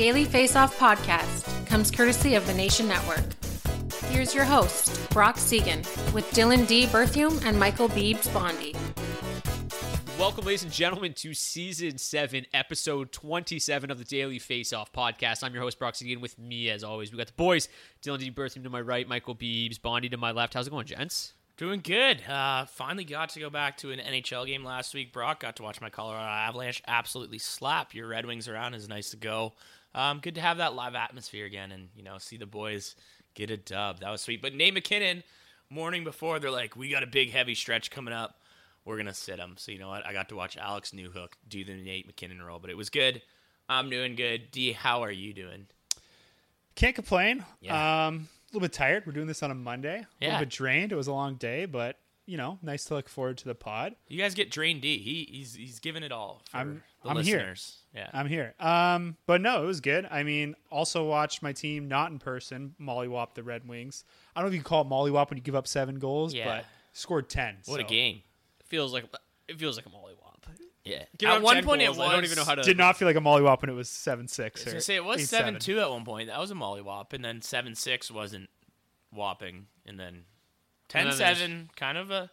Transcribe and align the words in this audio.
Daily 0.00 0.24
Face 0.24 0.56
Off 0.56 0.78
podcast 0.78 1.66
comes 1.66 1.90
courtesy 1.90 2.34
of 2.34 2.46
the 2.46 2.54
Nation 2.54 2.88
Network. 2.88 3.26
Here's 4.06 4.34
your 4.34 4.44
host, 4.46 5.10
Brock 5.10 5.36
Seguin, 5.36 5.80
with 6.14 6.26
Dylan 6.30 6.66
D. 6.66 6.86
Berthiaume 6.86 7.44
and 7.44 7.60
Michael 7.60 7.90
Beebs 7.90 8.32
Bondy. 8.32 8.74
Welcome, 10.18 10.46
ladies 10.46 10.62
and 10.62 10.72
gentlemen, 10.72 11.12
to 11.16 11.34
season 11.34 11.98
seven, 11.98 12.46
episode 12.54 13.12
27 13.12 13.90
of 13.90 13.98
the 13.98 14.04
Daily 14.04 14.38
Face 14.38 14.72
Off 14.72 14.90
podcast. 14.90 15.44
I'm 15.44 15.52
your 15.52 15.62
host, 15.62 15.78
Brock 15.78 15.94
Seguin. 15.94 16.22
With 16.22 16.38
me, 16.38 16.70
as 16.70 16.82
always, 16.82 17.12
we 17.12 17.18
got 17.18 17.26
the 17.26 17.34
boys, 17.34 17.68
Dylan 18.02 18.20
D. 18.20 18.30
Berthiaume 18.30 18.62
to 18.62 18.70
my 18.70 18.80
right, 18.80 19.06
Michael 19.06 19.36
Beebs, 19.36 19.82
Bondy 19.82 20.08
to 20.08 20.16
my 20.16 20.30
left. 20.30 20.54
How's 20.54 20.66
it 20.66 20.70
going, 20.70 20.86
gents? 20.86 21.34
Doing 21.58 21.80
good. 21.80 22.26
Uh, 22.26 22.64
finally 22.64 23.04
got 23.04 23.28
to 23.28 23.40
go 23.40 23.50
back 23.50 23.76
to 23.76 23.90
an 23.90 23.98
NHL 23.98 24.46
game 24.46 24.64
last 24.64 24.94
week. 24.94 25.12
Brock 25.12 25.40
got 25.40 25.56
to 25.56 25.62
watch 25.62 25.78
my 25.82 25.90
Colorado 25.90 26.24
Avalanche 26.24 26.82
absolutely 26.88 27.36
slap 27.36 27.94
your 27.94 28.08
Red 28.08 28.24
Wings 28.24 28.48
around. 28.48 28.72
Is 28.72 28.88
nice 28.88 29.10
to 29.10 29.18
go. 29.18 29.52
Um, 29.94 30.20
good 30.20 30.36
to 30.36 30.40
have 30.40 30.58
that 30.58 30.74
live 30.74 30.94
atmosphere 30.94 31.46
again, 31.46 31.72
and 31.72 31.88
you 31.96 32.02
know 32.02 32.18
see 32.18 32.36
the 32.36 32.46
boys 32.46 32.94
get 33.34 33.50
a 33.50 33.56
dub. 33.56 34.00
That 34.00 34.10
was 34.10 34.20
sweet. 34.20 34.40
But 34.42 34.54
Nate 34.54 34.74
MacKinnon, 34.74 35.22
morning 35.68 36.04
before, 36.04 36.38
they're 36.38 36.50
like, 36.50 36.76
"We 36.76 36.88
got 36.90 37.02
a 37.02 37.06
big 37.08 37.30
heavy 37.32 37.54
stretch 37.54 37.90
coming 37.90 38.14
up. 38.14 38.40
We're 38.84 38.96
gonna 38.96 39.14
sit 39.14 39.38
him." 39.38 39.54
So 39.58 39.72
you 39.72 39.78
know 39.78 39.88
what? 39.88 40.06
I 40.06 40.12
got 40.12 40.28
to 40.30 40.36
watch 40.36 40.56
Alex 40.56 40.92
Newhook 40.92 41.30
do 41.48 41.64
the 41.64 41.74
Nate 41.74 42.06
MacKinnon 42.06 42.42
role, 42.42 42.58
but 42.58 42.70
it 42.70 42.76
was 42.76 42.90
good. 42.90 43.22
I'm 43.68 43.88
doing 43.90 44.16
good. 44.16 44.50
D, 44.50 44.72
how 44.72 45.02
are 45.02 45.12
you 45.12 45.32
doing? 45.32 45.66
Can't 46.74 46.94
complain. 46.94 47.44
Yeah. 47.60 48.06
Um, 48.06 48.28
a 48.50 48.54
little 48.54 48.66
bit 48.66 48.72
tired. 48.72 49.04
We're 49.06 49.12
doing 49.12 49.28
this 49.28 49.42
on 49.44 49.50
a 49.52 49.54
Monday. 49.54 49.98
A 49.98 50.06
Yeah. 50.20 50.28
little 50.28 50.40
bit 50.40 50.48
drained. 50.48 50.90
It 50.90 50.96
was 50.96 51.06
a 51.06 51.12
long 51.12 51.36
day, 51.36 51.66
but 51.66 51.99
you 52.30 52.36
know, 52.36 52.58
nice 52.62 52.84
to 52.84 52.94
look 52.94 53.08
forward 53.08 53.38
to 53.38 53.44
the 53.46 53.54
pod. 53.56 53.96
You 54.08 54.16
guys 54.18 54.34
get 54.34 54.50
Drain 54.50 54.80
D. 54.80 54.98
He 54.98 55.28
he's 55.36 55.54
he's 55.54 55.80
giving 55.80 56.02
it 56.04 56.12
all 56.12 56.42
for 56.50 56.56
I'm- 56.58 56.82
the 57.02 57.08
I'm 57.10 57.16
here. 57.24 57.38
listeners. 57.38 57.78
Yeah. 57.94 58.08
I'm 58.12 58.28
here. 58.28 58.54
Um, 58.60 59.16
but 59.26 59.40
no, 59.40 59.62
it 59.62 59.66
was 59.66 59.80
good. 59.80 60.06
I 60.10 60.22
mean, 60.22 60.54
also 60.70 61.04
watched 61.04 61.42
my 61.42 61.52
team 61.52 61.88
not 61.88 62.12
in 62.12 62.18
person 62.18 62.74
mollywop 62.80 63.34
the 63.34 63.42
Red 63.42 63.66
Wings. 63.66 64.04
I 64.36 64.40
don't 64.40 64.44
know 64.46 64.48
if 64.48 64.54
you 64.54 64.60
can 64.60 64.68
call 64.68 64.82
it 64.82 64.88
mollywop 64.88 65.30
when 65.30 65.38
you 65.38 65.42
give 65.42 65.54
up 65.56 65.66
seven 65.66 65.98
goals, 65.98 66.32
Yeah. 66.34 66.44
but 66.44 66.64
scored 66.92 67.28
ten. 67.28 67.56
what 67.66 67.80
a 67.80 67.84
game. 67.84 68.22
It 68.60 68.66
feels 68.66 68.92
like 68.92 69.06
it 69.48 69.58
feels 69.58 69.76
like 69.76 69.86
a 69.86 69.90
mollywop. 69.90 70.26
Yeah. 70.84 71.04
Give 71.18 71.28
At 71.30 71.42
one 71.42 71.56
point 71.64 71.80
goals, 71.82 71.96
it 71.96 72.00
was 72.00 72.08
I 72.08 72.12
don't 72.14 72.24
even 72.24 72.36
know 72.36 72.44
how 72.44 72.54
to. 72.54 72.62
Did 72.62 72.78
not 72.78 72.96
feel 72.96 73.08
like 73.08 73.16
a 73.16 73.20
mollywop 73.20 73.60
when 73.62 73.70
it 73.70 73.74
was 73.74 73.88
seven 73.90 74.28
six. 74.28 74.60
I 74.60 74.64
was 74.66 74.72
gonna 74.74 74.80
say 74.82 74.94
it 74.96 75.04
was 75.04 75.28
seven 75.28 75.58
two 75.58 75.80
at 75.80 75.90
one 75.90 76.04
point. 76.04 76.28
That 76.28 76.38
was 76.38 76.50
a 76.50 76.54
mollywop, 76.54 77.12
and 77.12 77.24
then 77.24 77.42
seven 77.42 77.74
six 77.74 78.10
wasn't 78.10 78.48
whopping, 79.12 79.66
and 79.86 79.98
then 79.98 80.24
10-7, 80.90 81.68
kind 81.76 81.96
of 81.98 82.10
a 82.10 82.30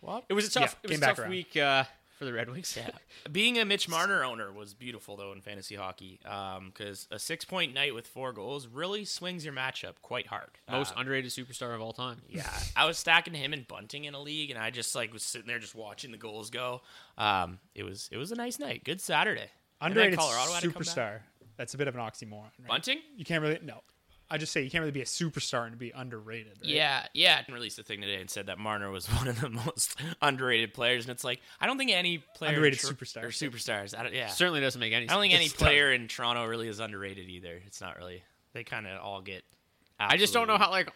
whop. 0.00 0.24
It 0.28 0.34
was 0.34 0.46
a 0.48 0.50
tough. 0.50 0.76
Yeah, 0.82 0.84
it 0.84 0.90
was 0.90 0.98
a 0.98 1.02
tough 1.02 1.18
around. 1.20 1.30
week 1.30 1.56
uh, 1.56 1.84
for 2.18 2.24
the 2.24 2.32
Red 2.32 2.50
Wings. 2.50 2.76
Yeah. 2.76 2.90
Being 3.32 3.58
a 3.58 3.64
Mitch 3.64 3.88
Marner 3.88 4.24
owner 4.24 4.52
was 4.52 4.74
beautiful 4.74 5.16
though 5.16 5.32
in 5.32 5.40
fantasy 5.40 5.74
hockey, 5.76 6.20
because 6.22 7.08
a 7.10 7.18
six 7.18 7.44
point 7.44 7.74
night 7.74 7.94
with 7.94 8.06
four 8.06 8.32
goals 8.32 8.66
really 8.66 9.04
swings 9.04 9.44
your 9.44 9.54
matchup 9.54 9.94
quite 10.02 10.26
hard. 10.26 10.50
Most 10.70 10.92
Uh, 10.96 11.00
underrated 11.00 11.30
superstar 11.30 11.74
of 11.74 11.80
all 11.80 11.92
time. 11.92 12.20
yeah, 12.28 12.48
I 12.76 12.86
was 12.86 12.98
stacking 12.98 13.34
him 13.34 13.52
and 13.52 13.66
bunting 13.66 14.04
in 14.04 14.14
a 14.14 14.20
league, 14.20 14.50
and 14.50 14.58
I 14.58 14.70
just 14.70 14.94
like 14.94 15.12
was 15.12 15.22
sitting 15.22 15.46
there 15.48 15.58
just 15.58 15.74
watching 15.74 16.10
the 16.12 16.18
goals 16.18 16.50
go. 16.50 16.82
Um, 17.18 17.58
it 17.74 17.82
was 17.84 18.08
it 18.12 18.16
was 18.18 18.32
a 18.32 18.36
nice 18.36 18.58
night, 18.58 18.84
good 18.84 19.00
Saturday. 19.00 19.50
And 19.80 19.90
then 19.96 20.04
underrated 20.04 20.18
Colorado 20.20 20.52
had 20.52 20.62
to 20.62 20.70
come 20.70 20.82
back. 20.82 20.94
superstar. 20.94 21.18
That's 21.56 21.74
a 21.74 21.78
bit 21.78 21.88
of 21.88 21.94
an 21.96 22.00
oxymoron. 22.00 22.42
Right? 22.60 22.68
Bunting. 22.68 22.98
You 23.16 23.24
can't 23.24 23.42
really 23.42 23.58
no. 23.62 23.82
I 24.32 24.38
just 24.38 24.50
say 24.52 24.62
you 24.62 24.70
can't 24.70 24.80
really 24.82 24.92
be 24.92 25.02
a 25.02 25.04
superstar 25.04 25.66
and 25.66 25.78
be 25.78 25.90
underrated. 25.94 26.58
Right? 26.62 26.70
Yeah, 26.70 27.06
yeah. 27.14 27.42
I 27.48 27.52
released 27.52 27.78
a 27.78 27.82
thing 27.82 28.00
today 28.00 28.20
and 28.20 28.30
said 28.30 28.46
that 28.46 28.58
Marner 28.58 28.90
was 28.90 29.06
one 29.18 29.28
of 29.28 29.40
the 29.40 29.50
most 29.50 29.96
underrated 30.20 30.72
players, 30.74 31.04
and 31.04 31.10
it's 31.12 31.22
like 31.24 31.40
I 31.60 31.66
don't 31.66 31.78
think 31.78 31.90
any 31.92 32.18
player 32.18 32.50
Underrated 32.50 32.82
in 32.82 32.90
superstars. 32.90 33.22
or 33.24 33.28
superstars. 33.28 33.96
I 33.98 34.02
don't, 34.02 34.14
yeah, 34.14 34.28
Certainly 34.28 34.60
doesn't 34.60 34.80
make 34.80 34.92
any. 34.92 35.02
Sense. 35.04 35.10
I 35.12 35.14
don't 35.14 35.22
think 35.22 35.34
any 35.34 35.48
sense. 35.48 35.60
player 35.60 35.92
in 35.92 36.08
Toronto 36.08 36.46
really 36.46 36.68
is 36.68 36.80
underrated 36.80 37.28
either. 37.28 37.60
It's 37.66 37.80
not 37.80 37.96
really. 37.98 38.22
They 38.54 38.64
kind 38.64 38.86
of 38.86 39.00
all 39.00 39.20
get. 39.20 39.44
I 40.00 40.16
just 40.16 40.32
don't 40.34 40.48
know 40.48 40.58
how 40.58 40.70
like 40.70 40.90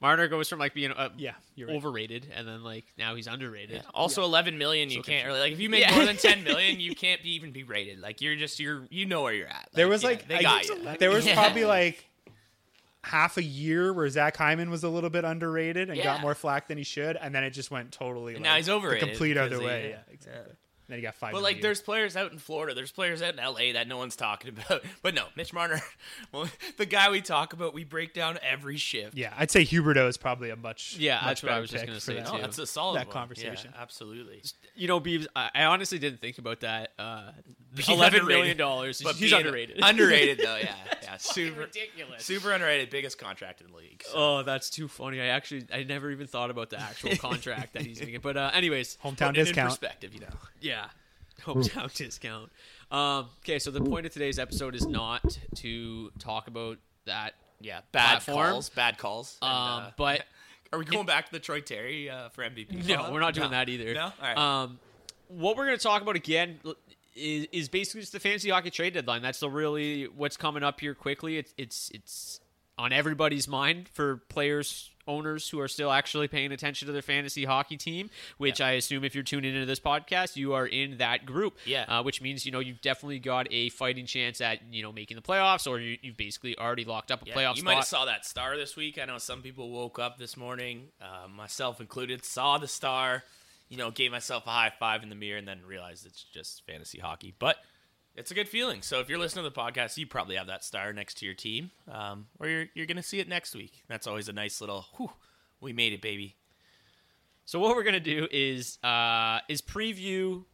Marner 0.00 0.26
goes 0.26 0.48
from 0.48 0.58
like 0.58 0.74
being 0.74 0.90
uh, 0.90 1.10
Yeah, 1.16 1.34
you're 1.54 1.68
right. 1.68 1.76
overrated 1.76 2.26
and 2.34 2.46
then 2.48 2.64
like 2.64 2.84
now 2.98 3.14
he's 3.14 3.28
underrated. 3.28 3.82
Also, 3.94 4.24
eleven 4.24 4.58
million, 4.58 4.90
you 4.90 5.00
can't 5.02 5.26
really 5.28 5.38
like 5.40 5.52
if 5.52 5.60
you 5.60 5.70
make 5.70 5.82
Yeah. 5.82 5.94
more 5.94 6.04
than 6.06 6.16
ten 6.16 6.42
million, 6.48 6.80
you 6.80 6.94
can't 6.96 7.22
be, 7.22 7.30
even 7.36 7.52
be 7.52 7.62
rated. 7.62 8.00
Like 8.00 8.20
you're 8.20 8.34
just 8.34 8.58
you're 8.58 8.82
you 8.90 9.06
know 9.06 9.22
where 9.22 9.32
you're 9.32 9.46
at. 9.46 9.68
There 9.74 9.86
was 9.88 10.02
yeah, 10.02 10.08
like 10.08 10.26
they 10.26 10.36
I- 10.38 10.42
got 10.42 10.68
you. 10.68 10.76
There 10.98 11.10
was 11.10 11.28
probably 11.28 11.64
like 11.66 12.04
half 13.04 13.36
a 13.36 13.42
year 13.42 13.92
where 13.92 14.08
Zach 14.08 14.36
Hyman 14.36 14.70
was 14.70 14.84
a 14.84 14.88
little 14.88 15.10
bit 15.10 15.24
underrated 15.24 15.90
and 15.90 16.02
got 16.02 16.20
more 16.20 16.34
flack 16.34 16.68
than 16.68 16.78
he 16.78 16.84
should, 16.84 17.16
and 17.16 17.34
then 17.34 17.44
it 17.44 17.50
just 17.50 17.70
went 17.70 17.92
totally. 17.92 18.34
Like, 18.34 18.42
now 18.42 18.56
he's 18.56 18.68
overrated 18.68 19.08
The 19.08 19.10
complete 19.12 19.36
other 19.36 19.58
he- 19.58 19.64
way. 19.66 19.82
yeah. 19.90 19.96
Yeah, 20.08 20.12
exactly. 20.14 20.54
Then 20.88 20.98
he 20.98 21.02
got 21.02 21.14
five. 21.14 21.32
But 21.32 21.42
like, 21.42 21.56
year. 21.56 21.62
there's 21.62 21.80
players 21.80 22.16
out 22.16 22.32
in 22.32 22.38
Florida. 22.38 22.74
There's 22.74 22.90
players 22.90 23.22
out 23.22 23.34
in 23.34 23.42
LA 23.42 23.72
that 23.74 23.86
no 23.88 23.96
one's 23.98 24.16
talking 24.16 24.50
about. 24.50 24.82
But 25.02 25.14
no, 25.14 25.24
Mitch 25.36 25.52
Marner, 25.52 25.80
well, 26.32 26.48
the 26.76 26.84
guy 26.86 27.08
we 27.10 27.20
talk 27.22 27.52
about, 27.52 27.72
we 27.72 27.84
break 27.84 28.12
down 28.12 28.38
every 28.42 28.76
shift. 28.76 29.16
yeah, 29.16 29.32
I'd 29.38 29.50
say 29.50 29.64
Huberdeau 29.64 30.08
is 30.08 30.16
probably 30.16 30.50
a 30.50 30.56
much. 30.56 30.96
Yeah, 30.98 31.14
much 31.16 31.24
that's 31.24 31.42
what 31.44 31.52
I 31.52 31.60
was 31.60 31.70
just 31.70 31.86
gonna 31.86 31.94
for 31.98 32.00
say, 32.04 32.14
that. 32.16 32.26
Too. 32.26 32.38
that's 32.40 32.58
a 32.58 32.66
solid 32.66 32.98
That 32.98 33.06
one. 33.06 33.14
conversation. 33.14 33.70
Yeah, 33.74 33.80
absolutely. 33.80 34.42
You 34.74 34.88
know, 34.88 35.00
Beebs, 35.00 35.26
I, 35.36 35.50
I 35.54 35.64
honestly 35.64 35.98
didn't 35.98 36.20
think 36.20 36.38
about 36.38 36.60
that. 36.60 36.92
Uh, 36.98 37.30
eleven 37.88 38.26
million 38.26 38.56
dollars. 38.56 39.00
But 39.02 39.16
He's 39.16 39.32
underrated. 39.32 39.80
underrated 39.82 40.38
though, 40.38 40.56
yeah, 40.56 40.74
yeah, 41.02 41.16
super 41.18 41.60
ridiculous. 41.60 42.24
super 42.24 42.52
underrated, 42.52 42.90
biggest 42.90 43.18
contract 43.18 43.60
in 43.60 43.70
the 43.70 43.76
league. 43.76 44.02
So. 44.06 44.12
Oh, 44.14 44.42
that's 44.42 44.70
too 44.70 44.88
funny. 44.88 45.20
I 45.20 45.26
actually 45.26 45.66
I 45.72 45.82
never 45.84 46.10
even 46.10 46.26
thought 46.26 46.50
about 46.50 46.70
the 46.70 46.80
actual 46.80 47.16
contract 47.16 47.72
that 47.74 47.82
he's 47.82 47.98
gonna 48.00 48.12
get. 48.12 48.22
But 48.22 48.36
uh, 48.36 48.50
anyways, 48.54 48.98
Hometown 49.04 49.16
Put 49.18 49.26
in 49.38 49.44
discount. 49.46 49.70
perspective, 49.70 50.14
you 50.14 50.20
know. 50.20 50.26
yeah, 50.60 50.86
hometown 51.42 51.92
discount. 51.96 52.50
Um, 52.90 53.28
okay, 53.42 53.58
so 53.58 53.70
the 53.70 53.80
point 53.80 54.04
of 54.06 54.12
today's 54.12 54.38
episode 54.38 54.74
is 54.74 54.86
not 54.86 55.38
to 55.56 56.10
talk 56.18 56.46
about 56.48 56.78
that. 57.06 57.34
Yeah, 57.60 57.80
bad 57.92 58.22
Platform. 58.22 58.50
calls, 58.50 58.68
bad 58.70 58.98
calls. 58.98 59.38
and, 59.40 59.50
Um, 59.50 59.82
uh, 59.84 59.90
but 59.96 60.24
are 60.72 60.78
we 60.78 60.84
going 60.84 61.06
back 61.06 61.26
to 61.26 61.32
the 61.32 61.38
Troy 61.38 61.60
Terry 61.60 62.10
uh, 62.10 62.28
for 62.30 62.42
MVP? 62.42 62.86
No, 62.88 63.10
we're 63.12 63.20
not 63.20 63.34
doing 63.34 63.50
No. 63.52 63.56
that 63.56 63.68
either. 63.68 63.94
No, 63.94 64.02
all 64.06 64.12
right. 64.20 64.36
Um, 64.36 64.78
what 65.28 65.56
we're 65.56 65.66
going 65.66 65.78
to 65.78 65.82
talk 65.82 66.02
about 66.02 66.16
again 66.16 66.58
is, 67.14 67.46
is 67.52 67.68
basically 67.68 68.00
just 68.02 68.12
the 68.12 68.20
fantasy 68.20 68.50
hockey 68.50 68.70
trade 68.70 68.94
deadline. 68.94 69.22
That's 69.22 69.40
the 69.40 69.50
really 69.50 70.04
what's 70.04 70.36
coming 70.36 70.62
up 70.62 70.80
here 70.80 70.94
quickly. 70.94 71.38
It's 71.38 71.52
it's 71.56 71.90
it's 71.94 72.40
on 72.78 72.92
everybody's 72.92 73.46
mind 73.46 73.88
for 73.92 74.16
players 74.28 74.88
owners 75.06 75.48
who 75.48 75.58
are 75.60 75.66
still 75.68 75.90
actually 75.90 76.28
paying 76.28 76.52
attention 76.52 76.86
to 76.86 76.92
their 76.92 77.02
fantasy 77.02 77.44
hockey 77.44 77.76
team 77.76 78.08
which 78.38 78.60
i 78.60 78.72
assume 78.72 79.02
if 79.02 79.16
you're 79.16 79.24
tuning 79.24 79.52
into 79.52 79.66
this 79.66 79.80
podcast 79.80 80.36
you 80.36 80.54
are 80.54 80.64
in 80.64 80.98
that 80.98 81.26
group 81.26 81.54
Yeah. 81.66 81.82
uh, 81.88 82.02
which 82.04 82.22
means 82.22 82.46
you 82.46 82.52
know 82.52 82.60
you've 82.60 82.80
definitely 82.80 83.18
got 83.18 83.48
a 83.50 83.68
fighting 83.70 84.06
chance 84.06 84.40
at 84.40 84.60
you 84.72 84.80
know 84.80 84.92
making 84.92 85.16
the 85.16 85.22
playoffs 85.22 85.66
or 85.68 85.80
you, 85.80 85.98
you've 86.02 86.16
basically 86.16 86.56
already 86.56 86.84
locked 86.84 87.10
up 87.10 87.20
a 87.22 87.26
Yeah, 87.26 87.34
playoff 87.34 87.56
you 87.56 87.62
spot 87.62 87.64
might 87.64 87.74
have 87.78 87.84
saw 87.86 88.04
that 88.04 88.24
star 88.24 88.56
this 88.56 88.76
week. 88.76 88.96
I 88.96 89.04
know 89.06 89.18
some 89.18 89.42
people 89.42 89.70
woke 89.70 89.98
up 89.98 90.18
this 90.18 90.36
morning, 90.36 90.84
uh, 91.00 91.26
myself 91.26 91.80
included, 91.80 92.24
saw 92.24 92.58
the 92.58 92.68
star. 92.68 93.24
You 93.72 93.78
know, 93.78 93.90
gave 93.90 94.10
myself 94.10 94.46
a 94.46 94.50
high 94.50 94.70
five 94.78 95.02
in 95.02 95.08
the 95.08 95.14
mirror, 95.14 95.38
and 95.38 95.48
then 95.48 95.60
realized 95.66 96.04
it's 96.04 96.22
just 96.22 96.60
fantasy 96.66 96.98
hockey. 96.98 97.34
But 97.38 97.56
it's 98.14 98.30
a 98.30 98.34
good 98.34 98.46
feeling. 98.46 98.82
So 98.82 99.00
if 99.00 99.08
you're 99.08 99.18
listening 99.18 99.44
to 99.44 99.48
the 99.48 99.58
podcast, 99.58 99.96
you 99.96 100.06
probably 100.06 100.36
have 100.36 100.48
that 100.48 100.62
star 100.62 100.92
next 100.92 101.14
to 101.20 101.24
your 101.24 101.34
team, 101.34 101.70
um, 101.90 102.26
or 102.38 102.48
you're 102.48 102.66
you're 102.74 102.84
gonna 102.84 103.02
see 103.02 103.18
it 103.18 103.28
next 103.28 103.54
week. 103.54 103.82
That's 103.88 104.06
always 104.06 104.28
a 104.28 104.32
nice 104.34 104.60
little. 104.60 104.84
Whew, 104.98 105.12
we 105.62 105.72
made 105.72 105.94
it, 105.94 106.02
baby. 106.02 106.36
So 107.46 107.58
what 107.60 107.74
we're 107.74 107.82
gonna 107.82 107.98
do 107.98 108.28
is 108.30 108.78
uh, 108.84 109.38
is 109.48 109.62
preview 109.62 110.44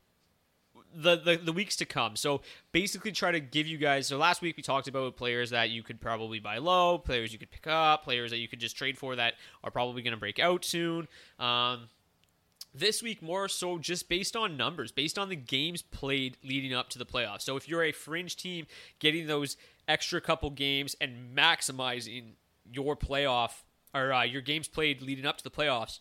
the, 0.94 1.16
the 1.16 1.36
the 1.38 1.52
weeks 1.52 1.74
to 1.76 1.84
come. 1.84 2.14
So 2.14 2.42
basically, 2.70 3.10
try 3.10 3.32
to 3.32 3.40
give 3.40 3.66
you 3.66 3.78
guys. 3.78 4.06
So 4.06 4.16
last 4.16 4.42
week 4.42 4.56
we 4.56 4.62
talked 4.62 4.86
about 4.86 5.16
players 5.16 5.50
that 5.50 5.70
you 5.70 5.82
could 5.82 6.00
probably 6.00 6.38
buy 6.38 6.58
low, 6.58 6.98
players 6.98 7.32
you 7.32 7.38
could 7.40 7.50
pick 7.50 7.66
up, 7.66 8.04
players 8.04 8.30
that 8.30 8.38
you 8.38 8.46
could 8.46 8.60
just 8.60 8.76
trade 8.76 8.96
for 8.96 9.16
that 9.16 9.34
are 9.64 9.72
probably 9.72 10.02
going 10.02 10.12
to 10.12 10.20
break 10.20 10.38
out 10.38 10.64
soon. 10.64 11.08
Um, 11.38 11.88
this 12.78 13.02
week 13.02 13.22
more 13.22 13.48
so 13.48 13.78
just 13.78 14.08
based 14.08 14.36
on 14.36 14.56
numbers, 14.56 14.92
based 14.92 15.18
on 15.18 15.28
the 15.28 15.36
games 15.36 15.82
played 15.82 16.36
leading 16.44 16.74
up 16.74 16.88
to 16.90 16.98
the 16.98 17.06
playoffs. 17.06 17.42
So 17.42 17.56
if 17.56 17.68
you're 17.68 17.84
a 17.84 17.92
fringe 17.92 18.36
team, 18.36 18.66
getting 18.98 19.26
those 19.26 19.56
extra 19.86 20.20
couple 20.20 20.50
games 20.50 20.96
and 21.00 21.36
maximizing 21.36 22.32
your 22.70 22.96
playoff 22.96 23.62
or 23.94 24.12
uh, 24.12 24.22
your 24.22 24.42
games 24.42 24.68
played 24.68 25.02
leading 25.02 25.26
up 25.26 25.38
to 25.38 25.44
the 25.44 25.50
playoffs 25.50 26.00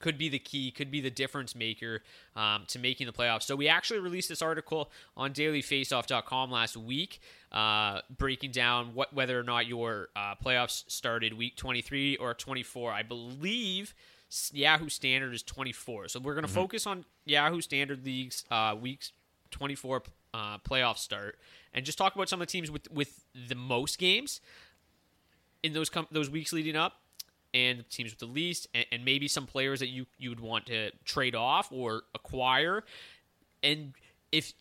could 0.00 0.18
be 0.18 0.28
the 0.28 0.38
key, 0.38 0.70
could 0.70 0.90
be 0.90 1.00
the 1.00 1.10
difference 1.10 1.54
maker 1.54 2.02
um, 2.34 2.64
to 2.68 2.78
making 2.78 3.06
the 3.06 3.12
playoffs. 3.12 3.42
So 3.42 3.54
we 3.54 3.68
actually 3.68 4.00
released 4.00 4.28
this 4.28 4.42
article 4.42 4.90
on 5.16 5.32
dailyfaceoff.com 5.32 6.50
last 6.50 6.76
week, 6.76 7.20
uh, 7.52 8.00
breaking 8.16 8.50
down 8.50 8.94
what 8.94 9.12
whether 9.12 9.38
or 9.38 9.44
not 9.44 9.66
your 9.66 10.08
uh, 10.16 10.34
playoffs 10.42 10.90
started 10.90 11.34
week 11.34 11.56
23 11.56 12.16
or 12.16 12.34
24. 12.34 12.92
I 12.92 13.02
believe 13.02 13.94
Yahoo 14.52 14.88
Standard 14.88 15.34
is 15.34 15.42
24. 15.42 16.08
So 16.08 16.20
we're 16.20 16.34
going 16.34 16.46
to 16.46 16.52
focus 16.52 16.86
on 16.86 17.04
Yahoo 17.24 17.60
Standard 17.60 18.04
League's 18.04 18.44
uh, 18.50 18.76
weeks 18.80 19.12
24 19.50 20.02
uh, 20.32 20.58
playoff 20.58 20.96
start 20.96 21.38
and 21.74 21.84
just 21.84 21.98
talk 21.98 22.14
about 22.14 22.28
some 22.28 22.40
of 22.40 22.46
the 22.46 22.50
teams 22.52 22.70
with 22.70 22.90
with 22.90 23.24
the 23.48 23.54
most 23.54 23.98
games 23.98 24.40
in 25.62 25.72
those 25.72 25.90
com- 25.90 26.06
those 26.10 26.30
weeks 26.30 26.52
leading 26.52 26.76
up 26.76 27.00
and 27.52 27.88
teams 27.90 28.12
with 28.12 28.20
the 28.20 28.26
least 28.26 28.68
and, 28.74 28.86
and 28.92 29.04
maybe 29.04 29.26
some 29.26 29.46
players 29.46 29.80
that 29.80 29.88
you 29.88 30.06
you 30.18 30.30
would 30.30 30.40
want 30.40 30.66
to 30.66 30.90
trade 31.04 31.34
off 31.34 31.72
or 31.72 32.02
acquire 32.14 32.84
and 33.62 33.92
if 34.30 34.52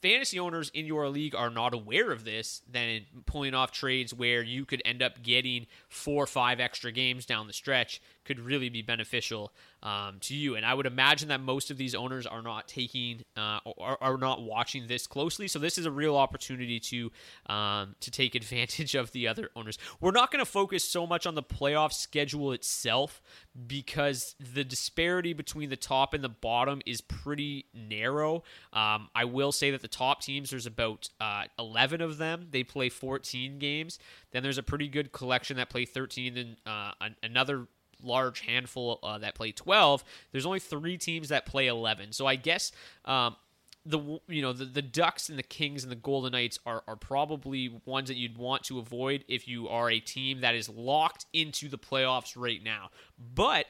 fantasy 0.00 0.38
owners 0.38 0.70
in 0.74 0.84
your 0.84 1.08
league 1.08 1.34
are 1.34 1.50
not 1.50 1.74
aware 1.74 2.10
of 2.10 2.24
this 2.24 2.62
then 2.70 3.02
pulling 3.26 3.54
off 3.54 3.70
trades 3.70 4.12
where 4.12 4.42
you 4.42 4.64
could 4.64 4.82
end 4.84 5.02
up 5.02 5.22
getting 5.22 5.66
four 5.88 6.24
or 6.24 6.26
five 6.26 6.58
extra 6.58 6.90
games 6.90 7.24
down 7.26 7.46
the 7.46 7.52
stretch 7.52 8.00
could 8.24 8.40
really 8.40 8.68
be 8.68 8.82
beneficial 8.82 9.52
um, 9.82 10.16
to 10.20 10.34
you 10.34 10.54
and 10.54 10.64
i 10.64 10.74
would 10.74 10.86
imagine 10.86 11.28
that 11.28 11.40
most 11.40 11.70
of 11.70 11.76
these 11.76 11.94
owners 11.94 12.26
are 12.26 12.42
not 12.42 12.68
taking 12.68 13.22
uh, 13.36 13.58
or 13.64 14.02
are 14.02 14.18
not 14.18 14.42
watching 14.42 14.86
this 14.86 15.06
closely 15.06 15.48
so 15.48 15.58
this 15.58 15.78
is 15.78 15.86
a 15.86 15.90
real 15.90 16.16
opportunity 16.16 16.78
to 16.78 17.10
um, 17.46 17.94
to 18.00 18.10
take 18.10 18.34
advantage 18.42 18.94
of 18.94 19.12
the 19.12 19.26
other 19.28 19.50
owners 19.56 19.78
we're 20.00 20.10
not 20.10 20.30
going 20.30 20.44
to 20.44 20.50
focus 20.50 20.84
so 20.84 21.06
much 21.06 21.26
on 21.26 21.34
the 21.34 21.42
playoff 21.42 21.92
schedule 21.92 22.52
itself 22.52 23.20
because 23.66 24.34
the 24.38 24.64
disparity 24.64 25.32
between 25.32 25.68
the 25.68 25.76
top 25.76 26.14
and 26.14 26.24
the 26.24 26.28
bottom 26.28 26.80
is 26.86 27.00
pretty 27.00 27.66
narrow. 27.74 28.42
Um, 28.72 29.08
I 29.14 29.24
will 29.24 29.52
say 29.52 29.70
that 29.70 29.82
the 29.82 29.88
top 29.88 30.22
teams, 30.22 30.50
there's 30.50 30.66
about 30.66 31.10
uh, 31.20 31.44
11 31.58 32.00
of 32.00 32.18
them. 32.18 32.48
They 32.50 32.64
play 32.64 32.88
14 32.88 33.58
games. 33.58 33.98
Then 34.32 34.42
there's 34.42 34.58
a 34.58 34.62
pretty 34.62 34.88
good 34.88 35.12
collection 35.12 35.56
that 35.56 35.70
play 35.70 35.84
13, 35.84 36.36
and 36.36 36.56
uh, 36.66 36.92
another 37.22 37.66
large 38.02 38.40
handful 38.40 38.98
uh, 39.02 39.18
that 39.18 39.34
play 39.34 39.52
12. 39.52 40.04
There's 40.30 40.46
only 40.46 40.60
three 40.60 40.98
teams 40.98 41.28
that 41.28 41.46
play 41.46 41.66
11. 41.66 42.12
So 42.12 42.26
I 42.26 42.36
guess. 42.36 42.72
Um, 43.04 43.36
the 43.84 44.20
you 44.28 44.42
know 44.42 44.52
the, 44.52 44.64
the 44.64 44.82
Ducks 44.82 45.28
and 45.28 45.36
the 45.36 45.42
Kings 45.42 45.82
and 45.82 45.90
the 45.90 45.96
Golden 45.96 46.30
Knights 46.30 46.58
are, 46.64 46.84
are 46.86 46.94
probably 46.94 47.80
ones 47.84 48.08
that 48.08 48.16
you'd 48.16 48.38
want 48.38 48.62
to 48.64 48.78
avoid 48.78 49.24
if 49.26 49.48
you 49.48 49.68
are 49.68 49.90
a 49.90 49.98
team 49.98 50.40
that 50.42 50.54
is 50.54 50.68
locked 50.68 51.26
into 51.32 51.68
the 51.68 51.78
playoffs 51.78 52.34
right 52.36 52.62
now. 52.62 52.90
But 53.34 53.66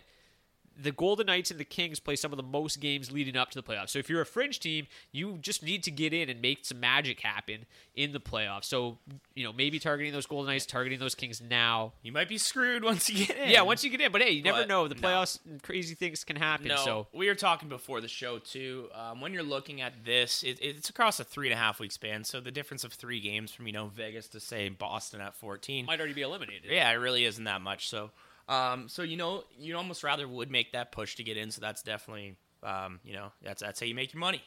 the 0.80 0.92
Golden 0.92 1.26
Knights 1.26 1.50
and 1.50 1.58
the 1.58 1.64
Kings 1.64 2.00
play 2.00 2.16
some 2.16 2.32
of 2.32 2.36
the 2.36 2.42
most 2.42 2.80
games 2.80 3.10
leading 3.12 3.36
up 3.36 3.50
to 3.50 3.60
the 3.60 3.62
playoffs. 3.62 3.90
So 3.90 3.98
if 3.98 4.08
you're 4.08 4.20
a 4.20 4.26
fringe 4.26 4.60
team, 4.60 4.86
you 5.10 5.38
just 5.40 5.62
need 5.62 5.82
to 5.84 5.90
get 5.90 6.12
in 6.12 6.28
and 6.28 6.40
make 6.40 6.64
some 6.64 6.80
magic 6.80 7.20
happen 7.20 7.66
in 7.94 8.12
the 8.12 8.20
playoffs. 8.20 8.64
So, 8.64 8.98
you 9.34 9.44
know, 9.44 9.52
maybe 9.52 9.78
targeting 9.78 10.12
those 10.12 10.26
Golden 10.26 10.46
Knights, 10.46 10.66
targeting 10.66 10.98
those 10.98 11.14
Kings 11.14 11.40
now. 11.40 11.92
You 12.02 12.12
might 12.12 12.28
be 12.28 12.38
screwed 12.38 12.84
once 12.92 13.08
you 13.10 13.26
get 13.26 13.36
in. 13.36 13.50
Yeah, 13.50 13.62
once 13.62 13.84
you 13.84 13.90
get 13.90 14.00
in, 14.00 14.12
but 14.12 14.22
hey, 14.22 14.30
you 14.30 14.42
never 14.42 14.66
know. 14.66 14.88
The 14.88 14.94
no. 14.94 15.00
playoffs, 15.00 15.38
crazy 15.62 15.94
things 15.94 16.24
can 16.24 16.36
happen. 16.36 16.68
No, 16.68 16.76
So 16.76 17.06
we 17.12 17.28
were 17.28 17.34
talking 17.34 17.68
before 17.68 18.00
the 18.00 18.08
show 18.08 18.38
too. 18.38 18.88
Um, 18.94 19.20
when 19.20 19.32
you're 19.32 19.42
looking 19.42 19.80
at 19.80 20.04
this, 20.04 20.42
it, 20.42 20.58
it's 20.60 20.88
across 20.88 21.20
a 21.20 21.24
three 21.24 21.48
and 21.48 21.54
a 21.54 21.62
half 21.62 21.80
week 21.80 21.92
span. 21.92 22.24
So 22.24 22.40
the 22.40 22.50
difference 22.50 22.84
of 22.84 22.92
three 22.92 23.20
games 23.20 23.52
from 23.52 23.66
you 23.66 23.72
know 23.72 23.86
Vegas 23.86 24.28
to 24.28 24.40
say 24.40 24.68
Boston 24.68 25.20
at 25.20 25.34
14 25.34 25.86
might 25.86 25.98
already 25.98 26.14
be 26.14 26.22
eliminated. 26.22 26.70
Yeah, 26.70 26.90
it 26.90 26.94
really 26.94 27.24
isn't 27.24 27.44
that 27.44 27.60
much. 27.60 27.88
So, 27.88 28.10
um, 28.48 28.88
so 28.88 29.02
you 29.02 29.16
know, 29.16 29.44
you 29.58 29.76
almost 29.76 30.02
rather 30.02 30.26
would 30.26 30.50
make 30.50 30.72
that 30.72 30.92
push 30.92 31.16
to 31.16 31.24
get 31.24 31.36
in. 31.36 31.50
So 31.50 31.60
that's 31.60 31.82
definitely, 31.82 32.36
um, 32.62 33.00
you 33.04 33.14
know, 33.14 33.32
that's 33.42 33.62
that's 33.62 33.80
how 33.80 33.86
you 33.86 33.94
make 33.94 34.12
your 34.12 34.20
money. 34.20 34.42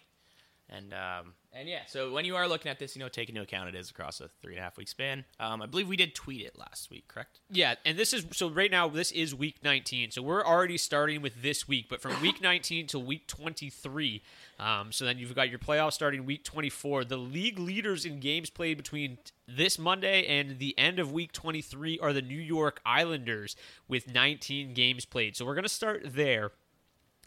And 0.69 0.93
um, 0.93 1.33
and 1.53 1.69
yeah, 1.69 1.81
so 1.87 2.11
when 2.11 2.25
you 2.25 2.35
are 2.35 2.47
looking 2.47 2.71
at 2.71 2.79
this, 2.79 2.95
you 2.95 2.99
know, 2.99 3.07
take 3.07 3.29
into 3.29 3.41
account 3.41 3.69
it 3.69 3.75
is 3.75 3.91
across 3.91 4.19
a 4.19 4.29
three 4.41 4.53
and 4.53 4.59
a 4.59 4.63
half 4.63 4.77
week 4.77 4.87
span. 4.87 5.23
Um, 5.39 5.61
I 5.61 5.67
believe 5.67 5.87
we 5.87 5.95
did 5.95 6.15
tweet 6.15 6.41
it 6.41 6.57
last 6.57 6.89
week, 6.89 7.07
correct? 7.07 7.39
Yeah, 7.51 7.75
and 7.85 7.97
this 7.97 8.13
is 8.13 8.25
so 8.31 8.49
right 8.49 8.71
now 8.71 8.87
this 8.87 9.11
is 9.11 9.35
week 9.35 9.57
19. 9.63 10.11
So 10.11 10.23
we're 10.23 10.43
already 10.43 10.77
starting 10.77 11.21
with 11.21 11.43
this 11.43 11.67
week, 11.67 11.85
but 11.87 12.01
from 12.01 12.19
week 12.19 12.41
19 12.41 12.87
to 12.87 12.99
week 12.99 13.27
23. 13.27 14.23
Um, 14.57 14.91
so 14.91 15.03
then 15.03 15.17
you've 15.17 15.35
got 15.35 15.49
your 15.49 15.59
playoffs 15.59 15.93
starting 15.93 16.25
week 16.25 16.43
24. 16.43 17.05
The 17.05 17.17
league 17.17 17.59
leaders 17.59 18.05
in 18.05 18.19
games 18.19 18.49
played 18.49 18.77
between 18.77 19.17
this 19.47 19.77
Monday 19.77 20.25
and 20.25 20.59
the 20.59 20.77
end 20.77 20.97
of 20.97 21.11
week 21.11 21.33
23 21.33 21.99
are 21.99 22.13
the 22.13 22.21
New 22.21 22.39
York 22.39 22.79
Islanders 22.85 23.55
with 23.87 24.13
19 24.13 24.73
games 24.73 25.05
played. 25.05 25.35
So 25.35 25.45
we're 25.45 25.55
going 25.55 25.63
to 25.63 25.69
start 25.69 26.03
there. 26.05 26.51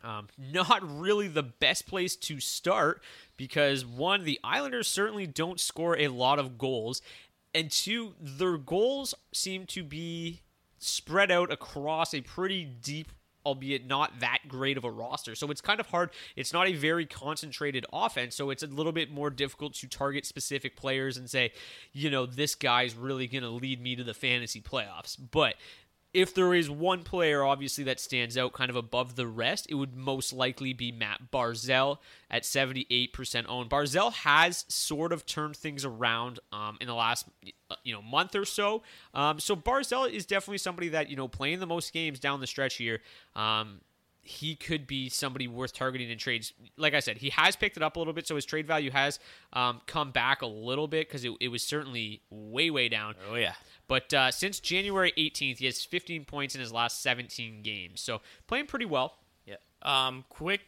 Um, 0.02 0.28
not 0.38 0.80
really 0.82 1.26
the 1.26 1.42
best 1.42 1.87
place 1.87 2.14
to 2.16 2.38
start 2.40 3.02
because 3.37 3.85
one, 3.85 4.25
the 4.25 4.38
Islanders 4.44 4.87
certainly 4.87 5.26
don't 5.26 5.58
score 5.58 5.99
a 5.99 6.08
lot 6.08 6.38
of 6.38 6.56
goals, 6.56 7.02
and 7.52 7.70
two, 7.70 8.14
their 8.20 8.58
goals 8.58 9.14
seem 9.32 9.66
to 9.66 9.82
be 9.82 10.42
spread 10.78 11.30
out 11.30 11.50
across 11.50 12.14
a 12.14 12.20
pretty 12.20 12.64
deep, 12.64 13.11
albeit 13.48 13.86
not 13.86 14.20
that 14.20 14.40
great 14.46 14.76
of 14.76 14.84
a 14.84 14.90
roster. 14.90 15.34
So 15.34 15.50
it's 15.50 15.62
kind 15.62 15.80
of 15.80 15.86
hard. 15.86 16.10
It's 16.36 16.52
not 16.52 16.68
a 16.68 16.74
very 16.74 17.06
concentrated 17.06 17.86
offense, 17.92 18.36
so 18.36 18.50
it's 18.50 18.62
a 18.62 18.66
little 18.66 18.92
bit 18.92 19.10
more 19.10 19.30
difficult 19.30 19.72
to 19.74 19.88
target 19.88 20.26
specific 20.26 20.76
players 20.76 21.16
and 21.16 21.30
say, 21.30 21.52
you 21.92 22.10
know, 22.10 22.26
this 22.26 22.54
guy's 22.54 22.94
really 22.94 23.26
going 23.26 23.42
to 23.42 23.48
lead 23.48 23.82
me 23.82 23.96
to 23.96 24.04
the 24.04 24.12
fantasy 24.12 24.60
playoffs. 24.60 25.16
But 25.30 25.54
if 26.14 26.34
there 26.34 26.54
is 26.54 26.70
one 26.70 27.02
player 27.02 27.44
obviously 27.44 27.84
that 27.84 28.00
stands 28.00 28.38
out 28.38 28.52
kind 28.52 28.70
of 28.70 28.76
above 28.76 29.16
the 29.16 29.26
rest, 29.26 29.66
it 29.68 29.74
would 29.74 29.94
most 29.94 30.32
likely 30.32 30.72
be 30.72 30.90
Matt 30.90 31.30
Barzal 31.30 31.98
at 32.30 32.44
78% 32.44 33.44
owned. 33.48 33.70
Barzal 33.70 34.12
has 34.12 34.64
sort 34.68 35.12
of 35.12 35.26
turned 35.26 35.56
things 35.56 35.84
around 35.84 36.40
um, 36.52 36.78
in 36.80 36.86
the 36.86 36.94
last 36.94 37.26
uh, 37.70 37.76
you 37.84 37.92
know 37.92 38.02
month 38.02 38.34
or 38.34 38.44
so. 38.44 38.82
Um, 39.12 39.38
so 39.38 39.54
Barzal 39.54 40.10
is 40.10 40.24
definitely 40.24 40.58
somebody 40.58 40.88
that 40.90 41.10
you 41.10 41.16
know 41.16 41.28
playing 41.28 41.60
the 41.60 41.66
most 41.66 41.92
games 41.92 42.18
down 42.18 42.40
the 42.40 42.46
stretch 42.46 42.76
here. 42.76 43.00
Um, 43.36 43.80
he 44.22 44.54
could 44.54 44.87
be 44.87 45.08
somebody 45.08 45.48
worth 45.48 45.72
targeting 45.72 46.10
in 46.10 46.18
trades. 46.18 46.52
Like 46.76 46.94
I 46.94 47.00
said, 47.00 47.18
he 47.18 47.30
has 47.30 47.56
picked 47.56 47.76
it 47.76 47.82
up 47.82 47.96
a 47.96 47.98
little 47.98 48.12
bit, 48.12 48.26
so 48.26 48.34
his 48.34 48.44
trade 48.44 48.66
value 48.66 48.90
has 48.90 49.18
um, 49.52 49.80
come 49.87 50.10
back 50.10 50.42
a 50.42 50.46
little 50.46 50.87
bit 50.87 51.08
because 51.08 51.25
it, 51.25 51.32
it 51.40 51.48
was 51.48 51.62
certainly 51.62 52.22
way, 52.30 52.70
way 52.70 52.88
down. 52.88 53.14
Oh 53.30 53.37
yeah. 53.37 53.54
But 53.87 54.12
uh, 54.12 54.30
since 54.30 54.60
January 54.60 55.12
18th, 55.16 55.58
he 55.58 55.64
has 55.64 55.82
15 55.84 56.25
points 56.26 56.54
in 56.54 56.60
his 56.60 56.72
last 56.72 57.02
17 57.02 57.62
games. 57.62 58.00
So 58.00 58.20
playing 58.46 58.66
pretty 58.66 58.84
well. 58.84 59.14
Yeah. 59.46 59.56
Um, 59.82 60.25
quick 60.28 60.60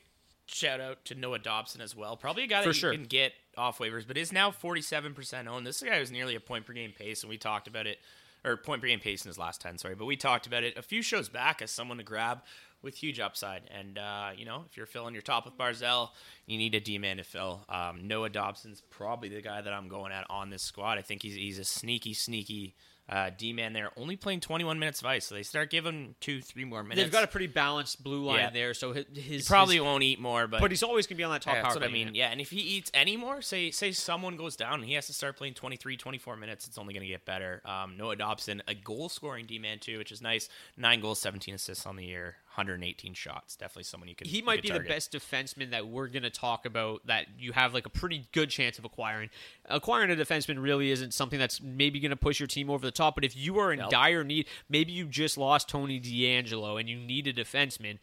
shout 0.47 0.80
out 0.80 1.04
to 1.07 1.14
Noah 1.14 1.38
Dobson 1.38 1.80
as 1.80 1.95
well. 1.95 2.16
Probably 2.16 2.45
a 2.45 2.47
guy 2.47 2.59
that 2.61 2.64
For 2.64 2.69
you 2.71 2.75
sure. 2.75 2.92
can 2.92 3.04
get 3.04 3.33
off 3.57 3.78
waivers, 3.78 4.07
but 4.07 4.16
is 4.16 4.33
now 4.33 4.50
47% 4.50 5.47
owned. 5.47 5.66
This 5.66 5.83
guy 5.83 5.99
was 6.00 6.11
nearly 6.11 6.35
a 6.35 6.40
point 6.40 6.66
per 6.66 6.73
game 6.73 6.92
pace, 6.97 7.23
and 7.23 7.30
we 7.30 7.37
talked 7.38 7.69
about 7.69 7.87
it, 7.87 7.99
or 8.44 8.56
point 8.56 8.80
per 8.80 8.88
game 8.88 9.00
pace 9.00 9.25
in 9.25 9.28
his 9.28 9.38
last 9.38 9.61
10, 9.61 9.78
sorry. 9.78 9.94
But 9.94 10.06
we 10.06 10.16
talked 10.16 10.47
about 10.47 10.64
it 10.64 10.76
a 10.76 10.82
few 10.82 11.02
shows 11.02 11.28
back 11.28 11.62
as 11.62 11.70
someone 11.70 11.99
to 11.99 12.04
grab 12.04 12.42
with 12.82 12.97
huge 12.97 13.20
upside. 13.20 13.62
And, 13.70 13.99
uh, 13.99 14.30
you 14.37 14.44
know, 14.44 14.64
if 14.70 14.76
you're 14.76 14.87
filling 14.87 15.14
your 15.14 15.23
top 15.23 15.44
with 15.44 15.56
Barzal, 15.56 16.11
you 16.47 16.59
need 16.59 16.75
a 16.75 16.80
D 16.80 16.99
man 16.99 17.18
to 17.18 17.25
fill. 17.25 17.64
Um, 17.68 18.06
Noah 18.06 18.30
Dobson's 18.30 18.82
probably 18.90 19.28
the 19.28 19.42
guy 19.42 19.61
that 19.61 19.73
I'm 19.73 19.88
going 19.88 20.12
at 20.12 20.26
on 20.30 20.50
this 20.50 20.62
squad. 20.62 20.99
I 20.99 21.02
think 21.02 21.23
he's, 21.23 21.35
he's 21.35 21.59
a 21.59 21.64
sneaky, 21.64 22.14
sneaky. 22.14 22.75
Uh, 23.11 23.29
D 23.37 23.52
man 23.52 23.73
there, 23.73 23.90
only 23.97 24.14
playing 24.14 24.38
21 24.38 24.79
minutes 24.79 25.00
of 25.00 25.07
ice, 25.07 25.26
so 25.26 25.35
they 25.35 25.43
start 25.43 25.69
giving 25.69 25.93
him 25.93 26.14
two, 26.21 26.40
three 26.40 26.64
more 26.64 26.85
minutes. 26.85 27.00
They've 27.02 27.11
got 27.11 27.25
a 27.25 27.26
pretty 27.26 27.49
balanced 27.49 28.05
blue 28.05 28.25
line 28.25 28.38
Yeah. 28.38 28.50
there, 28.50 28.73
so 28.73 28.93
his, 28.93 29.49
probably 29.49 29.75
his- 29.76 29.83
won't 29.85 30.05
eat 30.05 30.21
more, 30.21 30.47
but 30.47 30.61
but 30.61 30.71
he's 30.71 30.85
always 30.85 31.09
gonna 31.09 31.17
be 31.17 31.25
on 31.25 31.33
that 31.33 31.43
top 31.43 31.55
yeah, 31.55 31.62
that's 31.62 31.75
what 31.75 31.83
I 31.83 31.88
mean. 31.88 31.99
unit. 32.09 32.14
Yeah, 32.14 32.29
and 32.31 32.40
if 32.40 32.50
he 32.50 32.61
eats 32.61 32.88
any 32.95 33.17
more, 33.17 33.43
say 33.43 33.73
say 33.73 33.90
someone 33.90 34.37
goes 34.37 34.55
down 34.55 34.75
and 34.75 34.85
he 34.85 34.95
has 34.95 35.09
to 35.09 35.12
start 35.12 35.37
playing 35.37 35.55
23, 35.55 35.97
24 35.97 36.37
minutes, 36.37 36.69
it's 36.69 36.79
only 36.79 36.95
going 36.95 37.02
to 37.02 37.09
get 37.09 37.25
better. 37.25 37.61
Um, 37.64 37.97
Noah 37.97 38.14
Dobson, 38.14 38.62
a 38.69 38.75
goal 38.76 39.09
scoring 39.09 39.47
D 39.47 39.59
man 39.59 39.81
too, 39.81 39.99
which 39.99 40.12
is 40.12 40.23
nice. 40.23 40.49
Nine 40.76 41.00
goals, 41.00 41.21
17 41.21 41.52
assists 41.57 41.87
on 41.87 41.97
the 41.97 42.05
year, 42.07 42.37
118 42.54 43.14
shots. 43.14 43.54
Definitely 43.57 43.85
someone 43.85 44.09
you 44.09 44.14
could. 44.14 44.26
he 44.26 44.42
might 44.42 44.57
could 44.62 44.73
be 44.73 44.78
the 44.78 44.80
best 44.80 45.12
defenseman 45.12 45.71
that 45.71 45.87
we're 45.87 46.09
going 46.09 46.25
to 46.25 46.30
talk 46.30 46.66
about 46.66 47.07
that 47.07 47.26
you 47.38 47.52
have 47.52 47.73
like 47.75 47.87
a 47.87 47.90
pretty 47.90 48.26
good 48.33 48.50
chance 48.50 48.78
of 48.78 48.85
acquiring. 48.85 49.30
Acquiring 49.66 50.11
a 50.11 50.16
defenseman 50.16 50.61
really 50.62 50.90
isn't 50.90 51.14
something 51.14 51.38
that's 51.38 51.61
maybe 51.61 52.00
going 52.00 52.11
to 52.11 52.16
push 52.16 52.40
your 52.40 52.47
team 52.49 52.69
over 52.69 52.85
the 52.85 52.90
top, 52.90 53.14
but 53.14 53.25
if 53.25 53.37
you 53.37 53.59
are 53.59 53.73
in 53.73 53.78
Nope. 53.78 53.90
dire 53.90 54.25
need, 54.25 54.47
maybe 54.69 54.92
you 54.92 55.07
just 55.07 55.38
lost 55.38 55.69
Tony 55.69 56.00
DeAngelo 56.00 56.78
and 56.80 56.88
you 56.88 56.97
need 56.99 57.26
a 57.28 57.33
defenseman, 57.33 57.99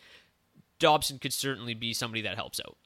Dobson 0.79 1.19
could 1.19 1.33
certainly 1.33 1.73
be 1.73 1.93
somebody 1.93 2.21
that 2.21 2.35
helps 2.35 2.59
out. 2.65 2.77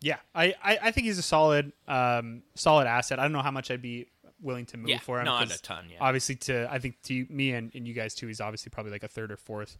Yeah, 0.00 0.16
I, 0.34 0.54
I, 0.62 0.78
I 0.84 0.90
think 0.92 1.06
he's 1.06 1.18
a 1.18 1.22
solid 1.22 1.72
um, 1.88 2.42
solid 2.54 2.86
asset. 2.86 3.18
I 3.18 3.22
don't 3.22 3.32
know 3.32 3.42
how 3.42 3.50
much 3.50 3.70
I'd 3.70 3.82
be 3.82 4.06
willing 4.40 4.66
to 4.66 4.76
move 4.76 4.88
Yeah, 4.90 4.98
for 4.98 5.18
him. 5.18 5.24
not 5.24 5.48
'cause 5.48 5.58
a 5.58 5.62
ton, 5.62 5.86
yeah. 5.90 5.96
Obviously, 6.00 6.36
to 6.36 6.68
I 6.70 6.78
think 6.78 7.02
to 7.04 7.14
you- 7.14 7.26
me 7.28 7.52
and, 7.52 7.72
and 7.74 7.88
you 7.88 7.94
guys 7.94 8.14
too, 8.14 8.28
he's 8.28 8.40
obviously 8.40 8.70
probably 8.70 8.92
like 8.92 9.02
a 9.02 9.08
third 9.08 9.32
or 9.32 9.36
fourth 9.36 9.76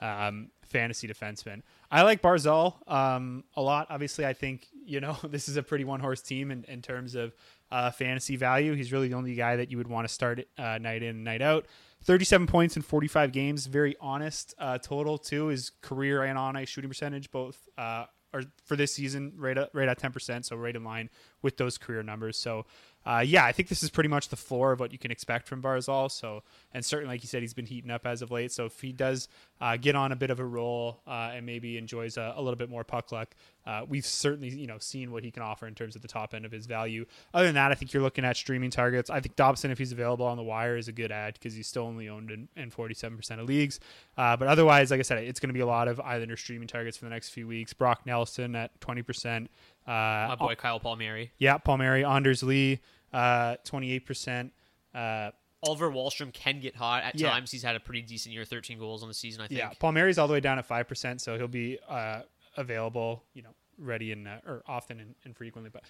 um, 0.00 0.50
fantasy 0.62 1.08
defenseman. 1.08 1.62
I 1.90 2.02
like 2.02 2.22
Barzal 2.22 2.76
um, 2.90 3.44
a 3.56 3.62
lot. 3.62 3.88
Obviously, 3.90 4.26
I 4.26 4.32
think 4.32 4.66
you 4.84 5.00
know 5.00 5.16
this 5.24 5.48
is 5.48 5.56
a 5.56 5.62
pretty 5.62 5.84
one 5.84 6.00
horse 6.00 6.22
team 6.22 6.50
in, 6.50 6.64
in 6.64 6.82
terms 6.82 7.14
of 7.14 7.34
uh, 7.70 7.90
fantasy 7.90 8.36
value. 8.36 8.74
He's 8.74 8.92
really 8.92 9.08
the 9.08 9.14
only 9.14 9.34
guy 9.34 9.56
that 9.56 9.70
you 9.70 9.76
would 9.78 9.88
want 9.88 10.06
to 10.06 10.12
start 10.12 10.40
uh, 10.58 10.78
night 10.78 11.02
in 11.02 11.24
night 11.24 11.42
out. 11.42 11.66
37 12.04 12.46
points 12.46 12.76
in 12.76 12.82
45 12.82 13.32
games. 13.32 13.66
Very 13.66 13.96
honest 14.00 14.54
uh, 14.58 14.78
total 14.78 15.18
too. 15.18 15.48
His 15.48 15.70
career 15.82 16.22
and 16.22 16.38
on 16.38 16.56
ice 16.56 16.68
shooting 16.68 16.88
percentage 16.88 17.30
both 17.30 17.68
uh, 17.76 18.04
are 18.32 18.42
for 18.64 18.76
this 18.76 18.92
season 18.92 19.32
right 19.36 19.58
at, 19.58 19.70
right 19.72 19.88
at 19.88 19.98
10%. 19.98 20.44
So 20.44 20.56
right 20.56 20.74
in 20.74 20.84
line 20.84 21.10
with 21.42 21.56
those 21.56 21.78
career 21.78 22.02
numbers. 22.02 22.36
So 22.36 22.66
uh, 23.06 23.20
yeah, 23.20 23.44
I 23.44 23.52
think 23.52 23.68
this 23.68 23.82
is 23.82 23.90
pretty 23.90 24.08
much 24.08 24.28
the 24.28 24.36
floor 24.36 24.72
of 24.72 24.80
what 24.80 24.92
you 24.92 24.98
can 24.98 25.10
expect 25.10 25.48
from 25.48 25.62
Barzal. 25.62 26.10
So 26.10 26.42
and 26.74 26.84
certainly 26.84 27.14
like 27.14 27.22
you 27.22 27.28
said, 27.28 27.42
he's 27.42 27.54
been 27.54 27.66
heating 27.66 27.90
up 27.90 28.06
as 28.06 28.20
of 28.22 28.30
late. 28.30 28.52
So 28.52 28.66
if 28.66 28.80
he 28.80 28.92
does 28.92 29.28
uh, 29.60 29.76
get 29.76 29.96
on 29.96 30.12
a 30.12 30.16
bit 30.16 30.30
of 30.30 30.40
a 30.40 30.44
roll 30.44 31.00
uh, 31.06 31.30
and 31.34 31.46
maybe 31.46 31.78
enjoys 31.78 32.16
a, 32.16 32.34
a 32.36 32.42
little 32.42 32.56
bit 32.56 32.68
more 32.68 32.84
puck 32.84 33.10
luck, 33.10 33.34
uh, 33.66 33.82
we've 33.88 34.04
certainly 34.04 34.48
you 34.48 34.66
know 34.66 34.78
seen 34.78 35.10
what 35.10 35.24
he 35.24 35.30
can 35.30 35.42
offer 35.42 35.66
in 35.66 35.74
terms 35.74 35.96
of 35.96 36.02
the 36.02 36.08
top 36.08 36.34
end 36.34 36.44
of 36.44 36.52
his 36.52 36.66
value. 36.66 37.06
Other 37.32 37.46
than 37.46 37.54
that, 37.54 37.72
I 37.72 37.74
think 37.74 37.92
you're 37.92 38.02
looking 38.02 38.24
at 38.24 38.36
streaming 38.36 38.70
targets. 38.70 39.10
I 39.10 39.20
think 39.20 39.36
Dobson, 39.36 39.70
if 39.70 39.78
he's 39.78 39.92
available 39.92 40.26
on 40.26 40.36
the 40.36 40.42
wire, 40.42 40.76
is 40.76 40.88
a 40.88 40.92
good 40.92 41.12
ad 41.12 41.34
because 41.34 41.54
he's 41.54 41.66
still 41.66 41.84
only 41.84 42.08
owned 42.08 42.30
in, 42.30 42.48
in 42.56 42.70
47% 42.70 43.38
of 43.38 43.46
leagues. 43.46 43.80
Uh, 44.16 44.36
but 44.36 44.48
otherwise, 44.48 44.90
like 44.90 45.00
I 45.00 45.02
said, 45.02 45.18
it's 45.24 45.40
going 45.40 45.48
to 45.48 45.54
be 45.54 45.60
a 45.60 45.66
lot 45.66 45.88
of 45.88 46.00
Islander 46.00 46.36
streaming 46.36 46.68
targets 46.68 46.96
for 46.96 47.04
the 47.04 47.10
next 47.10 47.30
few 47.30 47.46
weeks. 47.46 47.72
Brock 47.72 48.02
Nelson 48.06 48.54
at 48.56 48.78
20%. 48.80 49.48
Uh, 49.88 50.28
My 50.28 50.36
boy 50.36 50.54
Kyle 50.54 50.78
Palmieri. 50.78 51.32
yeah, 51.38 51.56
Palmieri, 51.58 52.04
Anders 52.04 52.42
Lee, 52.42 52.80
uh, 53.12 53.56
28%. 53.64 54.50
Uh, 54.94 55.30
Oliver 55.62 55.90
Wahlstrom 55.90 56.32
can 56.32 56.60
get 56.60 56.76
hot 56.76 57.02
at 57.02 57.18
Yeah. 57.18 57.30
times. 57.30 57.50
He's 57.50 57.62
had 57.62 57.74
a 57.74 57.80
pretty 57.80 58.02
decent 58.02 58.34
year, 58.34 58.44
13 58.44 58.78
goals 58.78 59.02
on 59.02 59.08
the 59.08 59.14
season, 59.14 59.40
I 59.42 59.48
think. 59.48 59.58
Yeah, 59.58 59.70
Palmieri's 59.80 60.18
all 60.18 60.26
the 60.28 60.34
way 60.34 60.40
down 60.40 60.58
at 60.58 60.66
five 60.66 60.86
percent, 60.86 61.20
so 61.20 61.36
he'll 61.36 61.48
be 61.48 61.78
uh, 61.88 62.20
available, 62.56 63.24
you 63.34 63.42
know, 63.42 63.54
ready 63.78 64.12
and 64.12 64.28
uh, 64.28 64.38
or 64.46 64.62
often 64.68 65.00
and, 65.00 65.14
and 65.24 65.36
frequently. 65.36 65.70
But 65.70 65.82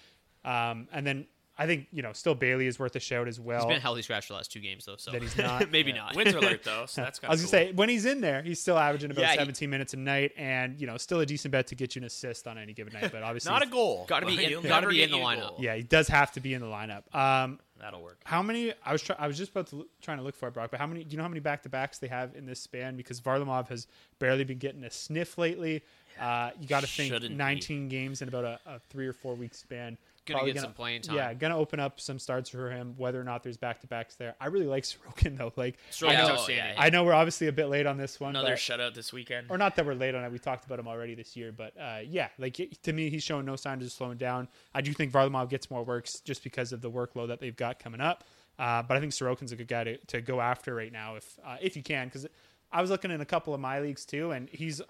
um, 0.49 0.87
and 0.93 1.05
then 1.05 1.27
I 1.59 1.65
think 1.67 1.87
you 1.91 2.01
know, 2.01 2.13
still 2.13 2.35
Bailey 2.35 2.67
is 2.67 2.79
worth 2.79 2.95
a 2.95 2.99
shout 3.01 3.27
as 3.27 3.39
well. 3.39 3.59
He's 3.59 3.65
been 3.67 3.77
a 3.77 3.81
healthy 3.81 4.01
scratch 4.01 4.29
the 4.29 4.33
last 4.33 4.51
two 4.51 4.61
games, 4.61 4.85
though, 4.85 4.95
so 4.95 5.11
That 5.11 5.21
he's 5.21 5.37
not. 5.37 5.69
maybe 5.71 5.91
not. 5.91 6.15
Winter 6.15 6.37
alert 6.37 6.63
though, 6.63 6.85
so 6.87 7.01
that's 7.01 7.19
kind 7.19 7.29
I 7.29 7.33
was 7.33 7.41
cool. 7.43 7.51
gonna 7.51 7.65
say 7.67 7.71
when 7.73 7.89
he's 7.89 8.05
in 8.05 8.21
there, 8.21 8.41
he's 8.41 8.61
still 8.61 8.77
averaging 8.77 9.11
about 9.11 9.21
Yeah, 9.21 9.31
he- 9.33 9.37
17 9.39 9.69
minutes 9.69 9.93
a 9.93 9.97
night, 9.97 10.31
and 10.37 10.79
you 10.79 10.87
know, 10.87 10.97
still 10.97 11.19
a 11.19 11.25
decent 11.25 11.51
bet 11.51 11.67
to 11.67 11.75
get 11.75 11.95
you 11.95 11.99
an 11.99 12.05
assist 12.05 12.47
on 12.47 12.57
any 12.57 12.71
given 12.73 12.93
night. 12.93 13.11
But 13.11 13.23
obviously, 13.23 13.51
not 13.51 13.61
a 13.61 13.67
goal. 13.67 14.05
Gotta 14.07 14.25
be 14.25 14.41
in- 14.53 14.61
gotta 14.63 14.87
be 14.87 15.03
in 15.03 15.11
the 15.11 15.17
lineup. 15.17 15.55
yeah, 15.59 15.75
he 15.75 15.83
does 15.83 16.07
have 16.07 16.31
to 16.31 16.39
be 16.39 16.53
in 16.53 16.61
the 16.61 16.67
lineup. 16.67 17.13
Um, 17.13 17.59
that'll 17.79 18.01
work. 18.01 18.19
how 18.23 18.41
many? 18.41 18.73
I 18.85 18.91
was 18.93 19.01
try, 19.01 19.15
I 19.19 19.27
was 19.27 19.37
just 19.37 19.51
about 19.51 19.67
to 19.67 19.75
look, 19.77 19.87
trying 20.01 20.17
to 20.19 20.23
look 20.23 20.35
for 20.35 20.47
it, 20.47 20.53
Brock. 20.53 20.71
But 20.71 20.79
how 20.79 20.87
many? 20.87 21.03
Do 21.03 21.11
you 21.11 21.17
know 21.17 21.23
how 21.23 21.29
many 21.29 21.41
back 21.41 21.63
to 21.63 21.69
backs 21.69 21.97
they 21.99 22.07
have 22.07 22.35
in 22.35 22.45
this 22.45 22.61
span? 22.61 22.95
Because 22.95 23.19
Varlamov 23.19 23.67
has 23.67 23.87
barely 24.19 24.45
been 24.45 24.59
getting 24.59 24.85
a 24.85 24.91
sniff 24.91 25.37
lately. 25.37 25.83
Uh, 26.19 26.51
you 26.59 26.67
got 26.67 26.81
to 26.81 26.87
think 26.87 27.13
Shouldn't 27.13 27.31
be. 27.31 27.35
19 27.37 27.87
games 27.87 28.21
in 28.21 28.27
about 28.27 28.43
a, 28.43 28.59
a 28.65 28.79
three 28.89 29.07
or 29.07 29.13
four 29.13 29.35
week 29.35 29.53
span. 29.55 29.97
Gonna 30.29 30.39
Probably 30.39 30.53
get 30.53 30.61
some 30.61 30.73
playing 30.73 31.01
time. 31.01 31.15
Yeah, 31.15 31.33
gonna 31.33 31.57
open 31.57 31.79
up 31.79 31.99
some 31.99 32.19
starts 32.19 32.49
for 32.49 32.69
him. 32.69 32.93
Whether 32.97 33.19
or 33.19 33.23
not 33.23 33.41
there's 33.43 33.57
back 33.57 33.81
to 33.81 33.87
backs 33.87 34.15
there, 34.15 34.35
I 34.39 34.45
really 34.47 34.67
like 34.67 34.83
Sorokin 34.85 35.37
though. 35.37 35.51
Like 35.55 35.77
Sorokin's 35.91 36.03
I 36.03 36.13
know, 36.13 36.29
outstanding. 36.33 36.75
I 36.77 36.89
know 36.89 37.03
we're 37.03 37.13
obviously 37.13 37.47
a 37.47 37.51
bit 37.51 37.65
late 37.65 37.85
on 37.87 37.97
this 37.97 38.19
one. 38.19 38.29
Another 38.31 38.51
but- 38.51 38.59
shutout 38.59 38.93
this 38.93 39.11
weekend. 39.11 39.47
or 39.49 39.57
not 39.57 39.75
that 39.75 39.85
we're 39.85 39.95
late 39.95 40.13
on 40.15 40.23
it. 40.23 40.31
We 40.31 40.39
talked 40.39 40.65
about 40.65 40.79
him 40.79 40.87
already 40.87 41.15
this 41.15 41.35
year, 41.35 41.51
but 41.51 41.73
uh, 41.79 41.99
yeah, 42.05 42.27
like 42.37 42.59
it- 42.59 42.81
to 42.83 42.93
me, 42.93 43.09
he's 43.09 43.23
showing 43.23 43.45
no 43.45 43.55
signs 43.55 43.83
of 43.83 43.91
slowing 43.91 44.17
down. 44.17 44.47
I 44.73 44.81
do 44.81 44.93
think 44.93 45.11
Varlamov 45.11 45.49
gets 45.49 45.71
more 45.71 45.83
works 45.83 46.19
just 46.19 46.43
because 46.43 46.71
of 46.71 46.81
the 46.81 46.91
workload 46.91 47.29
that 47.29 47.39
they've 47.39 47.55
got 47.57 47.79
coming 47.79 48.01
up. 48.01 48.23
Uh, 48.59 48.83
but 48.83 48.97
I 48.97 48.99
think 48.99 49.13
Sorokin's 49.13 49.51
a 49.51 49.55
good 49.55 49.67
guy 49.69 49.85
to, 49.85 49.97
to 49.97 50.21
go 50.21 50.41
after 50.41 50.75
right 50.75 50.91
now 50.91 51.15
if 51.15 51.39
uh, 51.45 51.55
if 51.61 51.75
you 51.77 51.81
can, 51.83 52.07
because 52.07 52.27
I 52.71 52.81
was 52.81 52.91
looking 52.91 53.09
in 53.09 53.21
a 53.21 53.25
couple 53.25 53.53
of 53.53 53.59
my 53.59 53.79
leagues 53.79 54.05
too, 54.05 54.31
and 54.31 54.49
he's 54.51 54.81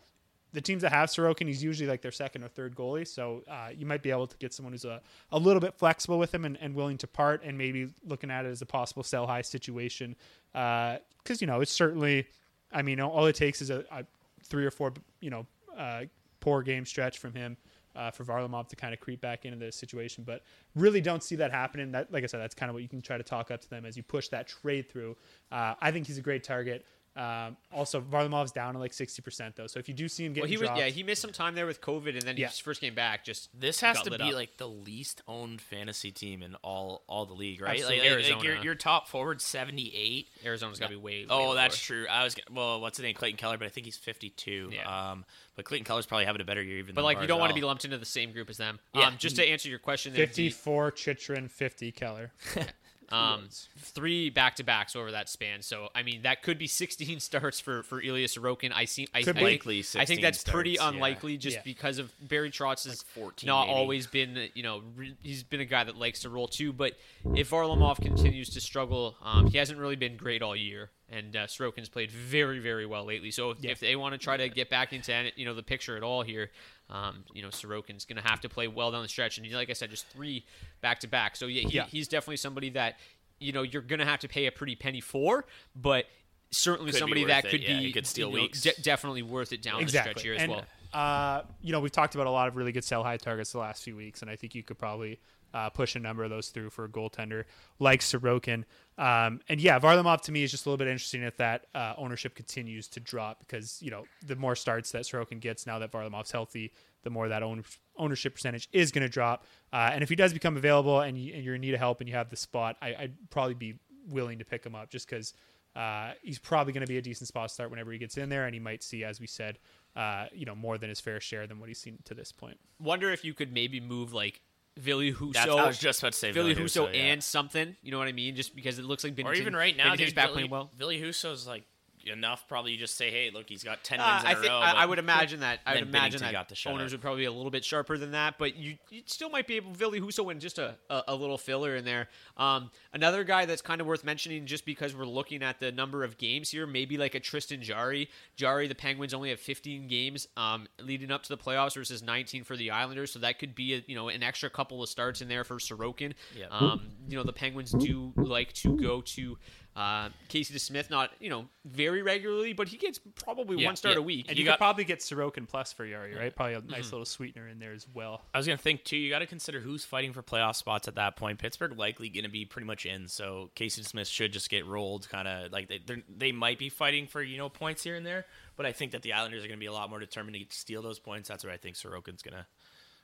the 0.52 0.62
teams 0.62 0.82
that 0.82 0.92
have 0.92 1.10
Sorokin, 1.10 1.48
he's 1.48 1.64
usually 1.64 1.88
like 1.88 2.02
their 2.02 2.12
second 2.12 2.44
or 2.44 2.48
third 2.48 2.76
goalie. 2.76 3.08
So 3.08 3.44
uh, 3.48 3.70
you 3.76 3.86
might 3.86 4.02
be 4.02 4.10
able 4.10 4.28
to 4.28 4.38
get 4.38 4.54
someone 4.54 4.74
who's 4.74 4.86
a, 4.86 5.02
a 5.32 5.38
little 5.38 5.60
bit 5.60 5.76
flexible 5.76 6.18
with 6.18 6.34
him 6.34 6.46
and, 6.46 6.58
and 6.60 6.74
willing 6.74 6.98
to 7.00 7.08
part, 7.08 7.44
and 7.44 7.58
maybe 7.58 7.90
looking 8.06 8.32
at 8.32 8.46
it 8.46 8.50
as 8.50 8.62
a 8.62 8.66
possible 8.66 9.04
sell 9.04 9.28
high 9.28 9.42
situation. 9.42 10.16
Because 10.52 11.42
you 11.42 11.48
know 11.48 11.62
it's 11.62 11.72
certainly, 11.72 12.28
I 12.72 12.82
mean, 12.82 13.00
all 13.00 13.26
it 13.28 13.36
takes 13.36 13.62
is 13.62 13.70
a, 13.70 13.84
a 13.92 14.06
three 14.44 14.66
or 14.66 14.72
four, 14.72 14.94
you 15.22 15.30
know, 15.30 15.46
uh, 15.78 16.04
poor 16.40 16.62
game 16.62 16.86
stretch 16.86 17.20
from 17.20 17.34
him. 17.34 17.58
Uh, 17.96 18.12
for 18.12 18.24
Varlamov 18.24 18.70
to 18.70 18.76
kind 18.76 18.94
of 18.94 19.00
creep 19.00 19.20
back 19.20 19.46
into 19.46 19.58
the 19.58 19.72
situation, 19.72 20.24
but 20.26 20.44
really 20.76 21.02
don't 21.02 21.24
see 21.24 21.36
that 21.36 21.52
happening. 21.52 21.92
That, 21.92 22.14
like 22.14 22.24
I 22.24 22.28
said, 22.28 22.40
that's 22.40 22.54
kind 22.54 22.70
of 22.70 22.76
what 22.76 22.84
you 22.84 22.88
can 22.88 23.02
try 23.02 23.18
to 23.18 23.24
talk 23.24 23.50
up 23.50 23.60
to 23.62 23.70
them 23.70 23.84
as 23.84 23.98
you 23.98 24.04
push 24.04 24.30
that 24.30 24.48
trade 24.48 24.90
through. 24.90 25.18
Uh, 25.52 25.74
I 25.82 25.92
think 25.92 26.06
he's 26.06 26.20
a 26.20 26.22
great 26.22 26.44
target. 26.44 26.86
Um, 27.16 27.58
also, 27.74 28.00
Varlamov's 28.00 28.52
down 28.52 28.76
to 28.76 28.80
like 28.80 28.94
sixty 28.94 29.22
percent 29.22 29.56
though, 29.56 29.68
so 29.68 29.80
if 29.80 29.88
you 29.90 29.94
do 29.94 30.08
see 30.08 30.26
him 30.26 30.32
Well, 30.32 30.36
getting 30.36 30.50
he 30.52 30.58
was 30.58 30.68
dropped, 30.68 30.80
yeah 30.80 30.86
he 30.88 31.04
missed 31.04 31.22
some 31.22 31.32
time 31.34 31.56
there 31.56 31.66
with 31.66 31.82
COVID, 31.82 32.14
and 32.14 32.22
then 32.22 32.38
Yeah. 32.38 32.48
his 32.48 32.60
first 32.60 32.80
game 32.82 32.94
back 32.96 33.26
just 33.26 33.50
This 33.60 33.82
has 33.82 33.98
got 33.98 34.06
to 34.06 34.12
lit 34.12 34.20
be 34.22 34.28
up. 34.30 34.34
like 34.36 34.58
the 34.58 34.68
least 34.68 35.22
owned 35.28 35.60
fantasy 35.60 36.12
team 36.12 36.42
in 36.44 36.56
all 36.64 37.04
all 37.08 37.26
the 37.26 37.34
league, 37.34 37.62
right? 37.62 37.72
Absolutely. 37.80 37.98
Like, 37.98 38.04
like, 38.06 38.12
Arizona. 38.14 38.36
like 38.38 38.44
your, 38.46 38.56
your 38.64 38.76
top 38.76 39.08
forward 39.10 39.42
seventy 39.42 39.92
eight. 39.96 40.28
Arizona's 40.46 40.80
got 40.80 40.86
to 40.88 40.92
be 40.92 40.96
way. 40.96 41.22
way 41.24 41.28
Oh, 41.30 41.56
that's 41.56 41.78
true. 41.78 42.06
I 42.10 42.24
was 42.24 42.36
gonna- 42.36 42.56
well, 42.58 42.80
what's 42.80 42.98
his 42.98 43.04
name, 43.04 43.16
Clayton 43.16 43.38
Keller, 43.38 43.58
but 43.58 43.66
I 43.66 43.70
think 43.70 43.86
he's 43.86 43.98
fifty 43.98 44.30
two. 44.30 44.70
Yeah. 44.72 45.12
Um, 45.12 45.26
but 45.56 45.66
Clayton 45.66 45.84
Keller's 45.86 46.06
probably 46.06 46.26
having 46.26 46.40
a 46.42 46.46
better 46.46 46.62
year 46.64 46.78
even. 46.78 46.96
But 46.96 47.02
than 47.02 47.06
like 47.06 47.22
you 47.22 47.28
don't 47.28 47.40
want 47.40 47.50
to 47.50 47.56
be 47.56 47.62
lumped 47.66 47.84
into 47.84 47.98
the 47.98 48.06
same 48.06 48.32
group 48.32 48.50
as 48.50 48.58
them. 48.58 48.80
Yeah. 48.96 49.08
Um, 49.08 49.16
just 49.18 49.36
to 49.36 49.46
answer 49.46 49.68
your 49.68 49.80
question, 49.80 50.14
there, 50.14 50.22
the- 50.26 50.28
fifty-four 50.28 50.92
Chychrun, 50.92 51.50
fifty 51.50 51.92
Keller. 51.92 52.32
um, 53.12 53.50
three 53.78 54.30
back 54.30 54.56
to 54.58 54.64
backs 54.64 54.96
over 54.96 55.12
that 55.12 55.30
span. 55.30 55.62
So 55.62 55.90
I 55.96 56.04
mean, 56.04 56.22
that 56.24 56.42
could 56.44 56.58
be 56.58 56.68
16 56.80 57.20
starts 57.20 57.60
for 57.60 57.84
for 57.84 58.02
Ilya 58.02 58.28
Sorokin. 58.28 58.72
I 58.74 58.86
see. 58.86 59.08
I, 59.14 59.24
Could 59.24 59.38
I. 59.38 59.42
Likely 59.42 59.80
I 59.80 59.82
16 59.82 60.06
think 60.08 60.22
that's 60.22 60.44
pretty 60.44 60.76
starts, 60.76 60.92
yeah. 60.92 60.96
unlikely, 60.96 61.38
just 61.38 61.58
Yeah. 61.58 61.62
because 61.66 61.98
of 62.00 62.12
Barry 62.28 62.52
Trotz 62.52 62.86
has 62.88 63.02
14 63.04 63.48
not 63.48 63.68
maybe. 63.68 63.78
always 63.80 64.08
been, 64.08 64.50
you 64.54 64.64
know, 64.64 64.84
re- 64.96 65.16
he's 65.24 65.44
been 65.44 65.60
a 65.62 65.66
guy 65.66 65.84
that 65.84 65.96
likes 65.98 66.22
to 66.22 66.30
roll 66.30 66.48
too. 66.48 66.72
But 66.74 66.94
if 67.36 67.50
Varlamov 67.50 68.02
continues 68.02 68.50
to 68.52 68.62
struggle, 68.62 69.16
um, 69.24 69.48
he 69.48 69.58
hasn't 69.58 69.80
really 69.80 69.96
been 69.96 70.18
great 70.18 70.42
all 70.42 70.56
year. 70.56 70.92
And 71.12 71.36
uh, 71.36 71.48
Sorokin's 71.48 71.90
played 71.90 72.12
very, 72.12 72.60
very 72.60 72.86
well 72.86 73.04
lately. 73.04 73.32
So 73.32 73.52
if, 73.52 73.66
if 73.66 73.80
they 73.80 73.96
want 73.96 74.14
to 74.14 74.20
try 74.20 74.38
to 74.38 74.48
get 74.48 74.70
back 74.70 74.94
into 74.94 75.32
you 75.36 75.46
know 75.46 75.56
the 75.56 75.64
picture 75.64 75.98
at 75.98 76.04
all 76.04 76.22
here, 76.22 76.52
um, 76.90 77.24
you 77.34 77.42
know 77.42 77.50
Sorokin's 77.50 78.06
going 78.06 78.22
to 78.22 78.28
have 78.28 78.42
to 78.42 78.50
play 78.50 78.68
well 78.68 78.92
down 78.92 79.02
the 79.02 79.08
stretch. 79.10 79.38
And 79.38 79.52
like 79.52 79.70
I 79.70 79.74
said, 79.74 79.90
just 79.90 80.08
three 80.08 80.46
back 80.82 81.00
to 81.00 81.08
back. 81.08 81.36
So 81.36 81.48
yeah, 81.48 81.68
he, 81.68 81.76
Yeah. 81.78 81.86
he's 81.86 82.08
definitely 82.08 82.38
somebody 82.38 82.70
that 82.72 83.00
you 83.40 83.52
know 83.52 83.64
you're 83.64 83.82
going 83.82 84.00
to 84.00 84.06
have 84.06 84.20
to 84.20 84.28
pay 84.28 84.46
a 84.46 84.52
pretty 84.52 84.76
penny 84.76 85.02
for, 85.02 85.46
but 85.76 86.06
certainly 86.52 86.92
Could 86.92 87.00
somebody 87.00 87.26
that 87.26 87.46
it, 87.46 87.52
could 87.52 87.62
yeah, 87.62 87.80
be 87.80 87.92
could 87.92 88.06
steal 88.08 88.30
you 88.30 88.36
know, 88.36 88.42
weeks. 88.44 88.62
de- 88.62 88.82
definitely 88.82 89.24
worth 89.24 89.52
it 89.52 89.62
down 89.62 89.82
exactly. 89.82 90.14
the 90.14 90.20
stretch 90.20 90.24
here 90.24 90.34
as 90.36 90.42
and, 90.42 90.52
well. 90.52 90.64
Uh, 90.94 91.44
you 91.62 91.72
know, 91.72 91.80
we've 91.80 91.92
talked 91.92 92.16
about 92.16 92.28
a 92.28 92.32
lot 92.32 92.48
of 92.48 92.56
really 92.56 92.72
good 92.72 92.84
sell 92.84 93.04
high 93.04 93.18
targets 93.18 93.52
the 93.52 93.60
last 93.60 93.84
few 93.84 93.96
weeks, 93.96 94.22
and 94.22 94.30
I 94.32 94.36
think 94.36 94.56
you 94.56 94.64
could 94.64 94.80
probably 94.80 95.20
uh, 95.54 95.70
push 95.70 95.96
a 95.96 96.00
number 96.00 96.24
of 96.24 96.30
those 96.30 96.50
through 96.50 96.70
for 96.72 96.86
a 96.86 96.90
goaltender 96.90 97.46
like 97.80 98.02
Sorokin. 98.02 98.64
Um, 99.00 99.40
and 99.48 99.62
yeah, 99.62 99.80
Varlamov 99.80 100.22
to 100.24 100.32
me 100.34 100.44
is 100.44 100.52
just 100.52 100.66
a 100.66 100.70
little 100.70 100.78
bit 100.78 100.90
interesting 100.90 101.24
if 101.24 101.38
that 101.38 101.68
uh, 101.74 101.94
ownership 101.98 102.36
continues 102.36 102.90
to 102.90 103.00
drop 103.00 103.40
because 103.40 103.82
you 103.82 103.90
know 103.90 104.04
the 104.26 104.36
more 104.36 104.58
starts 104.58 104.92
that 104.92 105.04
Sorokin 105.04 105.40
gets 105.40 105.66
now 105.66 105.80
that 105.80 105.90
Varlamov's 105.90 106.32
healthy, 106.32 106.74
the 107.04 107.10
more 107.10 107.30
that 107.30 107.42
own, 107.42 107.64
ownership 107.98 108.36
percentage 108.36 108.68
is 108.74 108.92
going 108.92 109.04
to 109.04 109.10
drop. 109.10 109.46
Uh, 109.72 109.90
and 109.94 110.04
if 110.04 110.10
he 110.10 110.16
does 110.16 110.34
become 110.34 110.58
available 110.58 111.00
and, 111.00 111.18
you, 111.18 111.34
you're 111.36 111.56
in 111.56 111.62
need 111.62 111.74
of 111.74 111.80
help 111.80 112.02
and 112.02 112.10
you 112.10 112.16
have 112.16 112.30
the 112.30 112.36
spot, 112.36 112.76
I, 112.82 112.88
I'd 112.90 113.30
probably 113.30 113.54
be 113.54 113.76
willing 114.10 114.40
to 114.40 114.46
pick 114.46 114.66
him 114.66 114.76
up 114.76 114.90
just 114.90 115.10
because 115.10 115.34
uh, 115.78 116.12
he's 116.22 116.40
probably 116.40 116.74
going 116.74 116.86
to 116.86 116.88
be 116.88 116.98
a 116.98 117.02
decent 117.02 117.30
spot 117.30 117.52
start 117.52 117.70
whenever 117.70 117.94
he 117.94 117.98
gets 117.98 118.18
in 118.18 118.28
there, 118.28 118.46
and 118.46 118.54
he 118.54 118.60
might 118.60 118.84
see, 118.84 119.06
as 119.06 119.22
we 119.22 119.28
said, 119.28 119.60
uh, 119.96 120.26
you 120.34 120.46
know, 120.46 120.56
more 120.56 120.78
than 120.78 120.90
his 120.90 121.00
fair 121.00 121.22
share 121.22 121.48
than 121.48 121.60
what 121.60 121.70
he's 121.70 121.80
seen 121.80 122.00
to 122.04 122.14
this 122.14 122.32
point. 122.32 122.58
Wonder 122.80 123.12
if 123.12 123.24
you 123.24 123.34
could 123.34 123.54
maybe 123.54 123.80
move 123.80 124.12
like 124.12 124.42
Ville 124.80 125.14
Husso. 125.14 125.34
That's- 125.34 125.58
I 125.58 125.68
was 125.68 125.78
just 125.78 126.00
about 126.00 126.14
to 126.14 126.18
say 126.18 126.32
Villy 126.32 126.56
Ville 126.56 126.66
Huso 126.66 126.88
Husso, 126.88 126.94
yeah. 126.94 127.02
and 127.12 127.24
something. 127.24 127.76
You 127.82 127.92
know 127.92 128.00
what 128.00 128.08
I 128.08 128.12
mean? 128.12 128.36
Just 128.36 128.56
because 128.56 128.80
it 128.80 128.86
looks 128.86 129.04
like 129.04 129.16
Binnington, 129.16 129.26
or 129.26 129.34
even 129.34 129.56
right 129.56 129.76
now, 129.76 129.92
Binnington's 129.94 129.98
dude, 130.10 130.16
back 130.16 130.28
Billy, 130.28 130.34
playing 130.36 130.52
well. 130.52 130.72
Billy 130.78 131.00
Husso's 131.02 131.46
like 131.48 131.66
enough. 132.06 132.48
Probably 132.48 132.72
you 132.72 132.78
just 132.78 132.96
say, 132.98 133.12
hey, 133.12 133.32
look, 133.34 133.48
he's 133.50 133.64
got 133.64 133.84
ten 133.84 134.00
Uh, 134.00 134.12
wins 134.14 134.24
in 134.24 134.28
I 134.28 134.32
a 134.32 134.36
think 134.36 134.50
row. 134.50 134.58
I, 134.60 134.72
I 134.72 134.86
would 134.86 135.00
imagine 135.00 135.42
that. 135.42 135.60
I 135.66 135.76
would 135.76 135.84
imagine 135.84 136.20
Binnington 136.20 136.22
that 136.22 136.32
owners 136.74 136.92
would 136.92 137.02
probably 137.02 137.22
be 137.22 137.26
a 137.26 137.32
little 137.32 137.52
bit 137.52 137.64
sharper 137.66 137.98
than 137.98 138.12
that, 138.12 138.38
but 138.38 138.56
you 138.56 138.78
you 138.90 139.02
still 139.06 139.30
might 139.30 139.48
be 139.48 139.56
able 139.56 139.72
to 139.72 139.78
Ville 139.78 139.92
Husso 139.92 140.32
and 140.32 140.40
just 140.40 140.58
a, 140.60 140.76
a, 140.90 141.04
a 141.10 141.16
little 141.16 141.38
filler 141.38 141.76
in 141.76 141.86
there. 141.86 142.10
Um, 142.38 142.72
another 142.94 143.24
guy 143.24 143.46
that's 143.46 143.62
kind 143.62 143.82
of 143.82 143.88
worth 143.88 144.04
mentioning 144.04 144.46
just 144.46 144.66
because 144.66 144.96
we're 144.96 145.06
looking 145.06 145.44
at 145.44 145.60
the 145.60 145.72
number 145.72 146.04
of 146.04 146.18
games 146.18 146.50
here, 146.52 146.66
maybe 146.66 146.98
like 146.98 147.16
a 147.16 147.20
Tristan 147.20 147.62
Jarry. 147.62 148.10
Jarry, 148.36 148.68
the 148.68 148.76
Penguins 148.76 149.14
only 149.14 149.30
have 149.30 149.40
15 149.40 149.88
games 149.88 150.28
um, 150.38 150.68
leading 150.82 151.12
up 151.12 151.24
to 151.24 151.30
the 151.30 151.38
playoffs 151.38 151.76
versus 151.76 152.02
19 152.02 152.44
for 152.44 152.56
the 152.56 152.72
Islanders, 152.72 153.12
so 153.12 153.20
that 153.20 153.40
could 153.40 153.56
be 153.56 153.74
a, 153.76 153.84
you 153.88 153.96
know 153.96 154.10
an 154.10 154.24
extra 154.24 154.50
couple 154.50 154.82
of 154.82 154.90
starts 154.90 155.22
in 155.22 155.28
there 155.28 155.44
for 155.44 155.56
Sorokin. 155.58 156.14
Yep. 156.38 156.48
Um, 156.52 156.90
you 157.08 157.18
know 157.18 157.24
the 157.24 157.34
Penguins 157.34 157.72
do 157.72 158.14
like 158.16 158.54
to 158.54 158.78
go 158.78 159.02
to. 159.02 159.38
Uh, 159.76 160.10
Casey 160.28 160.54
DeSmith, 160.54 160.90
not 160.90 161.12
you 161.22 161.30
know 161.30 161.46
very 161.64 162.02
regularly, 162.02 162.52
but 162.52 162.68
he 162.68 162.76
gets 162.76 163.00
probably 163.16 163.58
Yeah, 163.62 163.68
one 163.68 163.76
start 163.78 163.96
yeah. 163.96 164.00
a 164.00 164.02
week. 164.04 164.26
And 164.28 164.38
You 164.38 164.42
you, 164.42 164.46
got- 164.46 164.54
could 164.54 164.60
probably 164.64 164.84
get 164.84 165.00
Sorokin 165.00 165.48
plus 165.48 165.72
for 165.72 165.88
Jarry, 165.88 166.16
right? 166.16 166.36
Probably 166.36 166.56
a 166.56 166.60
Mm-hmm. 166.60 166.72
nice 166.72 166.92
little 166.92 167.06
sweetener 167.06 167.48
in 167.48 167.60
there 167.60 167.72
as 167.72 167.88
well. 167.94 168.26
I 168.34 168.40
was 168.40 168.46
gonna 168.48 168.58
think 168.58 168.84
too. 168.84 168.98
You 168.98 169.10
got 169.10 169.20
to 169.20 169.26
consider 169.28 169.60
who's 169.62 169.86
fighting 169.86 170.12
for 170.12 170.22
playoff 170.22 170.56
spots 170.56 170.88
at 170.90 170.96
that 170.96 171.16
point. 171.16 171.40
Pittsburgh 171.40 171.78
likely 171.78 172.10
gonna 172.10 172.28
be 172.30 172.44
pretty 172.46 172.66
much 172.66 172.86
in, 172.86 173.08
so 173.08 173.52
Casey 173.56 173.84
Smith 173.84 174.08
should 174.08 174.34
just 174.34 174.50
get 174.50 174.66
rolled. 174.66 175.08
Kind 175.10 175.28
of 175.28 175.52
like 175.54 175.70
they 175.70 175.80
they're- 175.86 176.34
might 176.34 176.60
be 176.60 176.68
fighting 176.70 177.08
for 177.08 177.22
you 177.22 177.38
know 177.38 177.48
points 177.48 177.84
here 177.84 177.96
and 177.96 178.06
there, 178.06 178.26
but 178.58 178.66
I 178.66 178.72
think 178.74 178.92
that 178.92 179.02
the 179.04 179.14
Islanders 179.14 179.46
are 179.46 179.48
gonna 179.48 179.58
be 179.60 179.68
a 179.68 179.72
lot 179.74 179.90
more 179.90 180.00
determined 180.00 180.36
to 180.36 180.56
steal 180.56 180.82
those 180.82 181.00
points. 181.00 181.30
That's 181.30 181.46
where 181.46 181.54
I 181.54 181.58
think 181.58 181.76
Sorokin's 181.78 182.22
gonna 182.24 182.46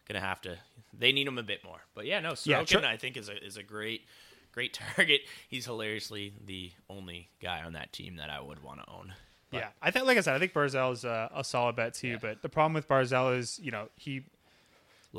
gonna 0.07 0.19
have 0.19 0.41
to. 0.41 0.57
They 0.93 1.11
need 1.13 1.25
him 1.27 1.37
a 1.37 1.43
bit 1.43 1.63
more. 1.63 1.79
But 1.93 2.05
yeah, 2.05 2.19
no, 2.19 2.33
Sorokin 2.33 2.45
Yeah, 2.47 2.65
sure. 2.65 2.85
I 2.85 2.97
think 2.97 3.15
is 3.17 3.29
a 3.29 3.41
is 3.45 3.55
a 3.57 3.63
great 3.63 4.05
great 4.55 4.73
target. 4.95 5.21
He's 5.47 5.65
hilariously 5.65 6.33
the 6.43 6.71
only 6.89 7.29
guy 7.41 7.61
on 7.61 7.73
that 7.73 7.93
team 7.93 8.15
that 8.15 8.31
I 8.31 8.41
would 8.41 8.63
want 8.63 8.79
to 8.79 8.89
own. 8.89 9.13
But- 9.51 9.57
yeah, 9.57 9.67
I 9.81 9.91
think, 9.91 10.05
like 10.07 10.17
I 10.17 10.21
said, 10.21 10.33
I 10.33 10.39
think 10.39 10.53
Barzal 10.53 10.93
is 10.93 11.03
a, 11.03 11.29
a 11.35 11.43
solid 11.43 11.75
bet 11.75 11.93
too. 11.93 12.17
But 12.19 12.41
the 12.41 12.49
problem 12.49 12.73
with 12.73 12.87
Barzal 12.87 13.37
is, 13.37 13.59
you 13.61 13.69
know, 13.69 13.89
he 13.95 14.23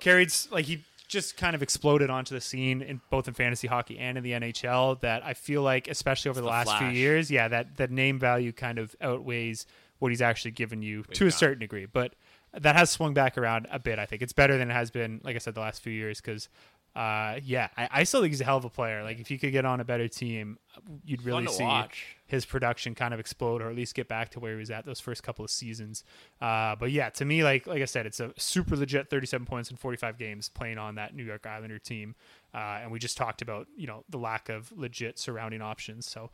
carried 0.00 0.32
like 0.50 0.64
he 0.64 0.82
just 1.08 1.36
kind 1.36 1.54
of 1.54 1.62
exploded 1.62 2.10
onto 2.10 2.34
the 2.34 2.40
scene 2.40 2.82
in 2.82 3.00
both 3.10 3.28
in 3.28 3.34
fantasy 3.34 3.68
hockey 3.68 3.98
and 3.98 4.18
in 4.18 4.24
the 4.24 4.32
NHL. 4.32 5.00
That 5.00 5.24
I 5.24 5.34
feel 5.34 5.62
like, 5.62 5.86
especially 5.86 6.30
over 6.30 6.40
the, 6.40 6.46
the 6.46 6.50
last 6.50 6.76
few 6.78 6.88
years, 6.88 7.30
yeah, 7.30 7.46
that 7.48 7.76
that 7.76 7.90
name 7.90 8.18
value 8.18 8.52
kind 8.52 8.78
of 8.78 8.96
outweighs 9.00 9.66
what 10.00 10.10
he's 10.10 10.20
actually 10.22 10.50
given 10.50 10.82
you 10.82 11.04
to 11.14 11.26
a 11.26 11.30
certain 11.30 11.60
degree. 11.60 11.86
But 11.86 12.14
that 12.52 12.74
has 12.76 12.90
swung 12.90 13.14
back 13.14 13.38
around 13.38 13.68
a 13.70 13.78
bit. 13.78 13.98
I 13.98 14.06
think 14.06 14.22
it's 14.22 14.32
better 14.32 14.58
than 14.58 14.70
it 14.70 14.74
has 14.74 14.90
been, 14.90 15.20
like 15.22 15.36
I 15.36 15.38
said, 15.38 15.54
the 15.54 15.60
last 15.60 15.82
few 15.82 15.92
years 15.92 16.20
because. 16.20 16.48
Uh, 16.96 17.38
yeah, 17.44 17.68
I, 17.76 17.88
I 17.92 18.04
still 18.04 18.22
think 18.22 18.32
he's 18.32 18.40
a 18.40 18.44
hell 18.44 18.56
of 18.56 18.64
a 18.64 18.70
player. 18.70 19.02
Like 19.02 19.20
if 19.20 19.30
you 19.30 19.38
could 19.38 19.52
get 19.52 19.66
on 19.66 19.80
a 19.80 19.84
better 19.84 20.08
team, 20.08 20.58
you'd 21.04 21.22
really 21.22 21.46
see 21.46 21.62
watch. 21.62 22.16
his 22.26 22.46
production 22.46 22.94
kind 22.94 23.12
of 23.12 23.20
explode 23.20 23.60
or 23.60 23.68
at 23.68 23.76
least 23.76 23.94
get 23.94 24.08
back 24.08 24.30
to 24.30 24.40
where 24.40 24.52
he 24.52 24.58
was 24.58 24.70
at 24.70 24.86
those 24.86 24.98
first 24.98 25.22
couple 25.22 25.44
of 25.44 25.50
seasons. 25.50 26.04
Uh, 26.40 26.74
but 26.74 26.90
yeah, 26.90 27.10
to 27.10 27.26
me, 27.26 27.44
like 27.44 27.66
like 27.66 27.82
I 27.82 27.84
said, 27.84 28.06
it's 28.06 28.18
a 28.18 28.32
super 28.38 28.76
legit 28.76 29.10
37 29.10 29.44
points 29.44 29.70
in 29.70 29.76
45 29.76 30.16
games 30.16 30.48
playing 30.48 30.78
on 30.78 30.94
that 30.94 31.14
New 31.14 31.24
York 31.24 31.46
Islander 31.46 31.78
team. 31.78 32.14
Uh, 32.54 32.78
and 32.80 32.90
we 32.90 32.98
just 32.98 33.18
talked 33.18 33.42
about 33.42 33.66
you 33.76 33.86
know 33.86 34.04
the 34.08 34.18
lack 34.18 34.48
of 34.48 34.72
legit 34.74 35.18
surrounding 35.18 35.60
options. 35.60 36.10
So 36.10 36.30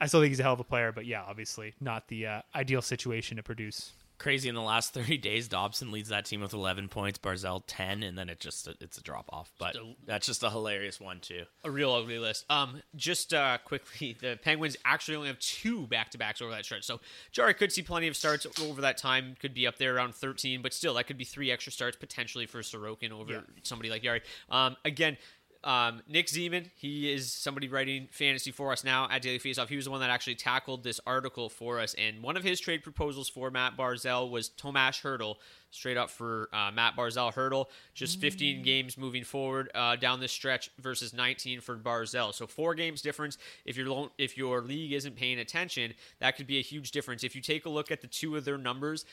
I 0.00 0.06
still 0.06 0.20
think 0.20 0.30
he's 0.30 0.40
a 0.40 0.44
hell 0.44 0.52
of 0.52 0.60
a 0.60 0.64
player, 0.64 0.92
but 0.92 1.06
yeah, 1.06 1.24
obviously 1.26 1.74
not 1.80 2.06
the 2.06 2.26
uh, 2.26 2.42
ideal 2.54 2.82
situation 2.82 3.36
to 3.36 3.42
produce. 3.42 3.92
Crazy 4.22 4.48
in 4.48 4.54
the 4.54 4.62
last 4.62 4.94
30 4.94 5.18
days, 5.18 5.48
Dobson 5.48 5.90
leads 5.90 6.10
that 6.10 6.24
team 6.24 6.40
with 6.42 6.52
11 6.52 6.88
points, 6.88 7.18
Barzal 7.18 7.60
10, 7.66 8.04
and 8.04 8.16
then 8.16 8.28
it 8.28 8.38
just 8.38 8.68
it's 8.80 8.96
a 8.96 9.02
drop 9.02 9.28
off. 9.30 9.50
But 9.58 9.76
that's 10.06 10.26
just 10.26 10.44
a 10.44 10.50
hilarious 10.50 11.00
one 11.00 11.18
too. 11.18 11.42
a 11.64 11.70
real 11.70 11.92
ugly 11.92 12.20
list. 12.20 12.44
Um, 12.48 12.82
just 12.94 13.34
uh, 13.34 13.58
quickly, 13.64 14.16
the 14.20 14.38
Penguins 14.40 14.76
actually 14.84 15.16
only 15.16 15.28
have 15.28 15.40
two 15.40 15.88
back 15.88 16.10
to 16.12 16.18
backs 16.18 16.40
over 16.40 16.52
that 16.52 16.64
stretch. 16.64 16.84
So 16.84 17.00
Jarry 17.32 17.52
could 17.52 17.72
see 17.72 17.82
plenty 17.82 18.06
of 18.06 18.14
starts 18.16 18.46
over 18.60 18.80
that 18.82 18.96
time. 18.96 19.34
Could 19.40 19.54
be 19.54 19.66
up 19.66 19.76
there 19.78 19.96
around 19.96 20.14
13, 20.14 20.62
but 20.62 20.72
still, 20.72 20.94
that 20.94 21.08
could 21.08 21.18
be 21.18 21.24
three 21.24 21.50
extra 21.50 21.72
starts 21.72 21.96
potentially 21.96 22.46
for 22.46 22.60
Sorokin 22.60 23.10
over 23.10 23.42
somebody 23.64 23.90
like 23.90 24.02
Jarry. 24.02 24.22
Um, 24.48 24.76
again. 24.84 25.16
Um, 25.64 26.02
Nick 26.08 26.26
Zeman, 26.26 26.70
he 26.74 27.12
is 27.12 27.32
somebody 27.32 27.68
writing 27.68 28.08
fantasy 28.10 28.50
for 28.50 28.72
us 28.72 28.82
now 28.82 29.08
at 29.10 29.22
Daily 29.22 29.38
Faceoff. 29.38 29.68
He 29.68 29.76
was 29.76 29.84
the 29.84 29.90
one 29.90 30.00
that 30.00 30.10
actually 30.10 30.34
tackled 30.34 30.82
this 30.82 31.00
article 31.06 31.48
for 31.48 31.78
us, 31.78 31.94
and 31.94 32.22
one 32.22 32.36
of 32.36 32.42
his 32.42 32.58
trade 32.58 32.82
proposals 32.82 33.28
for 33.28 33.50
Matt 33.50 33.76
Barzal 33.76 34.30
was 34.30 34.48
Tomas 34.48 35.00
Hertl, 35.00 35.36
straight 35.70 35.96
up 35.96 36.10
for 36.10 36.48
uh, 36.52 36.70
Matt 36.72 36.96
Barzal. 36.96 37.32
Hertl, 37.32 37.66
just 37.94 38.20
15 38.20 38.62
games 38.62 38.98
moving 38.98 39.24
forward 39.24 39.70
uh, 39.74 39.96
down 39.96 40.20
this 40.20 40.32
stretch 40.32 40.70
versus 40.80 41.12
19 41.12 41.60
for 41.60 41.76
Barzal. 41.76 42.34
So 42.34 42.46
four 42.46 42.74
games 42.74 43.00
difference. 43.00 43.38
If 43.64 43.76
your 43.76 43.88
lo- 43.88 44.12
if 44.18 44.36
your 44.36 44.60
league 44.62 44.92
isn't 44.92 45.16
paying 45.16 45.38
attention, 45.38 45.94
that 46.18 46.36
could 46.36 46.46
be 46.46 46.58
a 46.58 46.62
huge 46.62 46.90
difference. 46.90 47.22
If 47.22 47.36
you 47.36 47.40
take 47.42 47.66
a 47.66 47.70
look 47.70 47.90
at 47.90 48.00
the 48.00 48.08
two 48.08 48.36
of 48.36 48.44
their 48.44 48.58
numbers, 48.58 49.04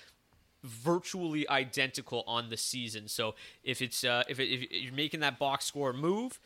virtually 0.63 1.47
identical 1.49 2.23
on 2.27 2.49
the 2.49 2.57
season. 2.57 3.07
So 3.07 3.35
if 3.63 3.81
it's 3.81 4.03
uh, 4.03 4.23
if, 4.27 4.39
it, 4.39 4.49
if 4.49 4.83
you're 4.83 4.93
making 4.93 5.21
that 5.21 5.39
box 5.39 5.65
score 5.65 5.93
move, 5.93 6.39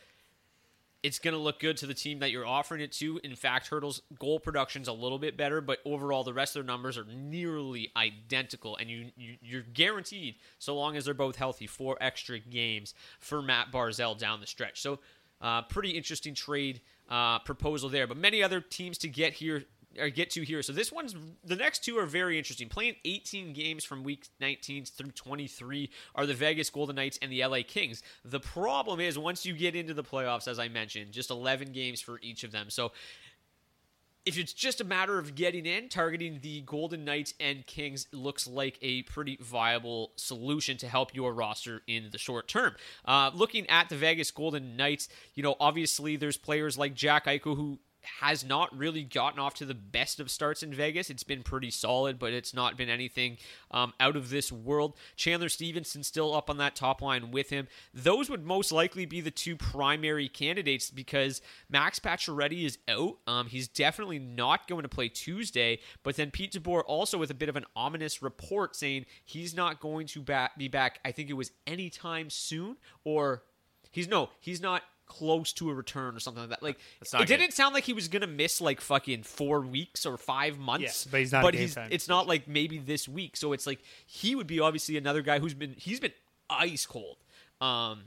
it's 1.04 1.20
going 1.20 1.34
to 1.34 1.40
look 1.40 1.60
good 1.60 1.76
to 1.78 1.86
the 1.86 1.94
team 1.94 2.20
that 2.20 2.32
you're 2.32 2.46
offering 2.46 2.80
it 2.80 2.94
to. 2.94 3.20
In 3.24 3.36
fact, 3.36 3.70
Hertl's 3.70 4.02
goal 4.18 4.40
production's 4.40 4.88
a 4.88 4.94
little 4.94 5.20
bit 5.20 5.36
better, 5.36 5.60
but 5.60 5.80
overall 5.84 6.24
the 6.24 6.34
rest 6.34 6.56
of 6.56 6.62
their 6.62 6.68
numbers 6.68 6.98
are 6.98 7.06
nearly 7.06 7.92
identical, 7.98 8.78
and 8.78 8.90
you, 8.90 9.12
you 9.18 9.36
you're 9.42 9.64
guaranteed, 9.74 10.36
so 10.60 10.74
long 10.76 10.96
as 10.96 11.06
they're 11.06 11.14
both 11.14 11.36
healthy, 11.36 11.68
four 11.68 11.98
extra 12.00 12.40
games 12.40 12.94
for 13.20 13.42
Matt 13.42 13.72
Barzal 13.72 14.18
down 14.18 14.40
the 14.40 14.48
stretch. 14.48 14.82
So, 14.82 15.00
uh, 15.42 15.64
pretty 15.64 15.90
interesting 15.90 16.34
trade 16.34 16.80
uh, 17.10 17.40
proposal 17.40 17.90
there. 17.90 18.08
But 18.08 18.16
many 18.16 18.42
other 18.42 18.62
teams 18.62 18.98
to 19.00 19.10
get 19.10 19.34
here 19.34 19.66
or 20.00 20.10
get 20.10 20.30
to 20.32 20.42
here. 20.44 20.62
So 20.62 20.74
this 20.74 20.92
one's 20.92 21.16
the 21.44 21.56
next 21.56 21.84
two 21.84 21.98
are 21.98 22.06
very 22.06 22.38
interesting. 22.38 22.70
Playing 22.70 22.96
18 23.06 23.54
games 23.54 23.84
from 23.84 24.04
week 24.04 24.28
19 24.40 24.86
through 24.86 25.12
23 25.12 25.90
are 26.16 26.26
the 26.26 26.34
Vegas 26.34 26.70
Golden 26.70 26.96
Knights 26.96 27.20
and 27.22 27.32
the 27.32 27.46
LA 27.46 27.60
Kings. 27.68 28.02
The 28.24 28.40
problem 28.40 29.00
is 29.00 29.18
once 29.18 29.46
you 29.46 29.54
get 29.54 29.76
into 29.76 29.94
the 29.94 30.04
playoffs, 30.04 30.48
as 30.48 30.60
I 30.60 30.68
mentioned, 30.68 31.12
just 31.12 31.30
11 31.30 31.72
games 31.72 32.02
for 32.02 32.20
each 32.22 32.44
of 32.44 32.52
them. 32.52 32.70
So 32.70 32.92
if 34.26 34.38
it's 34.38 34.54
just 34.54 34.80
a 34.80 34.84
matter 34.86 35.20
of 35.20 35.36
getting 35.36 35.66
in, 35.66 35.90
targeting 35.90 36.40
the 36.42 36.62
Golden 36.62 37.04
Knights 37.04 37.34
and 37.40 37.66
Kings 37.66 38.08
looks 38.12 38.48
like 38.48 38.80
a 38.82 39.02
pretty 39.04 39.38
viable 39.42 40.12
solution 40.16 40.78
to 40.78 40.88
help 40.88 41.14
your 41.14 41.34
roster 41.34 41.82
in 41.88 42.10
the 42.12 42.18
short 42.18 42.48
term. 42.48 42.76
Uh, 43.06 43.32
looking 43.34 43.70
at 43.70 43.90
the 43.90 43.98
Vegas 43.98 44.32
Golden 44.32 44.78
Knights, 44.78 45.10
you 45.36 45.44
know, 45.44 45.56
obviously 45.60 46.16
there's 46.16 46.38
players 46.38 46.78
like 46.78 46.94
Jack 46.94 47.26
Eichel 47.26 47.56
who 47.56 47.80
has 48.04 48.44
not 48.44 48.76
really 48.78 49.04
gotten 49.04 49.40
off 49.40 49.54
to 49.56 49.66
the 49.66 49.74
best 49.74 50.20
of 50.20 50.30
starts 50.30 50.64
in 50.64 50.74
Vegas. 50.74 51.10
It's 51.10 51.24
been 51.24 51.44
pretty 51.44 51.72
solid, 51.72 52.20
but 52.20 52.34
it's 52.34 52.54
not 52.54 52.78
been 52.78 52.90
anything 52.90 53.38
um, 53.72 53.94
out 54.00 54.16
of 54.16 54.30
this 54.30 54.52
world. 54.52 54.96
Chandler 55.16 55.50
Stephenson 55.50 56.04
still 56.04 56.36
up 56.36 56.50
on 56.50 56.58
that 56.58 56.76
top 56.76 57.02
line 57.02 57.32
with 57.32 57.50
him. 57.50 57.68
Those 57.94 58.30
would 58.30 58.46
most 58.46 58.72
likely 58.72 59.06
be 59.06 59.22
the 59.22 59.32
two 59.32 59.56
primary 59.56 60.28
candidates 60.28 60.90
because 60.90 61.42
Max 61.70 62.00
Pacioretty 62.00 62.66
is 62.66 62.78
out. 62.88 63.18
Um, 63.28 63.48
he's 63.48 63.68
definitely 63.68 64.20
not 64.20 64.68
going 64.68 64.84
to 64.84 64.90
play 64.90 65.10
Tuesday. 65.10 65.80
But 66.04 66.16
then 66.16 66.32
Pete 66.32 66.54
DeBoer 66.54 66.84
also 66.86 67.18
with 67.18 67.32
a 67.32 67.36
bit 67.36 67.50
of 67.50 67.56
an 67.56 67.66
ominous 67.76 68.22
report 68.22 68.76
saying 68.76 69.06
he's 69.24 69.56
not 69.56 69.80
going 69.80 70.08
to 70.08 70.22
back, 70.22 70.58
be 70.58 70.68
back. 70.68 71.00
I 71.06 71.12
think 71.12 71.30
it 71.30 71.34
was 71.34 71.52
anytime 71.66 72.30
soon, 72.30 72.78
or 73.04 73.44
he's 73.92 74.08
no, 74.08 74.30
he's 74.40 74.62
not 74.62 74.84
close 75.06 75.54
to 75.54 75.70
a 75.70 75.74
return 75.74 76.16
or 76.16 76.20
something 76.20 76.42
like 76.42 76.50
that. 76.50 76.64
Like 76.64 76.80
it 77.02 77.10
good. 77.12 77.28
didn't 77.28 77.54
sound 77.54 77.74
like 77.74 77.84
he 77.84 77.94
was 77.94 78.08
gonna 78.08 78.28
miss 78.28 78.62
like 78.62 78.82
fucking 78.82 79.24
four 79.24 79.62
weeks 79.62 80.06
or 80.06 80.18
five 80.18 80.58
months. 80.58 81.06
Yeah, 81.06 81.12
but 81.12 81.20
he's 81.20 81.32
not 81.32 81.44
But 81.44 81.54
he's 81.54 81.78
it's 81.90 82.08
not 82.08 82.28
like 82.28 82.48
maybe 82.48 82.78
this 82.78 83.08
week. 83.08 83.38
So 83.38 83.54
it's 83.54 83.68
like 83.68 83.80
he 84.06 84.36
would 84.36 84.48
be 84.48 84.60
obviously 84.60 84.98
another 84.98 85.22
guy 85.22 85.40
who's 85.40 85.54
been 85.54 85.76
he's 85.78 86.00
been 86.00 86.14
ice 86.50 86.86
cold. 86.86 87.18
Um, 87.62 88.02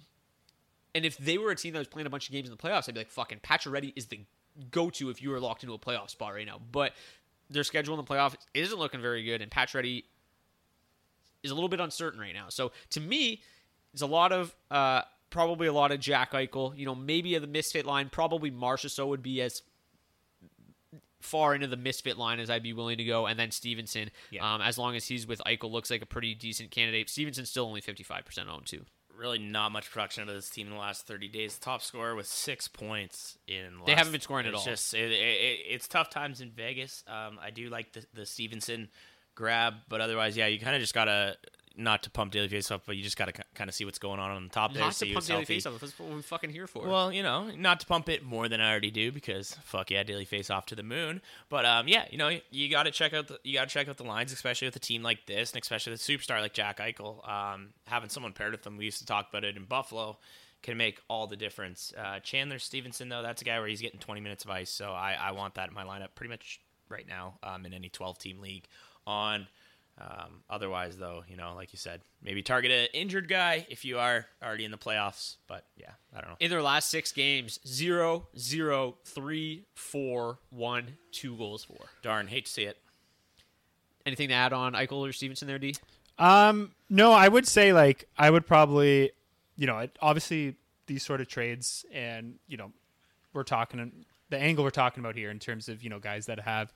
and 0.94 1.04
if 1.04 1.18
they 1.18 1.38
were 1.38 1.50
a 1.50 1.56
team 1.56 1.72
that 1.74 1.78
was 1.78 1.88
playing 1.88 2.06
a 2.06 2.11
bunch 2.11 2.28
of 2.28 2.32
games 2.32 2.48
in 2.48 2.56
the 2.56 2.62
playoffs, 2.62 2.88
I'd 2.88 2.94
be 2.94 3.00
like, 3.00 3.11
fucking 3.11 3.40
Pacioretty 3.40 3.92
is 3.96 4.06
the 4.06 4.20
go-to 4.70 5.11
if 5.11 5.22
you 5.22 5.30
were 5.30 5.40
locked 5.40 5.62
into 5.62 5.74
a 5.74 5.78
playoff 5.78 6.11
spot 6.11 6.32
right 6.32 6.46
now. 6.46 6.59
But 6.72 6.92
their 7.50 7.64
schedule 7.64 7.98
in 7.98 8.04
the 8.04 8.11
playoff 8.11 8.35
isn't 8.54 8.78
looking 8.78 9.00
very 9.00 9.22
good, 9.22 9.42
and 9.42 9.50
Pacioretty 9.50 10.04
is 11.42 11.50
a 11.50 11.54
little 11.54 11.68
bit 11.68 11.80
uncertain 11.80 12.18
right 12.18 12.35
now. 12.35 12.46
So 12.48 12.72
to 12.90 13.00
me, 13.00 13.42
it's 13.92 14.02
a 14.02 14.06
lot 14.06 14.32
of 14.32 14.54
uh, 14.70 15.02
probably 15.30 15.66
a 15.66 15.72
lot 15.72 15.92
of 15.92 16.00
Jack 16.00 16.32
Eichel. 16.32 16.76
You 16.76 16.86
know, 16.86 16.94
maybe 16.94 17.34
of 17.34 17.42
the 17.42 17.48
misfit 17.48 17.86
line, 17.86 18.08
probably 18.10 18.50
Marchessault 18.50 19.08
would 19.08 19.22
be 19.22 19.40
as 19.42 19.62
far 21.20 21.54
into 21.54 21.66
the 21.66 21.76
misfit 21.76 22.16
line 22.16 22.38
as 22.38 22.50
I'd 22.50 22.62
be 22.62 22.72
willing 22.72 22.98
to 22.98 23.04
go, 23.04 23.26
and 23.26 23.38
then 23.38 23.50
Stephenson, 23.50 24.10
Yeah. 24.30 24.54
um, 24.54 24.60
as 24.60 24.78
long 24.78 24.94
as 24.94 25.06
he's 25.06 25.26
with 25.26 25.40
Eichel, 25.46 25.70
looks 25.70 25.90
like 25.90 26.02
a 26.02 26.06
pretty 26.06 26.34
decent 26.34 26.70
candidate. 26.70 27.10
Stephenson's 27.10 27.50
still 27.50 27.66
only 27.66 27.80
fifty 27.80 28.02
five 28.02 28.24
percent 28.24 28.48
owned 28.48 28.66
too. 28.66 28.84
Really, 29.16 29.38
not 29.38 29.72
much 29.72 29.90
production 29.90 30.22
out 30.22 30.28
of 30.28 30.34
this 30.34 30.50
team 30.50 30.66
in 30.66 30.74
the 30.74 30.78
last 30.78 31.06
30 31.06 31.28
days. 31.28 31.58
Top 31.58 31.80
scorer 31.80 32.14
with 32.14 32.26
six 32.26 32.68
points 32.68 33.38
in. 33.48 33.78
The 33.78 33.84
They 33.86 33.94
haven't 33.94 34.12
been 34.12 34.20
scoring 34.20 34.46
at 34.46 34.52
all. 34.52 34.62
Just 34.62 34.92
it, 34.92 35.10
it, 35.10 35.60
it's 35.70 35.88
tough 35.88 36.10
times 36.10 36.42
in 36.42 36.50
Vegas. 36.50 37.02
Um, 37.08 37.38
I 37.42 37.48
do 37.50 37.70
like 37.70 37.92
the 37.92 38.04
the 38.12 38.26
Stephenson 38.26 38.88
grab, 39.34 39.72
but 39.88 40.02
otherwise, 40.02 40.36
yeah, 40.36 40.46
you 40.48 40.60
kind 40.60 40.76
of 40.76 40.82
just 40.82 40.92
gotta 40.94 41.36
not 41.76 42.02
to 42.04 42.10
pump 42.10 42.32
daily 42.32 42.48
face 42.48 42.70
up, 42.70 42.82
but 42.86 42.96
you 42.96 43.02
just 43.02 43.16
gotta 43.16 43.32
kind 43.54 43.68
of 43.68 43.74
see 43.74 43.84
what's 43.84 43.98
going 43.98 44.18
on 44.18 44.30
on 44.30 44.44
the 44.44 44.48
top 44.48 44.72
there. 44.72 44.82
Not 44.82 44.92
to 44.94 45.12
pump 45.12 45.26
daily 45.26 45.44
face 45.44 45.66
off. 45.66 45.78
That's 45.80 45.98
what 45.98 46.08
we're 46.08 46.22
fucking 46.22 46.50
here 46.50 46.66
for. 46.66 46.86
Well, 46.86 47.12
you 47.12 47.22
know, 47.22 47.50
not 47.56 47.80
to 47.80 47.86
pump 47.86 48.08
it 48.08 48.24
more 48.24 48.48
than 48.48 48.60
I 48.60 48.70
already 48.70 48.90
do 48.90 49.12
because 49.12 49.56
fuck 49.62 49.90
yeah, 49.90 50.02
daily 50.02 50.24
face 50.24 50.50
off 50.50 50.66
to 50.66 50.74
the 50.74 50.82
moon. 50.82 51.20
But 51.48 51.64
um, 51.66 51.88
yeah, 51.88 52.06
you 52.10 52.18
know, 52.18 52.30
you 52.50 52.70
got 52.70 52.84
to 52.84 52.90
check 52.90 53.12
out 53.12 53.28
the, 53.28 53.38
you 53.44 53.54
got 53.54 53.68
to 53.68 53.72
check 53.74 53.88
out 53.88 53.96
the 53.96 54.04
lines, 54.04 54.32
especially 54.32 54.68
with 54.68 54.76
a 54.76 54.80
team 54.80 55.02
like 55.02 55.26
this, 55.26 55.52
and 55.52 55.62
especially 55.62 55.92
with 55.92 56.00
a 56.00 56.04
superstar 56.04 56.40
like 56.40 56.54
Jack 56.54 56.78
Eichel. 56.78 57.28
Um, 57.28 57.68
having 57.86 58.08
someone 58.08 58.32
paired 58.32 58.52
with 58.52 58.62
them, 58.62 58.76
we 58.76 58.86
used 58.86 58.98
to 58.98 59.06
talk 59.06 59.28
about 59.28 59.44
it 59.44 59.56
in 59.56 59.64
Buffalo, 59.64 60.18
can 60.62 60.76
make 60.76 61.00
all 61.08 61.26
the 61.26 61.36
difference. 61.36 61.92
Uh, 61.96 62.20
Chandler 62.20 62.58
Stephenson, 62.58 63.08
though, 63.08 63.22
that's 63.22 63.42
a 63.42 63.44
guy 63.44 63.58
where 63.58 63.68
he's 63.68 63.82
getting 63.82 64.00
20 64.00 64.20
minutes 64.20 64.44
of 64.44 64.50
ice, 64.50 64.70
so 64.70 64.92
I, 64.92 65.16
I 65.20 65.32
want 65.32 65.54
that 65.54 65.68
in 65.68 65.74
my 65.74 65.84
lineup 65.84 66.08
pretty 66.14 66.30
much 66.30 66.60
right 66.88 67.06
now 67.06 67.38
um, 67.42 67.66
in 67.66 67.74
any 67.74 67.88
12 67.88 68.18
team 68.18 68.40
league. 68.40 68.64
On 69.06 69.46
um, 69.98 70.42
otherwise, 70.50 70.98
though, 70.98 71.24
you 71.26 71.37
know, 71.37 71.54
like 71.54 71.72
you 71.72 71.78
said, 71.78 72.02
maybe 72.22 72.42
target 72.42 72.70
an 72.70 72.88
injured 72.92 73.28
guy 73.28 73.66
if 73.70 73.85
you 73.85 73.98
are 73.98 74.26
already 74.42 74.64
in 74.64 74.70
the 74.70 74.76
playoffs. 74.76 75.37
But 75.46 75.64
yeah, 75.76 75.92
I 76.14 76.20
don't 76.20 76.30
know. 76.30 76.37
in 76.38 76.50
their 76.50 76.62
last 76.62 76.90
six 76.90 77.12
games, 77.12 77.59
zero, 77.66 78.28
zero, 78.38 78.96
three, 79.04 79.64
four, 79.74 80.38
one, 80.50 80.98
two 81.12 81.37
goals 81.37 81.64
for. 81.64 81.87
Darn, 82.02 82.26
hate 82.26 82.44
to 82.44 82.52
see 82.52 82.64
it. 82.64 82.76
Anything 84.04 84.28
to 84.28 84.35
add 84.35 84.52
on 84.52 84.74
Eichel 84.74 85.09
or 85.09 85.12
Stephenson 85.12 85.48
there, 85.48 85.59
D? 85.59 85.74
Um, 86.18 86.72
no, 86.90 87.12
I 87.12 87.28
would 87.28 87.46
say 87.46 87.72
like 87.72 88.06
I 88.18 88.28
would 88.28 88.46
probably, 88.46 89.12
you 89.56 89.66
know, 89.66 89.87
obviously 90.00 90.56
these 90.87 91.02
sort 91.02 91.20
of 91.20 91.28
trades, 91.28 91.87
and 91.92 92.35
you 92.46 92.56
know, 92.56 92.70
we're 93.32 93.44
talking 93.44 94.04
the 94.28 94.38
angle 94.38 94.62
we're 94.64 94.70
talking 94.70 95.02
about 95.02 95.14
here 95.14 95.30
in 95.30 95.38
terms 95.38 95.68
of 95.68 95.82
you 95.82 95.90
know 95.90 95.98
guys 95.98 96.26
that 96.26 96.40
have 96.40 96.72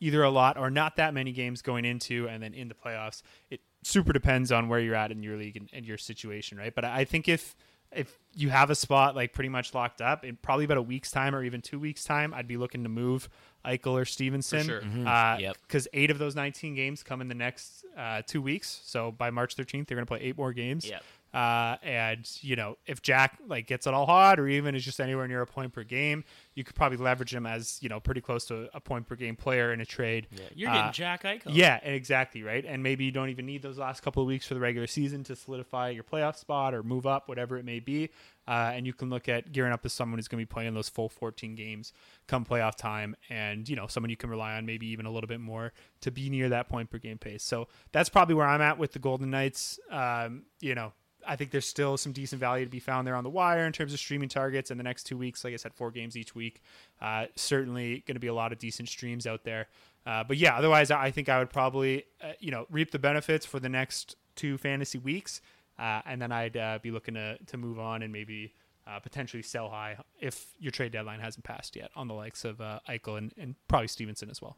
either 0.00 0.22
a 0.22 0.30
lot 0.30 0.56
or 0.56 0.70
not 0.70 0.96
that 0.96 1.14
many 1.14 1.32
games 1.32 1.62
going 1.62 1.84
into 1.84 2.28
and 2.28 2.42
then 2.42 2.54
in 2.54 2.68
the 2.68 2.74
playoffs. 2.74 3.22
It 3.50 3.60
super 3.82 4.12
depends 4.12 4.50
on 4.50 4.68
where 4.68 4.80
you're 4.80 4.94
at 4.94 5.10
in 5.12 5.22
your 5.22 5.36
league 5.36 5.56
and, 5.56 5.68
and 5.72 5.86
your 5.86 5.98
situation, 5.98 6.58
right? 6.58 6.74
But 6.74 6.84
I 6.84 7.04
think 7.04 7.28
if 7.28 7.54
if 7.92 8.20
you 8.36 8.50
have 8.50 8.70
a 8.70 8.74
spot 8.76 9.16
like 9.16 9.32
pretty 9.32 9.48
much 9.48 9.74
locked 9.74 10.00
up 10.00 10.24
in 10.24 10.36
probably 10.36 10.64
about 10.64 10.76
a 10.76 10.82
week's 10.82 11.10
time 11.10 11.34
or 11.34 11.42
even 11.42 11.60
two 11.60 11.80
weeks 11.80 12.04
time, 12.04 12.32
I'd 12.32 12.46
be 12.46 12.56
looking 12.56 12.84
to 12.84 12.88
move 12.88 13.28
Eichel 13.64 14.00
or 14.00 14.04
Stephenson. 14.04 14.62
sure. 14.62 14.82
Uh, 14.82 15.38
Yep. 15.40 15.56
Because 15.66 15.88
eight 15.92 16.10
of 16.12 16.18
those 16.18 16.36
19 16.36 16.76
games 16.76 17.02
come 17.02 17.20
in 17.20 17.26
the 17.26 17.34
next 17.34 17.84
uh, 17.96 18.22
two 18.24 18.40
weeks. 18.42 18.80
So 18.84 19.10
by 19.10 19.30
March 19.30 19.56
13th, 19.56 19.88
they're 19.88 19.96
going 19.96 20.06
to 20.06 20.10
play 20.10 20.20
eight 20.20 20.36
more 20.38 20.52
games. 20.52 20.88
Yep. 20.88 21.02
Uh, 21.32 21.76
and 21.82 22.28
you 22.40 22.56
know, 22.56 22.76
if 22.86 23.02
Jack 23.02 23.38
like 23.46 23.66
gets 23.66 23.86
it 23.86 23.94
all 23.94 24.06
hot, 24.06 24.40
or 24.40 24.48
even 24.48 24.74
is 24.74 24.84
just 24.84 25.00
anywhere 25.00 25.28
near 25.28 25.42
a 25.42 25.46
point 25.46 25.72
per 25.72 25.84
game, 25.84 26.24
you 26.54 26.64
could 26.64 26.74
probably 26.74 26.98
leverage 26.98 27.32
him 27.32 27.46
as 27.46 27.78
you 27.80 27.88
know 27.88 28.00
pretty 28.00 28.20
close 28.20 28.44
to 28.46 28.68
a 28.74 28.80
point 28.80 29.06
per 29.06 29.14
game 29.14 29.36
player 29.36 29.72
in 29.72 29.80
a 29.80 29.86
trade. 29.86 30.26
Yeah, 30.32 30.40
you're 30.54 30.70
getting 30.70 30.82
Uh, 30.88 30.92
Jack 30.92 31.22
Eichel. 31.22 31.54
yeah, 31.54 31.76
exactly 31.84 32.42
right. 32.42 32.64
And 32.66 32.82
maybe 32.82 33.04
you 33.04 33.12
don't 33.12 33.28
even 33.28 33.46
need 33.46 33.62
those 33.62 33.78
last 33.78 34.02
couple 34.02 34.22
of 34.22 34.26
weeks 34.26 34.46
for 34.46 34.54
the 34.54 34.60
regular 34.60 34.86
season 34.88 35.22
to 35.24 35.36
solidify 35.36 35.90
your 35.90 36.02
playoff 36.04 36.36
spot 36.36 36.74
or 36.74 36.82
move 36.82 37.06
up, 37.06 37.28
whatever 37.28 37.56
it 37.56 37.64
may 37.64 37.78
be. 37.78 38.10
Uh, 38.48 38.72
and 38.74 38.84
you 38.84 38.92
can 38.92 39.08
look 39.10 39.28
at 39.28 39.52
gearing 39.52 39.72
up 39.72 39.84
as 39.84 39.92
someone 39.92 40.18
who's 40.18 40.26
going 40.26 40.40
to 40.40 40.46
be 40.46 40.52
playing 40.52 40.74
those 40.74 40.88
full 40.88 41.08
14 41.08 41.54
games 41.54 41.92
come 42.26 42.44
playoff 42.44 42.74
time, 42.74 43.14
and 43.28 43.68
you 43.68 43.76
know 43.76 43.86
someone 43.86 44.10
you 44.10 44.16
can 44.16 44.28
rely 44.30 44.54
on 44.56 44.66
maybe 44.66 44.86
even 44.88 45.06
a 45.06 45.10
little 45.10 45.28
bit 45.28 45.38
more 45.40 45.72
to 46.00 46.10
be 46.10 46.28
near 46.28 46.48
that 46.48 46.68
point 46.68 46.90
per 46.90 46.98
game 46.98 47.18
pace. 47.18 47.44
So 47.44 47.68
that's 47.92 48.08
probably 48.08 48.34
where 48.34 48.46
I'm 48.46 48.60
at 48.60 48.78
with 48.78 48.92
the 48.92 48.98
Golden 48.98 49.30
Knights. 49.30 49.78
Um, 49.92 50.42
you 50.60 50.74
know. 50.74 50.92
I 51.26 51.36
think 51.36 51.50
there's 51.50 51.66
still 51.66 51.96
some 51.96 52.12
decent 52.12 52.40
value 52.40 52.64
to 52.64 52.70
be 52.70 52.80
found 52.80 53.06
there 53.06 53.14
on 53.14 53.24
the 53.24 53.30
wire 53.30 53.66
in 53.66 53.72
terms 53.72 53.92
of 53.92 53.98
streaming 53.98 54.28
targets 54.28 54.70
in 54.70 54.78
the 54.78 54.84
next 54.84 55.04
two 55.04 55.16
weeks. 55.16 55.44
Like 55.44 55.54
I 55.54 55.56
said, 55.56 55.74
four 55.74 55.90
games 55.90 56.16
each 56.16 56.34
week. 56.34 56.62
Uh, 57.00 57.26
certainly 57.36 58.02
going 58.06 58.16
to 58.16 58.20
be 58.20 58.26
a 58.26 58.34
lot 58.34 58.52
of 58.52 58.58
decent 58.58 58.88
streams 58.88 59.26
out 59.26 59.44
there. 59.44 59.68
Uh, 60.06 60.24
but 60.24 60.36
yeah, 60.36 60.56
otherwise, 60.56 60.90
I 60.90 61.10
think 61.10 61.28
I 61.28 61.38
would 61.38 61.50
probably, 61.50 62.04
uh, 62.22 62.32
you 62.40 62.50
know, 62.50 62.66
reap 62.70 62.90
the 62.90 62.98
benefits 62.98 63.44
for 63.44 63.60
the 63.60 63.68
next 63.68 64.16
two 64.34 64.56
fantasy 64.56 64.98
weeks, 64.98 65.42
uh, 65.78 66.00
and 66.06 66.20
then 66.20 66.32
I'd 66.32 66.56
uh, 66.56 66.78
be 66.82 66.90
looking 66.90 67.14
to 67.14 67.38
to 67.38 67.56
move 67.56 67.78
on 67.78 68.02
and 68.02 68.12
maybe 68.12 68.54
uh, 68.86 68.98
potentially 69.00 69.42
sell 69.42 69.68
high 69.68 69.98
if 70.18 70.46
your 70.58 70.70
trade 70.70 70.92
deadline 70.92 71.20
hasn't 71.20 71.44
passed 71.44 71.76
yet 71.76 71.90
on 71.94 72.08
the 72.08 72.14
likes 72.14 72.44
of 72.44 72.58
Eichel 72.88 73.18
and, 73.18 73.32
and 73.38 73.54
probably 73.68 73.88
Stephenson 73.88 74.30
as 74.30 74.40
well. 74.40 74.56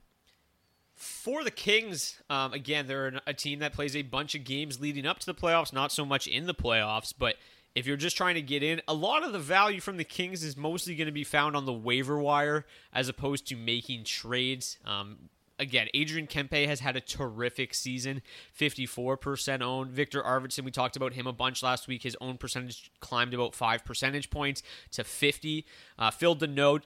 For 0.95 1.43
the 1.43 1.51
Kings, 1.51 2.21
um, 2.31 2.53
again, 2.53 2.87
they're 2.87 3.21
a 3.27 3.35
team 3.35 3.59
that 3.61 3.73
plays 3.73 3.97
a 3.97 4.03
bunch 4.03 4.35
of 4.35 4.45
games 4.45 4.81
leading 4.81 5.07
up 5.07 5.19
to 5.21 5.27
the 5.27 5.35
playoffs, 5.35 5.73
not 5.73 5.91
so 5.91 6.05
much 6.05 6.27
in 6.27 6.47
the 6.47 6.55
playoffs, 6.55 7.13
but 7.17 7.37
if 7.75 7.87
you're 7.87 7.97
just 7.97 8.17
trying 8.17 8.35
to 8.35 8.43
get 8.43 8.63
in, 8.63 8.83
a 8.87 8.95
lot 8.95 9.25
of 9.25 9.33
the 9.33 9.39
value 9.39 9.81
from 9.81 9.97
the 9.97 10.05
Kings 10.05 10.45
is 10.45 10.57
mostly 10.57 10.95
going 10.95 11.07
to 11.07 11.13
be 11.13 11.25
found 11.25 11.57
on 11.57 11.65
the 11.65 11.73
waiver 11.73 12.19
wire 12.19 12.67
as 12.93 13.09
opposed 13.09 13.47
to 13.49 13.57
making 13.57 14.05
trades. 14.05 14.79
Um, 14.85 15.31
again, 15.63 15.89
Adrian 15.95 16.27
Kempe 16.27 16.67
has 16.67 16.81
had 16.81 16.97
a 16.97 17.01
terrific 17.01 17.73
season, 17.73 18.21
54% 18.59 19.63
owned. 19.63 19.93
Viktor 19.93 20.21
Arvidsson, 20.23 20.65
we 20.65 20.71
talked 20.71 20.97
about 20.97 21.15
him 21.15 21.27
a 21.27 21.33
bunch 21.33 21.63
last 21.63 21.89
week. 21.89 22.03
His 22.03 22.17
own 22.21 22.37
percentage 22.37 22.91
climbed 23.01 23.33
about 23.33 23.55
five 23.55 23.85
percentage 23.85 24.29
points 24.29 24.63
to 24.91 25.05
50. 25.05 25.65
Uh, 25.99 26.11
Phil 26.11 26.37
Danault 26.37 26.83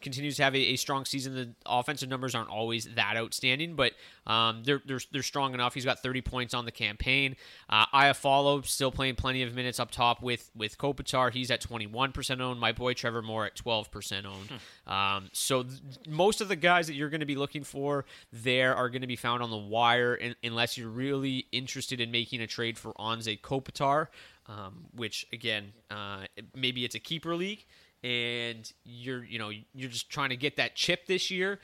continues 0.00 0.36
to 0.36 0.44
have 0.44 0.54
a, 0.54 0.58
a 0.58 0.76
strong 0.76 1.04
season. 1.04 1.34
The 1.34 1.54
offensive 1.66 2.08
numbers 2.08 2.34
aren't 2.34 2.50
always 2.50 2.84
that 2.94 3.14
outstanding, 3.16 3.74
but 3.74 3.94
um, 4.28 4.62
they're, 4.64 4.80
they're 4.86 5.00
they're 5.10 5.22
strong 5.22 5.54
enough. 5.54 5.74
He's 5.74 5.84
got 5.84 6.00
30 6.00 6.20
points 6.20 6.54
on 6.54 6.64
the 6.66 6.70
campaign. 6.70 7.34
Uh, 7.68 7.86
Iafallo 7.94 8.64
still 8.66 8.92
playing 8.92 9.16
plenty 9.16 9.42
of 9.42 9.54
minutes 9.54 9.80
up 9.80 9.90
top 9.90 10.22
with 10.22 10.50
with 10.54 10.78
Kopitar. 10.78 11.32
He's 11.32 11.50
at 11.50 11.62
21% 11.62 12.40
owned. 12.40 12.60
My 12.60 12.72
boy 12.72 12.92
Trevor 12.92 13.22
Moore 13.22 13.46
at 13.46 13.56
12% 13.56 14.24
owned. 14.24 14.60
Um, 14.86 15.28
so 15.32 15.64
th- 15.64 15.80
most 16.08 16.40
of 16.40 16.48
the 16.48 16.56
guys 16.56 16.86
that 16.86 16.94
you're 16.94 17.10
going 17.10 17.20
to 17.20 17.26
be 17.26 17.36
looking 17.36 17.64
for 17.64 18.04
there 18.32 18.74
are 18.74 18.88
going 18.88 19.02
to 19.02 19.06
be 19.06 19.16
found 19.16 19.42
on 19.42 19.50
the 19.50 19.56
wire, 19.56 20.14
in, 20.14 20.34
unless 20.42 20.76
you're 20.78 20.88
really 20.88 21.46
interested 21.52 22.00
in 22.00 22.10
making 22.10 22.40
a 22.40 22.46
trade 22.46 22.78
for 22.78 22.92
Anze 22.94 23.40
Kopitar, 23.40 24.08
um, 24.46 24.86
which 24.94 25.26
again, 25.32 25.72
uh, 25.90 26.24
maybe 26.54 26.84
it's 26.84 26.94
a 26.94 26.98
keeper 27.00 27.34
league, 27.36 27.64
and 28.02 28.72
you're 28.84 29.24
you 29.24 29.38
know 29.38 29.50
you're 29.74 29.90
just 29.90 30.08
trying 30.10 30.30
to 30.30 30.36
get 30.36 30.56
that 30.56 30.74
chip 30.74 31.06
this 31.06 31.30
year. 31.30 31.58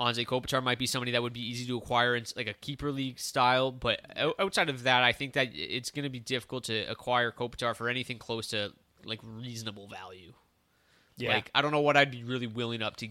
Anze 0.00 0.26
Kopitar 0.26 0.62
might 0.62 0.78
be 0.78 0.86
somebody 0.86 1.12
that 1.12 1.22
would 1.22 1.34
be 1.34 1.46
easy 1.46 1.66
to 1.66 1.76
acquire 1.76 2.16
in 2.16 2.24
like 2.34 2.46
a 2.48 2.54
keeper 2.54 2.90
league 2.90 3.18
style, 3.18 3.70
but 3.70 4.00
outside 4.38 4.70
of 4.70 4.84
that, 4.84 5.02
I 5.02 5.12
think 5.12 5.34
that 5.34 5.48
it's 5.54 5.90
going 5.90 6.04
to 6.04 6.08
be 6.08 6.20
difficult 6.20 6.64
to 6.64 6.90
acquire 6.90 7.30
Kopitar 7.30 7.76
for 7.76 7.88
anything 7.88 8.18
close 8.18 8.46
to 8.48 8.72
like 9.04 9.20
reasonable 9.22 9.88
value. 9.88 10.32
Yeah. 11.18 11.34
Like 11.34 11.50
I 11.54 11.60
don't 11.60 11.70
know 11.70 11.80
what 11.80 11.96
I'd 11.98 12.10
be 12.10 12.24
really 12.24 12.46
willing 12.46 12.82
up 12.82 12.96
to 12.96 13.08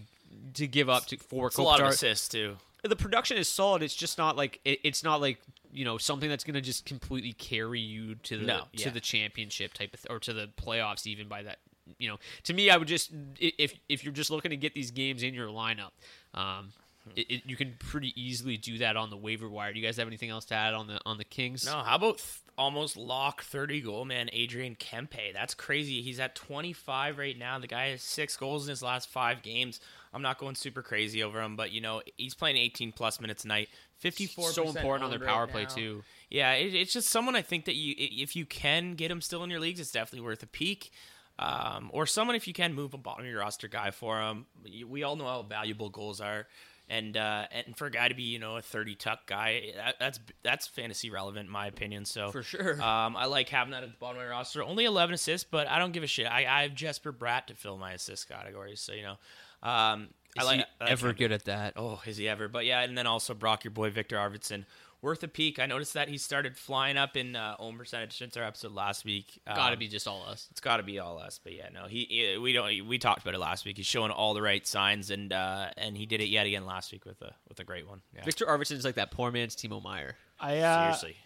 to 0.54 0.66
give 0.66 0.88
up 0.88 1.06
to 1.06 1.16
for 1.16 1.46
It's 1.46 1.58
a 1.58 1.62
lot 1.62 1.80
of 1.80 1.86
assists 1.86 2.28
too. 2.28 2.56
The 2.82 2.96
production 2.96 3.36
is 3.36 3.48
solid. 3.48 3.82
It's 3.82 3.94
just 3.94 4.18
not 4.18 4.36
like 4.36 4.60
it, 4.64 4.80
it's 4.82 5.04
not 5.04 5.20
like 5.20 5.38
you 5.72 5.84
know 5.84 5.96
something 5.96 6.28
that's 6.28 6.42
going 6.42 6.54
to 6.54 6.60
just 6.60 6.86
completely 6.86 7.32
carry 7.34 7.80
you 7.80 8.16
to 8.16 8.38
the 8.38 8.46
No, 8.46 8.58
to 8.76 8.84
yeah. 8.84 8.90
the 8.90 9.00
championship 9.00 9.74
type 9.74 9.94
of 9.94 10.02
th- 10.02 10.10
or 10.10 10.18
to 10.20 10.32
the 10.32 10.50
playoffs 10.60 11.06
even 11.06 11.28
by 11.28 11.44
that 11.44 11.58
you 11.98 12.08
know 12.08 12.18
to 12.44 12.54
me 12.54 12.70
I 12.70 12.76
would 12.76 12.88
just 12.88 13.12
if 13.38 13.74
if 13.88 14.02
you're 14.02 14.12
just 14.12 14.30
looking 14.30 14.50
to 14.50 14.56
get 14.56 14.74
these 14.74 14.90
games 14.90 15.22
in 15.22 15.34
your 15.34 15.48
lineup 15.48 15.90
um 16.34 16.72
it, 17.16 17.30
it, 17.30 17.42
you 17.46 17.56
can 17.56 17.74
pretty 17.78 18.12
easily 18.20 18.56
do 18.56 18.78
that 18.78 18.96
on 18.96 19.10
the 19.10 19.16
waiver 19.16 19.48
wire. 19.48 19.72
Do 19.72 19.80
you 19.80 19.86
guys 19.86 19.96
have 19.96 20.06
anything 20.06 20.30
else 20.30 20.44
to 20.46 20.54
add 20.54 20.74
on 20.74 20.86
the 20.86 21.00
on 21.06 21.18
the 21.18 21.24
Kings? 21.24 21.64
No, 21.66 21.78
how 21.78 21.96
about 21.96 22.18
th- 22.18 22.40
almost 22.58 22.96
lock 22.96 23.42
30 23.42 23.80
goal 23.80 24.04
man 24.04 24.28
Adrian 24.32 24.76
Kempe? 24.76 25.32
That's 25.32 25.54
crazy. 25.54 26.02
He's 26.02 26.20
at 26.20 26.34
25 26.34 27.18
right 27.18 27.38
now. 27.38 27.58
The 27.58 27.66
guy 27.66 27.88
has 27.88 28.02
six 28.02 28.36
goals 28.36 28.66
in 28.66 28.70
his 28.70 28.82
last 28.82 29.08
five 29.08 29.42
games. 29.42 29.80
I'm 30.12 30.22
not 30.22 30.38
going 30.38 30.56
super 30.56 30.82
crazy 30.82 31.22
over 31.22 31.40
him, 31.40 31.56
but 31.56 31.72
you 31.72 31.80
know 31.80 32.02
he's 32.16 32.34
playing 32.34 32.56
18 32.56 32.92
plus 32.92 33.20
minutes 33.20 33.44
a 33.44 33.48
night. 33.48 33.68
54 33.98 34.50
so 34.50 34.68
important 34.68 35.04
on 35.04 35.10
their 35.10 35.20
power 35.20 35.46
play 35.46 35.66
too. 35.66 36.02
Yeah, 36.28 36.52
it, 36.52 36.74
it's 36.74 36.92
just 36.92 37.08
someone 37.08 37.36
I 37.36 37.42
think 37.42 37.64
that 37.64 37.76
you 37.76 37.94
if 37.96 38.36
you 38.36 38.44
can 38.44 38.94
get 38.94 39.10
him 39.10 39.20
still 39.20 39.42
in 39.44 39.50
your 39.50 39.60
leagues, 39.60 39.80
it's 39.80 39.92
definitely 39.92 40.26
worth 40.26 40.42
a 40.42 40.46
peek. 40.46 40.90
Um, 41.38 41.88
or 41.94 42.04
someone 42.04 42.36
if 42.36 42.46
you 42.46 42.52
can 42.52 42.74
move 42.74 42.92
a 42.92 42.98
bottom 42.98 43.24
of 43.24 43.30
your 43.30 43.40
roster 43.40 43.66
guy 43.66 43.92
for 43.92 44.20
him. 44.20 44.44
We 44.86 45.04
all 45.04 45.16
know 45.16 45.24
how 45.24 45.42
valuable 45.42 45.88
goals 45.88 46.20
are. 46.20 46.46
And 46.92 47.16
uh, 47.16 47.44
and 47.52 47.76
for 47.76 47.86
a 47.86 47.90
guy 47.90 48.08
to 48.08 48.16
be 48.16 48.24
you 48.24 48.40
know 48.40 48.56
a 48.56 48.62
thirty 48.62 48.96
tuck 48.96 49.24
guy, 49.28 49.72
that, 49.76 49.94
that's 50.00 50.18
that's 50.42 50.66
fantasy 50.66 51.08
relevant 51.08 51.46
in 51.46 51.52
my 51.52 51.68
opinion. 51.68 52.04
So 52.04 52.32
For 52.32 52.42
sure. 52.42 52.82
um, 52.82 53.16
I 53.16 53.26
like 53.26 53.48
having 53.48 53.70
that 53.70 53.84
at 53.84 53.90
the 53.90 53.96
bottom 54.00 54.20
of 54.20 54.24
my 54.26 54.28
roster. 54.28 54.60
Only 54.64 54.86
eleven 54.86 55.14
assists, 55.14 55.46
but 55.48 55.68
I 55.68 55.78
don't 55.78 55.92
give 55.92 56.02
a 56.02 56.08
shit. 56.08 56.26
I, 56.26 56.46
I 56.46 56.62
have 56.62 56.74
Jesper 56.74 57.12
Bratt 57.12 57.46
to 57.46 57.54
fill 57.54 57.76
my 57.78 57.92
assist 57.92 58.28
categories. 58.28 58.80
So 58.80 58.92
you 58.92 59.02
know, 59.02 59.16
um, 59.62 60.08
I 60.36 60.42
like 60.42 60.56
he 60.58 60.64
I 60.80 60.84
like 60.84 60.90
ever 60.90 61.10
him. 61.10 61.14
good 61.14 61.30
at 61.32 61.44
that? 61.44 61.74
Oh, 61.76 62.02
is 62.06 62.16
he 62.16 62.28
ever? 62.28 62.48
But 62.48 62.66
yeah, 62.66 62.80
and 62.80 62.98
then 62.98 63.06
also 63.06 63.34
Brock, 63.34 63.62
your 63.62 63.70
boy 63.70 63.90
Viktor 63.90 64.16
Arvidsson, 64.16 64.64
worth 65.02 65.22
a 65.22 65.28
peek. 65.28 65.58
I 65.58 65.66
noticed 65.66 65.94
that 65.94 66.08
he 66.08 66.18
started 66.18 66.56
flying 66.56 66.96
up 66.96 67.16
in 67.16 67.34
uh, 67.36 67.56
own 67.58 67.76
percentage 67.78 68.16
since 68.18 68.36
our 68.36 68.44
episode 68.44 68.72
last 68.72 69.04
week. 69.04 69.40
Gotta 69.46 69.72
Um, 69.74 69.78
be 69.78 69.88
just 69.88 70.06
all 70.06 70.24
us. 70.28 70.46
It's 70.50 70.60
got 70.60 70.76
to 70.78 70.82
be 70.82 70.98
all 70.98 71.18
us, 71.18 71.40
but 71.42 71.54
yeah, 71.54 71.68
no, 71.72 71.86
he, 71.86 72.04
he- 72.08 72.38
we 72.38 72.52
don't 72.52 72.86
we 72.86 72.98
talked 72.98 73.22
about 73.22 73.34
it 73.34 73.38
last 73.40 73.64
week. 73.64 73.76
He's 73.76 73.86
showing 73.86 74.10
all 74.10 74.34
the 74.34 74.42
right 74.42 74.66
signs, 74.66 75.10
and 75.10 75.32
uh, 75.32 75.70
and 75.76 75.96
he 75.96 76.06
did 76.06 76.20
it 76.20 76.28
yet 76.28 76.46
again 76.46 76.66
last 76.66 76.92
week 76.92 77.04
with 77.06 77.20
a 77.22 77.34
with 77.48 77.58
a 77.60 77.64
great 77.64 77.88
one. 77.88 78.02
Yeah. 78.14 78.24
Viktor 78.24 78.46
Arvidsson 78.46 78.72
is 78.72 78.84
like 78.84 78.96
that 78.96 79.10
poor 79.10 79.30
man's 79.30 79.56
Timo 79.56 79.82
Meier. 79.82 80.16
I 80.38 80.58
uh, 80.58 80.82
seriously, 80.94 81.16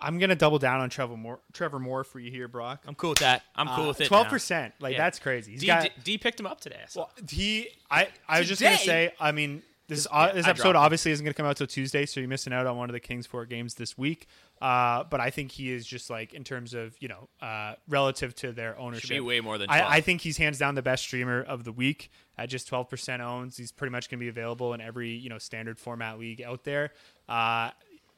I'm 0.00 0.18
gonna 0.18 0.34
double 0.34 0.58
down 0.58 0.80
on 0.80 0.90
Trevor 0.90 1.16
Moore. 1.16 1.40
Trevor 1.52 1.78
Moore 1.78 2.04
for 2.04 2.18
you 2.18 2.30
here, 2.30 2.48
Brock. 2.48 2.82
I'm 2.86 2.94
cool 2.94 3.10
with 3.10 3.20
that. 3.20 3.42
I'm 3.54 3.68
cool 3.68 3.88
with 3.88 4.00
it. 4.00 4.06
Twelve 4.08 4.28
percent, 4.28 4.74
like 4.80 4.92
Yeah. 4.94 4.98
that's 4.98 5.18
crazy. 5.18 5.52
He's 5.52 5.60
D, 5.60 5.66
got 5.66 5.82
D, 5.84 5.90
D 6.04 6.18
picked 6.18 6.40
him 6.40 6.46
up 6.46 6.60
today. 6.60 6.80
I. 6.82 6.88
Well, 6.98 7.10
he, 7.30 7.68
I, 7.90 8.08
I 8.28 8.38
was 8.40 8.48
just 8.48 8.60
gonna 8.62 8.76
say. 8.78 9.12
I 9.20 9.32
mean, 9.32 9.62
this 9.96 10.06
uh, 10.10 10.32
this 10.32 10.46
episode 10.46 10.76
obviously 10.76 11.12
isn't 11.12 11.24
gonna 11.24 11.34
come 11.34 11.46
out 11.46 11.56
till 11.56 11.66
Tuesday, 11.66 12.06
so 12.06 12.20
you're 12.20 12.28
missing 12.28 12.52
out 12.52 12.66
on 12.66 12.76
one 12.76 12.88
of 12.88 12.92
the 12.92 13.00
Kings 13.00 13.26
four 13.26 13.46
games 13.46 13.74
this 13.74 13.96
week. 13.96 14.26
Uh, 14.60 15.04
but 15.04 15.20
I 15.20 15.30
think 15.30 15.52
he 15.52 15.72
is 15.72 15.86
just 15.86 16.10
like 16.10 16.34
in 16.34 16.44
terms 16.44 16.74
of 16.74 16.94
you 17.00 17.08
know 17.08 17.28
uh, 17.40 17.74
relative 17.88 18.34
to 18.36 18.52
their 18.52 18.78
ownership, 18.78 19.10
be 19.10 19.20
way 19.20 19.40
more 19.40 19.58
than 19.58 19.70
I, 19.70 19.96
I 19.96 20.00
think 20.00 20.20
he's 20.20 20.36
hands 20.36 20.58
down 20.58 20.74
the 20.74 20.82
best 20.82 21.02
streamer 21.02 21.42
of 21.42 21.64
the 21.64 21.72
week 21.72 22.10
at 22.38 22.48
just 22.48 22.68
12 22.68 22.88
percent 22.88 23.22
owns. 23.22 23.56
He's 23.56 23.72
pretty 23.72 23.92
much 23.92 24.10
gonna 24.10 24.20
be 24.20 24.28
available 24.28 24.74
in 24.74 24.80
every 24.80 25.10
you 25.10 25.28
know 25.28 25.38
standard 25.38 25.78
format 25.78 26.18
league 26.18 26.42
out 26.42 26.64
there. 26.64 26.92
Uh, 27.28 27.70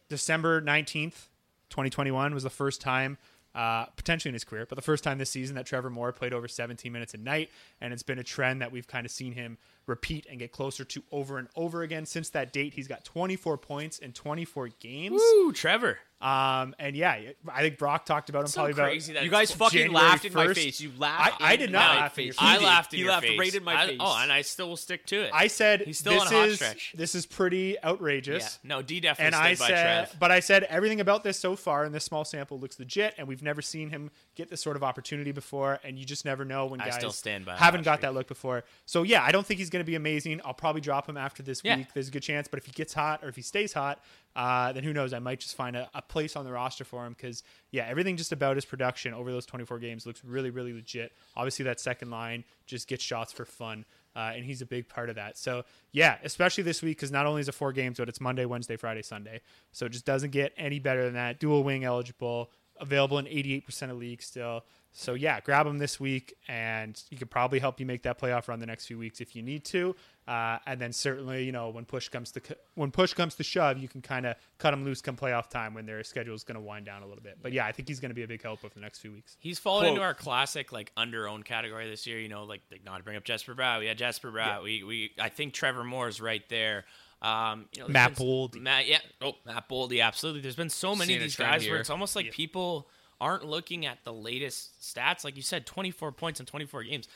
December 0.09 0.61
19th, 0.61 1.29
2021 1.71 2.35
was 2.35 2.43
the 2.43 2.51
first 2.51 2.81
time, 2.81 3.17
uh, 3.55 3.87
potentially 3.97 4.31
in 4.31 4.35
his 4.35 4.45
career, 4.45 4.67
but 4.69 4.77
the 4.77 4.83
first 4.83 5.05
time 5.05 5.19
this 5.19 5.31
season 5.31 5.57
that 5.57 5.67
Trevor 5.67 5.91
Moore 5.91 6.13
played 6.13 6.33
over 6.33 6.49
17 6.49 6.93
minutes 6.93 7.15
a 7.15 7.17
night. 7.17 7.51
And 7.81 7.93
it's 7.93 8.03
been 8.03 8.19
a 8.19 8.25
trend 8.25 8.61
that 8.61 8.73
we've 8.73 8.87
kind 8.87 9.07
of 9.07 9.13
seen 9.13 9.33
him 9.33 9.59
repeat 9.87 10.27
and 10.31 10.39
get 10.39 10.53
closer 10.53 10.85
to 10.85 11.03
over 11.13 11.39
and 11.39 11.49
over 11.57 11.83
again. 11.83 12.07
Since 12.07 12.31
that 12.31 12.53
date, 12.53 12.75
he's 12.75 12.89
got 12.89 13.05
24 13.05 13.59
points 13.59 13.99
in 13.99 14.13
24 14.13 14.69
games. 14.81 15.21
Woo, 15.21 15.53
Trevor. 15.53 15.99
Um, 16.21 16.75
and 16.79 16.97
yeah, 16.97 17.19
I 17.53 17.61
think 17.61 17.77
Brock 17.77 18.07
talked 18.07 18.31
about 18.31 18.43
him 18.43 18.47
So 18.47 18.61
probably 18.63 18.75
crazy 18.75 19.13
about 19.13 19.21
that 19.21 19.25
You 19.27 19.31
guys 19.31 19.51
fucking 19.53 19.79
January 19.79 20.07
laughed 20.07 20.25
in 20.25 20.33
my 20.33 20.55
face. 20.55 20.81
You 20.81 20.91
laughed. 20.97 21.43
I- 21.43 21.53
I 21.53 21.57
did 21.57 21.71
not 21.71 21.95
my 21.97 22.01
laugh 22.01 22.19
in 22.19 22.25
your 22.25 22.33
face. 22.33 22.41
face. 22.41 22.49
I 22.51 22.57
did. 22.59 22.65
laughed 22.65 22.93
in 22.95 22.97
He 22.97 23.03
your 23.05 23.13
laughed 23.13 23.27
face. 23.27 23.39
right 23.39 23.55
in 23.55 23.65
my 23.65 23.83
I- 23.83 23.87
face. 23.89 23.97
Oh, 24.01 24.19
and 24.23 24.33
I 24.33 24.41
still 24.41 24.69
will 24.71 24.79
stick 24.79 25.05
to 25.07 25.21
it. 25.21 25.31
I 25.35 25.49
said 25.49 25.83
he's 25.83 25.99
still 25.99 26.15
this 26.15 26.23
on 26.23 26.29
a 26.33 26.37
hot 26.37 26.49
is 26.49 26.55
stretch. 26.55 26.95
this 26.97 27.15
is 27.15 27.27
pretty 27.27 27.77
outrageous. 27.85 28.59
Yeah. 28.65 28.77
No, 28.77 28.81
D 28.83 29.01
definitely 29.01 29.27
and 29.27 29.35
I 29.35 29.51
by 29.51 29.67
said, 29.67 30.07
Trev. 30.09 30.17
but 30.19 30.31
I 30.31 30.41
said 30.41 30.63
everything 30.65 31.01
about 31.03 31.25
this 31.25 31.39
so 31.39 31.57
far 31.57 31.85
in 31.85 31.93
this 31.93 32.05
small 32.05 32.25
sample 32.25 32.59
looks 32.59 32.79
legit, 32.79 33.15
and 33.19 33.29
we've 33.29 33.43
never 33.43 33.61
seen 33.61 33.91
him 33.91 34.11
get 34.35 34.49
this 34.49 34.63
sort 34.63 34.77
of 34.77 34.83
opportunity 34.83 35.33
before, 35.33 35.79
and 35.85 35.99
you 35.99 36.07
just 36.07 36.25
never 36.25 36.47
know 36.47 36.65
when 36.65 36.81
I 36.81 36.85
guys 36.87 36.95
still 36.95 37.13
stand 37.13 37.45
by 37.45 37.57
haven't 37.59 37.83
got 37.83 37.99
streak. 37.99 38.03
that 38.03 38.15
look 38.15 38.29
before. 38.29 38.65
So 38.87 39.03
yeah, 39.03 39.23
I 39.23 39.31
don't 39.31 39.45
think 39.45 39.59
he's 39.59 39.69
going 39.75 39.85
to 39.85 39.91
be 39.91 39.97
amazing. 39.97 40.41
I'll 40.45 40.55
probably 40.55 40.81
drop 40.81 41.09
him 41.09 41.17
after 41.19 41.43
this 41.43 41.61
Yeah. 41.63 41.77
week. 41.77 41.89
There's 41.93 42.09
a 42.09 42.11
good 42.11 42.23
chance, 42.23 42.49
but 42.49 42.59
if 42.59 42.67
he 42.67 42.73
gets 42.73 42.95
hot 42.95 43.23
or 43.23 43.29
if 43.29 43.37
he 43.37 43.43
stays 43.43 43.73
hot, 43.75 44.03
uh, 44.37 44.73
then 44.73 44.85
who 44.85 44.93
knows? 44.93 45.13
I 45.13 45.19
might 45.19 45.41
just 45.41 45.57
find 45.57 45.77
a, 45.77 45.91
a 45.95 46.01
place 46.01 46.37
on 46.37 46.45
the 46.45 46.53
roster 46.53 46.85
for 46.85 47.05
him 47.05 47.13
because 47.13 47.43
yeah, 47.73 47.87
everything 47.87 48.17
just 48.17 48.33
about 48.33 48.57
his 48.57 48.65
production 48.65 49.13
over 49.13 49.31
those 49.31 49.45
24 49.47 49.79
games 49.81 50.07
looks 50.07 50.25
really, 50.25 50.51
really 50.51 50.73
legit. 50.73 51.13
Obviously, 51.37 51.65
that 51.67 51.81
second 51.81 52.11
line 52.11 52.45
just 52.67 52.89
gets 52.89 53.05
shots 53.05 53.33
for 53.33 53.45
fun. 53.45 53.85
Uh, 54.17 54.33
and 54.37 54.45
he's 54.45 54.63
a 54.63 54.67
big 54.67 54.89
part 54.89 55.09
of 55.11 55.17
that. 55.17 55.37
So 55.37 55.65
yeah, 55.91 56.19
especially 56.23 56.63
this 56.63 56.83
week 56.83 56.97
because 56.99 57.11
not 57.11 57.27
only 57.27 57.41
is 57.41 57.49
it 57.49 57.53
four 57.55 57.73
games, 57.73 57.99
but 57.99 58.09
it's 58.09 58.21
Monday, 58.21 58.45
Wednesday, 58.45 58.77
Friday, 58.77 59.03
Sunday. 59.03 59.41
So 59.73 59.87
it 59.87 59.93
just 59.93 60.05
doesn't 60.07 60.31
get 60.31 60.53
any 60.57 60.79
better 60.79 61.05
than 61.05 61.15
that. 61.15 61.41
Dual 61.41 61.65
wing 61.65 61.83
eligible, 61.85 62.53
available 62.79 63.19
in 63.19 63.25
88% 63.27 63.91
of 63.91 63.97
leagues 63.99 64.25
still. 64.27 64.65
So 64.97 65.15
yeah, 65.15 65.41
grab 65.41 65.67
him 65.67 65.79
this 65.79 65.99
week, 65.99 66.35
and 66.47 67.01
he 67.11 67.17
could 67.17 67.29
probably 67.29 67.59
help 67.59 67.81
you 67.81 67.85
make 67.85 68.05
that 68.05 68.21
playoff 68.21 68.47
run 68.47 68.61
the 68.61 68.67
next 68.67 68.87
few 68.87 68.97
weeks 68.97 69.21
if 69.21 69.35
you 69.35 69.43
need 69.43 69.65
to. 69.67 69.97
Uh, 70.29 70.59
and 70.67 70.81
then 70.81 70.93
certainly, 70.93 71.45
you 71.45 71.51
know, 71.51 71.69
when 71.69 71.85
push 71.85 72.09
comes 72.09 72.31
to 72.31 72.41
when 72.77 72.93
push 72.93 73.13
comes 73.13 73.35
to 73.35 73.43
shove, 73.43 73.77
you 73.77 73.89
can 73.89 74.01
kind 74.01 74.25
of 74.25 74.37
cut 74.57 74.73
him 74.73 74.85
loose 74.85 75.03
come 75.03 75.17
playoff 75.17 75.51
time 75.51 75.75
when 75.75 75.85
their 75.85 76.05
schedule 76.05 76.35
is 76.35 76.45
going 76.45 76.55
to 76.55 76.61
wind 76.61 76.87
down 76.87 77.03
a 77.03 77.07
little 77.07 77.25
bit. 77.25 77.39
But 77.43 77.53
yeah, 77.53 77.67
I 77.67 77.73
think 77.73 77.89
he's 77.89 77.99
going 77.99 78.11
to 78.11 78.15
be 78.15 78.23
a 78.23 78.29
big 78.29 78.41
help 78.41 78.65
over 78.65 78.73
the 78.73 78.81
next 78.81 79.01
few 79.01 79.11
weeks. 79.11 79.37
He's 79.41 79.59
fallen 79.59 79.83
Quote. 79.83 79.91
into 79.95 80.03
our 80.03 80.15
classic 80.15 80.71
like 80.71 80.93
under 80.97 81.27
owned 81.27 81.45
category 81.45 81.91
this 81.91 82.07
year. 82.07 82.21
You 82.21 82.29
know, 82.29 82.45
like, 82.45 82.63
like 82.71 82.85
not 82.85 82.99
to 82.99 83.03
bring 83.03 83.17
up 83.17 83.25
Jesper 83.25 83.55
Brow. 83.55 83.81
We 83.81 83.87
had 83.87 83.99
Jesper 83.99 84.31
Bratt. 84.31 84.63
We 84.63 84.85
we 84.85 85.11
I 85.21 85.29
think 85.29 85.55
Trevor 85.55 85.83
Moore's 85.83 86.21
right 86.21 86.49
there. 86.49 86.85
Um, 87.21 87.67
you 87.75 87.83
know, 87.83 87.89
Matt 87.89 88.15
Boldy. 88.15 88.61
Matt, 88.61 88.87
yeah. 88.87 88.99
Oh, 89.21 89.33
Matt 89.45 89.69
Boldy. 89.69 90.01
Absolutely. 90.03 90.41
There's 90.41 90.57
been 90.57 90.71
so 90.71 90.95
many 90.95 91.09
Seeing 91.09 91.17
of 91.19 91.23
these 91.25 91.37
guys 91.37 91.63
here. 91.63 91.73
where 91.73 91.81
it's 91.81 91.91
almost 91.91 92.15
like 92.15 92.31
people 92.31 92.89
aren't 93.21 93.45
looking 93.45 93.87
at 93.87 93.99
the 94.05 94.13
latest 94.13 94.81
stats. 94.81 95.25
Like 95.25 95.37
you 95.37 95.43
said, 95.43 95.67
24 95.67 96.13
points 96.13 96.41
in 96.41 96.47
24 96.47 96.85
games. 96.85 97.09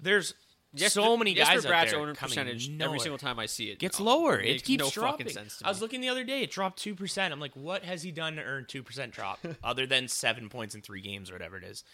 There's 0.00 0.34
so 0.76 1.16
many 1.16 1.32
guys 1.32 1.62
Jesper 1.62 1.72
out 1.72 1.88
there 1.88 1.98
owner 1.98 2.14
percentage 2.14 2.68
nowhere. 2.68 2.86
every 2.88 2.98
single 3.00 3.18
time 3.18 3.38
I 3.38 3.46
see 3.46 3.70
it 3.70 3.78
gets 3.78 3.98
lower. 3.98 4.38
makes 4.38 4.62
It 4.62 4.64
keeps 4.66 4.84
no 4.84 4.90
dropping. 4.90 5.26
fucking 5.26 5.32
sense 5.32 5.58
to 5.58 5.66
I 5.66 5.70
was 5.70 5.80
looking 5.80 6.00
the 6.00 6.08
other 6.08 6.24
day. 6.24 6.42
It 6.42 6.50
dropped 6.50 6.78
two 6.78 6.94
percent. 6.94 7.32
I'm 7.32 7.40
like, 7.40 7.54
what 7.54 7.84
has 7.84 8.02
he 8.02 8.10
done 8.10 8.36
to 8.36 8.42
earn 8.42 8.66
two 8.66 8.82
percent 8.82 9.12
drop 9.12 9.38
other 9.64 9.86
than 9.86 10.08
seven 10.08 10.48
points 10.48 10.74
in 10.74 10.82
three 10.82 11.00
games 11.00 11.30
or 11.30 11.34
whatever 11.34 11.56
it 11.56 11.64
is? 11.64 11.84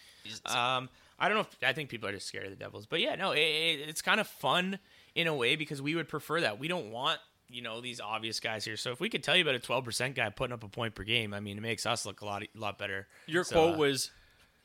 Um, 0.47 0.89
I 1.19 1.29
don't 1.29 1.37
know. 1.37 1.41
If, 1.43 1.57
I 1.63 1.73
think 1.73 1.91
people 1.91 2.09
are 2.09 2.13
just 2.13 2.27
scared 2.27 2.45
of 2.45 2.51
the 2.51 2.57
Devils, 2.57 2.87
but 2.87 3.01
yeah, 3.01 3.15
no, 3.15 3.31
it, 3.33 3.41
it, 3.41 3.89
it's 3.89 4.03
kind 4.03 4.21
of 4.21 4.27
fun 4.27 4.79
in 5.15 5.27
a 5.29 5.35
way 5.35 5.55
because 5.55 5.81
we 5.81 5.95
would 5.95 6.09
prefer 6.09 6.41
that. 6.41 6.59
We 6.59 6.67
don't 6.67 6.91
want 6.91 7.21
you 7.53 7.63
know 7.63 7.81
these 7.81 8.01
obvious 8.01 8.41
guys 8.41 8.65
here. 8.65 8.77
So 8.77 8.91
if 8.91 9.01
we 9.01 9.09
could 9.09 9.23
tell 9.23 9.37
you 9.37 9.43
about 9.43 9.55
a 9.55 9.61
12 9.61 9.85
percent 9.85 10.15
guy 10.15 10.29
putting 10.31 10.53
up 10.53 10.65
a 10.65 10.69
point 10.69 10.95
per 10.95 11.05
game, 11.05 11.35
I 11.35 11.41
mean, 11.41 11.59
it 11.59 11.61
makes 11.61 11.87
us 11.87 12.07
look 12.07 12.21
a 12.21 12.25
lot 12.25 12.43
lot 12.55 12.79
better. 12.79 13.07
Your 13.27 13.45
So, 13.45 13.55
quote 13.55 13.75
uh, 13.75 13.79
was, 13.79 14.11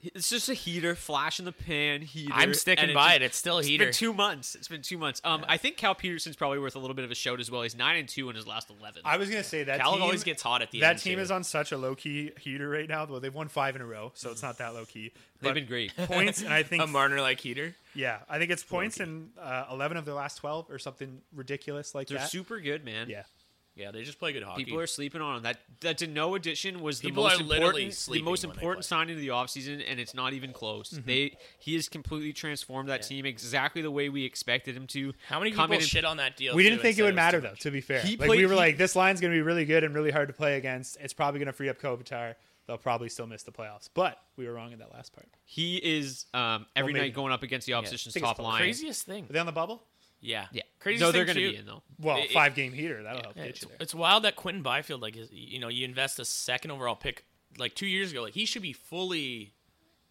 "It's 0.01 0.29
just 0.29 0.47
a 0.47 0.53
heater, 0.53 0.93
flash 0.95 1.39
in 1.39 1.45
the 1.45 1.51
pan, 1.51 2.01
heater." 2.01 2.31
I'm 2.33 2.53
sticking 2.53 2.85
and 2.85 2.93
by 2.93 3.07
just- 3.09 3.15
it. 3.15 3.21
It's 3.23 3.37
still 3.37 3.55
a 3.55 3.59
It's 3.59 3.67
heater. 3.67 3.85
been 3.85 3.93
two 3.93 4.13
months. 4.13 4.53
It's 4.55 4.67
been 4.67 4.81
two 4.83 4.97
months. 4.97 5.19
Um, 5.23 5.43
I 5.47 5.57
think 5.57 5.77
Cal 5.77 5.95
Petersen's 5.95 6.35
probably 6.35 6.59
worth 6.59 6.75
a 6.75 6.79
little 6.79 6.93
bit 6.93 7.03
of 7.05 7.11
a 7.11 7.15
shout 7.15 7.39
as 7.39 7.49
well. 7.49 7.63
He's 7.63 7.75
nine 7.75 7.97
and 7.97 8.07
two 8.07 8.29
in 8.29 8.35
his 8.35 8.45
last 8.45 8.69
eleven. 8.69 9.01
I 9.05 9.17
was 9.17 9.29
gonna 9.29 9.43
say 9.43 9.63
that 9.63 9.79
Cal 9.79 9.93
team 9.93 10.03
always 10.03 10.23
gets 10.23 10.41
hot 10.43 10.61
at 10.61 10.71
the 10.71 10.81
that 10.81 10.89
end, 10.91 10.99
team 10.99 11.15
too. 11.15 11.21
is 11.21 11.31
on 11.31 11.43
such 11.43 11.71
a 11.71 11.77
low 11.77 11.95
key 11.95 12.31
heater 12.39 12.69
right 12.69 12.87
now. 12.87 13.05
Though 13.05 13.19
they've 13.19 13.33
won 13.33 13.47
five 13.47 13.75
in 13.75 13.81
a 13.81 13.85
row, 13.85 14.11
so 14.15 14.29
it's 14.31 14.43
not 14.43 14.57
that 14.59 14.73
low 14.73 14.85
key. 14.85 15.11
They've 15.39 15.53
been 15.53 15.67
great. 15.67 15.95
points, 15.95 16.41
and 16.41 16.51
I 16.51 16.63
think 16.63 16.81
a 16.81 16.87
Marner 16.87 17.21
like 17.21 17.39
heater. 17.39 17.75
yeah, 17.93 18.19
I 18.27 18.39
think 18.39 18.49
it's 18.49 18.63
points 18.63 18.99
in 18.99 19.29
uh, 19.39 19.65
eleven 19.71 19.95
of 19.97 20.03
their 20.05 20.15
last 20.15 20.37
twelve 20.37 20.65
or 20.71 20.79
something 20.79 21.21
ridiculous 21.35 21.93
like 21.93 22.07
that. 22.07 22.13
They're 22.17 22.27
super 22.27 22.59
good, 22.59 22.83
man. 22.83 23.07
yeah, 23.07 23.21
Yeah, 23.77 23.91
they 23.91 24.03
just 24.03 24.19
play 24.19 24.33
good 24.33 24.43
hockey. 24.43 24.65
People 24.65 24.79
are 24.79 24.87
sleeping 24.87 25.21
on 25.21 25.37
him. 25.37 25.43
That 25.43 25.59
that 25.81 25.99
Danault 25.99 26.35
addition 26.35 26.81
was 26.81 26.99
the 26.99 27.09
People 27.09 27.23
most 27.23 27.39
are 27.39 27.43
literally 27.43 27.83
important, 27.83 28.13
the 28.13 28.21
most 28.21 28.43
important 28.43 28.85
signing 28.85 29.15
of 29.15 29.21
the 29.21 29.29
offseason, 29.29 29.83
and 29.87 29.99
it's 29.99 30.13
not 30.13 30.33
even 30.33 30.51
close. 30.51 30.89
Mm-hmm. 30.91 31.07
They 31.07 31.37
he 31.59 31.75
has 31.75 31.87
completely 31.87 32.33
transformed 32.33 32.89
that 32.89 33.03
team 33.03 33.25
exactly 33.25 33.81
the 33.81 33.91
way 33.91 34.09
we 34.09 34.25
expected 34.25 34.75
him 34.75 34.87
to. 34.87 35.13
How 35.27 35.39
many 35.39 35.51
Come 35.51 35.69
people 35.69 35.83
shit 35.85 36.05
on 36.05 36.17
that 36.17 36.35
deal? 36.37 36.55
we 36.55 36.63
didn't 36.63 36.79
think 36.79 36.97
it 36.97 37.03
would 37.03 37.15
matter 37.15 37.39
though. 37.39 37.53
To 37.59 37.71
be 37.71 37.81
fair, 37.81 38.01
He 38.01 38.17
like 38.17 38.27
played- 38.27 38.37
we 38.39 38.45
were 38.45 38.53
he- 38.53 38.57
like, 38.57 38.77
this 38.77 38.95
line's 38.95 39.21
gonna 39.21 39.33
be 39.33 39.41
really 39.41 39.65
good 39.65 39.83
and 39.83 39.93
really 39.93 40.11
hard 40.11 40.27
to 40.29 40.33
play 40.33 40.57
against. 40.57 40.97
It's 40.99 41.13
probably 41.13 41.39
gonna 41.39 41.53
free 41.53 41.69
up 41.69 41.79
Kopitar. 41.79 42.35
They'll 42.65 42.77
probably 42.77 43.07
still 43.07 43.27
miss 43.27 43.43
the 43.43 43.51
playoffs, 43.51 43.87
but 43.93 44.17
we 44.35 44.45
were 44.45 44.53
wrong 44.53 44.73
in 44.73 44.79
that 44.79 44.91
last 44.91 45.13
part. 45.13 45.27
He 45.45 45.77
is 45.77 46.25
um, 46.33 46.65
every 46.75 46.91
maybe. 46.91 47.05
night 47.05 47.13
going 47.13 47.31
up 47.31 47.41
against 47.41 47.65
the 47.65 47.73
opposition's 47.73 48.13
think 48.13 48.25
it's 48.25 48.37
top 48.37 48.43
line. 48.43 48.59
Craziest 48.59 49.05
thing. 49.05 49.23
Are 49.23 49.31
they 49.31 49.39
on 49.39 49.45
the 49.45 49.53
bubble? 49.53 49.83
Yeah. 50.27 50.47
Yeah, 50.51 50.63
Craziest 50.79 51.01
No, 51.01 51.11
they're 51.11 51.25
going 51.25 51.37
to 51.37 51.51
be 51.51 51.55
in 51.57 51.65
though. 51.65 51.83
Well, 51.99 52.17
It- 52.17 52.31
five 52.31 52.53
game 52.53 52.73
heater 52.73 53.01
that'll 53.03 53.21
help 53.21 53.35
Yeah, 53.37 53.43
get 53.43 53.49
it's, 53.51 53.61
you 53.61 53.67
there. 53.69 53.77
it's 53.79 53.95
wild 53.95 54.23
that 54.23 54.35
Quinton 54.35 54.61
Byfield, 54.63 55.01
like, 55.01 55.15
is, 55.15 55.29
you 55.31 55.59
know, 55.59 55.69
you 55.69 55.85
invest 55.85 56.19
a 56.19 56.25
second 56.25 56.71
overall 56.71 56.95
pick 56.95 57.25
like 57.57 57.73
two 57.75 57.87
years 57.87 58.11
ago. 58.11 58.23
Like, 58.23 58.33
he 58.33 58.45
should 58.45 58.61
be 58.61 58.73
fully 58.73 59.53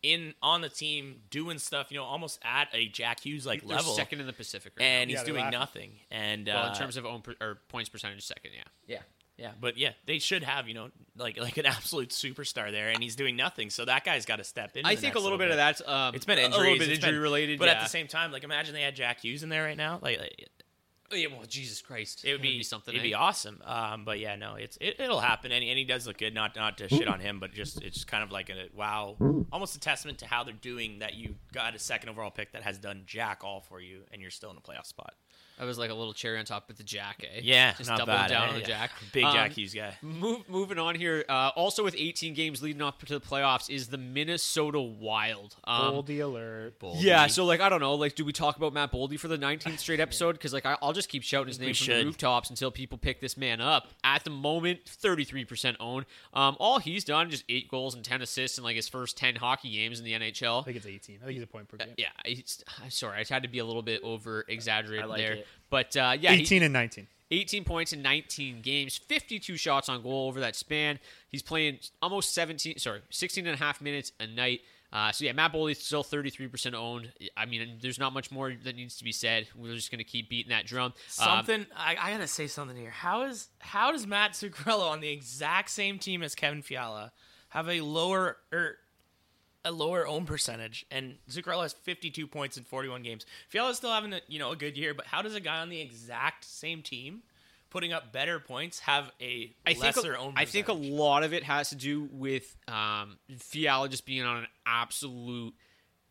in 0.03 0.35
on 0.43 0.61
the 0.61 0.69
team 0.69 1.21
doing 1.31 1.59
stuff, 1.59 1.91
you 1.91 1.97
know, 1.97 2.05
almost 2.05 2.39
at 2.45 2.69
a 2.73 2.87
Jack 2.89 3.21
Hughes 3.21 3.45
like 3.47 3.65
level. 3.65 3.95
second 3.95 4.21
in 4.21 4.27
the 4.27 4.33
Pacific, 4.33 4.73
right 4.79 4.85
and 4.85 5.11
Yeah, 5.11 5.17
he's 5.17 5.25
they're 5.25 5.33
doing 5.35 5.45
laughing. 5.45 5.59
nothing. 5.59 6.01
And. 6.11 6.47
Well, 6.47 6.65
uh, 6.67 6.69
in 6.71 6.75
terms 6.77 6.97
of 6.97 7.05
own 7.07 7.23
per, 7.23 7.35
or 7.41 7.59
points 7.69 7.89
percentage, 7.89 8.23
second. 8.25 8.53
Yeah. 8.55 8.63
yeah, 8.87 9.03
yeah, 9.39 9.53
but 9.61 9.77
yeah, 9.77 9.91
they 10.07 10.19
should 10.19 10.43
have 10.43 10.69
you 10.69 10.75
know 10.75 10.91
like 11.17 11.39
like 11.39 11.57
an 11.57 11.67
absolute 11.77 12.11
superstar 12.11 12.71
there, 12.71 12.89
and 12.89 13.03
he's 13.03 13.17
doing 13.17 13.37
nothing. 13.37 13.71
So 13.71 13.85
that 13.85 14.05
guy's 14.05 14.25
got 14.27 14.37
to 14.37 14.45
step 14.45 14.77
in. 14.77 14.87
I 14.87 14.97
think 14.97 15.15
a 15.15 15.19
little 15.19 15.39
bit 15.39 15.51
of 15.51 15.57
that's 15.57 15.83
um, 15.87 16.15
It's 16.15 16.25
been 16.25 16.39
injuries, 16.39 16.57
a 16.57 16.59
little 16.61 16.79
bit 16.79 16.89
injury 16.91 17.13
been- 17.13 17.21
related, 17.21 17.59
but 17.59 17.67
yeah. 17.67 17.75
at 17.75 17.83
the 17.83 17.89
same 17.89 18.07
time, 18.09 18.33
like 18.33 18.45
imagine 18.45 18.75
they 18.75 18.83
had 18.83 18.97
Jack 18.97 19.21
Hughes 19.21 19.43
in 19.43 19.49
there 19.49 19.65
right 19.65 19.77
now. 19.77 19.99
Like, 20.01 20.19
like 20.21 20.49
yeah, 21.13 21.29
well, 21.29 21.45
Jesus 21.47 21.81
Christ, 21.83 22.25
it 22.25 22.33
would 22.33 22.43
be, 22.43 22.63
something. 22.63 22.95
It'd 22.95 23.05
eh? 23.05 23.11
be 23.11 23.15
awesome. 23.15 23.61
Um, 23.65 24.05
but 24.05 24.19
yeah, 24.19 24.37
no, 24.37 24.55
it's 24.55 24.77
it, 24.81 24.97
it'll 24.99 25.21
happen, 25.21 25.53
and, 25.53 25.63
he- 25.63 25.71
and 25.71 25.79
he 25.79 25.85
does 25.85 26.07
look 26.07 26.19
good. 26.19 26.35
Not 26.35 26.57
not 26.57 26.79
to 26.79 26.89
shit 26.89 27.09
on 27.09 27.21
him, 27.21 27.41
but 27.41 27.53
just 27.53 27.83
it's 27.83 28.05
kind 28.05 28.23
of 28.23 28.31
like 28.33 28.51
a 28.51 28.69
wow, 28.75 29.17
almost 29.53 29.77
a 29.77 29.81
testament 29.81 30.19
to 30.19 30.27
how 30.27 30.45
they're 30.45 30.55
doing 30.55 30.99
that. 31.01 31.15
You 31.15 31.35
got 31.53 31.75
a 31.75 31.79
second 31.79 32.09
overall 32.09 32.31
pick 32.31 32.53
that 32.53 32.63
has 32.63 32.79
done 32.79 33.03
jack 33.07 33.43
all 33.45 33.61
for 33.61 33.81
you, 33.81 34.01
and 34.13 34.21
you're 34.21 34.31
still 34.31 34.51
in 34.51 34.57
a 34.57 34.61
playoff 34.61 34.87
spot. 34.87 35.15
That 35.59 35.65
was 35.65 35.79
like 35.79 35.89
a 35.91 35.95
little 35.95 36.13
cherry 36.13 36.39
on 36.39 36.45
top 36.45 36.69
with 36.69 36.77
the 36.77 36.83
Jack, 36.83 37.25
eh? 37.25 37.41
Yeah, 37.43 37.73
just 37.73 37.89
not 37.89 37.97
doubling 38.01 38.19
bad, 38.19 38.29
down 38.29 38.43
eh? 38.43 38.49
on 38.49 38.55
the 38.57 38.61
Yeah. 38.61 38.67
Jack. 38.67 38.91
Big 39.15 39.25
Um, 39.25 39.33
Jack 39.33 39.53
Hughes 39.53 39.73
guy. 39.73 39.97
Move, 40.03 40.47
moving 40.51 40.79
on 40.79 40.95
here. 40.97 41.25
Uh, 41.31 41.51
also, 41.57 41.83
with 41.83 41.95
18 41.97 42.35
games 42.35 42.63
leading 42.63 42.83
up 42.83 42.99
to 43.05 43.15
the 43.15 43.23
playoffs, 43.23 43.71
is 43.71 43.89
the 43.89 43.97
Minnesota 43.97 44.81
Wild. 44.83 45.57
Um, 45.65 45.95
Boldy 45.95 46.23
alert. 46.23 46.75
Yeah, 46.97 47.27
so 47.29 47.47
like 47.47 47.61
I 47.63 47.71
don't 47.71 47.81
know, 47.81 47.95
like 47.95 48.15
do 48.15 48.25
we 48.27 48.35
talk 48.35 48.57
about 48.59 48.75
Matt 48.75 48.93
Boldy 48.93 49.19
for 49.19 49.29
the 49.29 49.39
19th 49.39 49.79
straight 49.79 49.99
episode? 50.01 50.33
Because 50.33 50.53
like 50.53 50.67
I, 50.67 50.77
I'll 50.83 50.93
just 50.97 51.09
keep 51.09 51.23
shouting 51.23 51.49
his 51.49 51.59
We 51.61 51.67
name 51.67 51.75
from 51.75 51.85
should. 51.85 52.01
the 52.01 52.05
rooftops 52.07 52.51
until 52.51 52.71
people 52.73 52.99
pick 52.99 53.21
this 53.21 53.37
man 53.37 53.61
up. 53.61 53.87
At 54.03 54.25
the 54.25 54.31
moment, 54.31 54.81
33% 54.87 55.77
owned. 55.79 56.07
Um, 56.35 56.57
all 56.59 56.79
he's 56.79 57.05
done 57.05 57.31
just 57.31 57.45
eight 57.49 57.69
goals 57.69 57.95
and 57.95 58.05
10 58.05 58.23
assists 58.23 58.59
in 58.59 58.65
like 58.65 58.77
his 58.77 58.89
first 58.89 59.17
10 59.17 59.37
hockey 59.37 59.71
games 59.71 59.99
in 60.01 60.05
the 60.05 60.13
NHL. 60.13 60.61
I 60.63 60.65
think 60.65 60.77
it's 60.79 60.87
18. 60.87 61.19
I 61.23 61.27
think 61.27 61.35
he's 61.35 61.43
a 61.43 61.47
point 61.47 61.69
per 61.69 61.77
game. 61.77 61.95
yeah, 61.97 62.07
he's, 62.25 62.65
I'm 62.83 62.91
sorry, 62.91 63.21
I 63.21 63.23
tried 63.23 63.45
to 63.45 63.49
be 63.49 63.61
a 63.61 63.65
little 63.65 63.83
bit 63.83 64.03
over 64.03 64.45
exaggerated 64.49 65.07
like 65.09 65.19
there, 65.19 65.33
it. 65.35 65.47
but 65.71 65.97
uh, 65.97 66.17
yeah, 66.19 66.33
he- 66.33 66.43
18 66.43 66.63
and 66.65 66.73
19. 66.73 67.07
18 67.33 67.65
points 67.65 67.93
in 67.93 68.03
19 68.03 68.61
games, 68.63 68.97
52 68.97 69.57
shots 69.57 69.89
on 69.89 70.01
goal 70.01 70.29
over 70.29 70.39
that 70.41 70.55
span. 70.55 71.01
He's 71.29 71.43
playing 71.43 71.81
almost 72.01 72.33
17, 72.35 72.79
sorry, 72.79 73.01
16 73.11 73.47
and 73.49 73.55
a 73.55 73.59
half 73.59 73.81
minutes 73.81 74.13
a 74.21 74.29
night. 74.29 74.61
Uh, 74.97 75.13
so 75.13 75.27
yeah, 75.27 75.33
Matt 75.33 75.53
Boldy's 75.53 75.79
still 75.79 76.03
33% 76.03 76.73
owned. 76.73 77.13
I 77.37 77.45
mean, 77.45 77.77
there's 77.83 77.99
not 77.99 78.15
much 78.15 78.31
more 78.31 78.55
that 78.65 78.77
needs 78.77 78.97
to 78.97 79.05
be 79.05 79.13
said. 79.13 79.47
We're 79.55 79.75
just 79.75 79.91
to 79.91 80.03
keep 80.05 80.31
beating 80.31 80.49
that 80.49 80.65
drum. 80.65 80.87
Um, 80.87 80.93
Something 81.07 81.67
I, 81.77 81.97
I 82.01 82.11
gotta 82.13 82.27
say 82.27 82.47
something 82.47 82.79
here. 82.79 82.89
How 82.89 83.25
is 83.25 83.49
how 83.59 83.93
does 83.93 84.07
Matt 84.07 84.33
Zuccarello 84.33 84.91
on 84.91 85.01
the 85.01 85.11
exact 85.11 85.69
same 85.69 85.99
team 85.99 86.23
as 86.23 86.35
Kevin 86.35 86.63
Fiala 86.63 87.13
have 87.51 87.69
a 87.69 87.83
lower 87.83 88.39
or 88.51 88.77
a 89.67 89.71
lower 89.71 90.07
own 90.07 90.25
percentage? 90.25 90.87
And 90.91 91.17
Zuccarello 91.29 91.65
has 91.65 91.75
52 91.75 92.27
points 92.27 92.57
in 92.57 92.65
41 92.65 93.03
games. 93.03 93.27
Fiala's 93.51 93.77
still 93.77 93.93
having 93.93 94.15
a 94.15 94.23
you 94.29 94.39
know 94.39 94.53
a 94.53 94.57
good 94.57 94.79
year, 94.79 94.95
but 94.95 95.05
how 95.05 95.21
does 95.21 95.35
a 95.35 95.41
guy 95.41 95.59
on 95.59 95.69
the 95.69 95.79
exact 95.79 96.43
same 96.47 96.81
team 96.81 97.23
putting 97.71 97.93
up 97.93 98.13
better 98.13 98.39
points 98.41 98.79
have 98.81 99.11
a 99.21 99.55
I 99.67 99.75
think 99.75 99.97
lesser 99.97 100.15
a, 100.15 100.19
own? 100.21 100.35
I 100.37 100.45
think 100.45 100.69
a 100.69 100.73
lot 100.73 101.25
of 101.25 101.33
it 101.33 101.43
has 101.45 101.71
to 101.71 101.77
do 101.77 102.09
with 102.13 102.57
um, 102.69 103.19
Fiala 103.39 103.89
just 103.89 104.07
being 104.07 104.23
on 104.25 104.39
an 104.39 104.47
absolute 104.67 105.55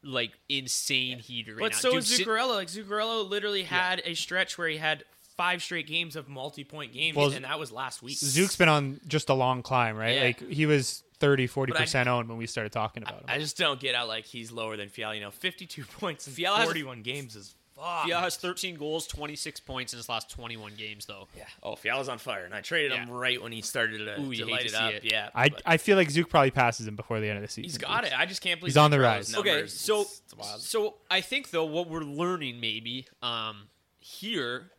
like 0.04 0.32
insane 0.50 1.18
heater 1.20 1.54
right 1.56 1.60
But 1.62 1.72
now. 1.72 1.78
so 1.80 1.92
Dude, 1.92 2.00
is 2.00 2.20
Zuccarello. 2.20 2.56
Like 2.56 2.68
Zuccarello 2.68 3.28
literally 3.28 3.64
had 3.64 4.02
a 4.06 4.14
stretch 4.14 4.58
where 4.58 4.68
he 4.68 4.78
had 4.78 5.04
five 5.38 5.62
straight 5.64 5.88
games 5.88 6.16
of 6.16 6.30
multi-point 6.30 6.94
games, 6.94 7.18
Well, 7.18 7.32
and 7.32 7.44
that 7.44 7.60
was 7.60 7.72
last 7.72 8.02
week. 8.04 8.18
Zook's 8.18 8.56
been 8.56 8.70
on 8.70 9.00
just 9.08 9.30
a 9.30 9.34
long 9.34 9.64
climb, 9.64 9.98
right? 9.98 10.16
Yeah. 10.16 10.24
Like 10.24 10.50
he 10.50 10.66
was 10.66 11.04
30, 11.20 11.48
40% 11.48 12.08
owned 12.08 12.30
when 12.30 12.38
we 12.38 12.46
started 12.48 12.72
talking 12.72 13.04
about 13.04 13.16
him. 13.22 13.26
I 13.28 13.40
just 13.40 13.58
don't 13.58 13.80
get 13.80 13.96
out 13.96 14.08
like 14.08 14.26
he's 14.26 14.52
lower 14.52 14.78
than 14.78 14.90
Fiala. 14.90 15.16
You 15.16 15.22
know, 15.22 15.32
52 15.32 15.84
points 16.00 16.28
in 16.28 16.34
Fiala 16.34 16.58
has- 16.60 16.66
41 16.68 17.02
games 17.02 17.36
is 17.36 17.56
fuck. 17.76 18.06
Fiala 18.06 18.22
has 18.24 18.38
13 18.38 18.76
goals, 18.76 19.06
26 19.08 19.60
points 19.62 19.94
in 19.94 19.98
his 19.98 20.08
last 20.10 20.30
21 20.30 20.74
games, 20.78 21.06
though. 21.06 21.28
yeah. 21.38 21.44
Oh, 21.62 21.76
Fiala's 21.76 22.10
on 22.10 22.18
fire, 22.18 22.46
and 22.46 22.54
I 22.54 22.62
traded 22.62 22.92
him 22.94 23.10
right 23.10 23.42
when 23.42 23.52
he 23.52 23.62
started 23.62 24.00
to, 24.00 24.22
Ooh, 24.22 24.34
to 24.34 24.46
light 24.46 24.62
to 24.62 24.68
it 24.68 24.74
up. 24.76 24.94
it. 24.94 25.04
Yeah, 25.04 25.30
I, 25.36 25.50
but 25.50 25.62
I 25.66 25.78
feel 25.78 25.98
like 25.98 26.10
Zook 26.10 26.30
probably 26.30 26.52
passes 26.52 26.88
him 26.88 26.96
before 26.96 27.20
the 27.20 27.28
end 27.28 27.38
of 27.38 27.42
the 27.44 27.48
season. 27.50 27.64
he's 27.64 27.78
got 27.78 28.06
it. 28.06 28.14
I 28.18 28.26
just 28.26 28.42
can't 28.42 28.60
believe 28.60 28.72
He's 28.72 28.78
on 28.78 28.92
the 28.92 28.98
Zuccarello's 28.98 29.34
rise. 29.34 29.36
Okay, 29.36 29.68
so 29.68 30.02
It's- 30.02 30.22
it's 30.58 30.68
so 30.68 30.96
I 31.10 31.22
think 31.22 31.52
though 31.52 31.66
what 31.66 31.90
we're 31.90 32.02
learning 32.02 32.60
maybe 32.60 33.08
um, 33.22 33.68
here 34.00 34.72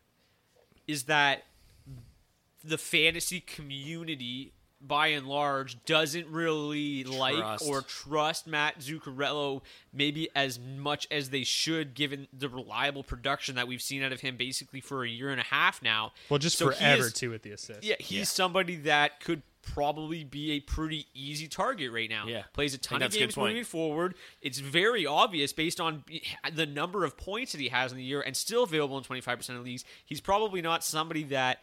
is 0.86 1.04
that 1.04 1.44
the 2.64 2.78
fantasy 2.78 3.40
community 3.40 4.52
by 4.80 5.08
and 5.08 5.26
large 5.26 5.82
doesn't 5.84 6.26
really 6.28 7.02
like 7.04 7.62
or 7.62 7.80
trust 7.82 8.46
Matt 8.46 8.78
Zuccarello 8.80 9.62
maybe 9.92 10.28
as 10.36 10.58
much 10.60 11.06
as 11.10 11.30
they 11.30 11.44
should 11.44 11.94
given 11.94 12.28
the 12.32 12.48
reliable 12.48 13.02
production 13.02 13.54
that 13.56 13.66
we've 13.66 13.80
seen 13.82 14.02
out 14.02 14.12
of 14.12 14.20
him 14.20 14.36
basically 14.36 14.80
for 14.80 15.02
a 15.04 15.08
year 15.08 15.30
and 15.30 15.40
a 15.40 15.44
half 15.44 15.82
now. 15.82 16.12
Well, 16.28 16.38
just 16.38 16.58
So 16.58 16.68
he 16.68 16.76
forever, 16.76 17.06
is- 17.06 17.12
too, 17.14 17.30
with 17.30 17.42
the 17.42 17.52
assist. 17.52 17.84
Yeah, 17.84 17.96
he's 17.98 18.30
somebody 18.30 18.76
that 18.76 19.20
could 19.20 19.42
probably 19.62 20.22
be 20.22 20.52
a 20.52 20.60
pretty 20.60 21.06
easy 21.12 21.48
target 21.48 21.90
right 21.90 22.08
now. 22.08 22.26
Yeah. 22.28 22.42
Plays 22.52 22.72
a 22.74 22.78
ton 22.78 22.96
of 22.96 23.00
that's 23.00 23.16
a 23.16 23.18
good 23.18 23.24
games 23.24 23.34
point. 23.34 23.52
moving 23.54 23.64
forward. 23.64 24.14
It's 24.40 24.58
very 24.60 25.06
obvious 25.06 25.52
based 25.52 25.80
on 25.80 26.04
the 26.52 26.66
number 26.66 27.04
of 27.04 27.16
points 27.16 27.50
that 27.52 27.60
he 27.60 27.68
has 27.70 27.90
in 27.90 27.98
the 27.98 28.04
year 28.04 28.20
and 28.20 28.36
still 28.36 28.62
available 28.62 28.96
in 28.98 29.02
25% 29.02 29.56
of 29.58 29.64
leagues. 29.64 29.84
He's 30.04 30.20
probably 30.20 30.62
not 30.62 30.84
somebody 30.84 31.24
that 31.24 31.62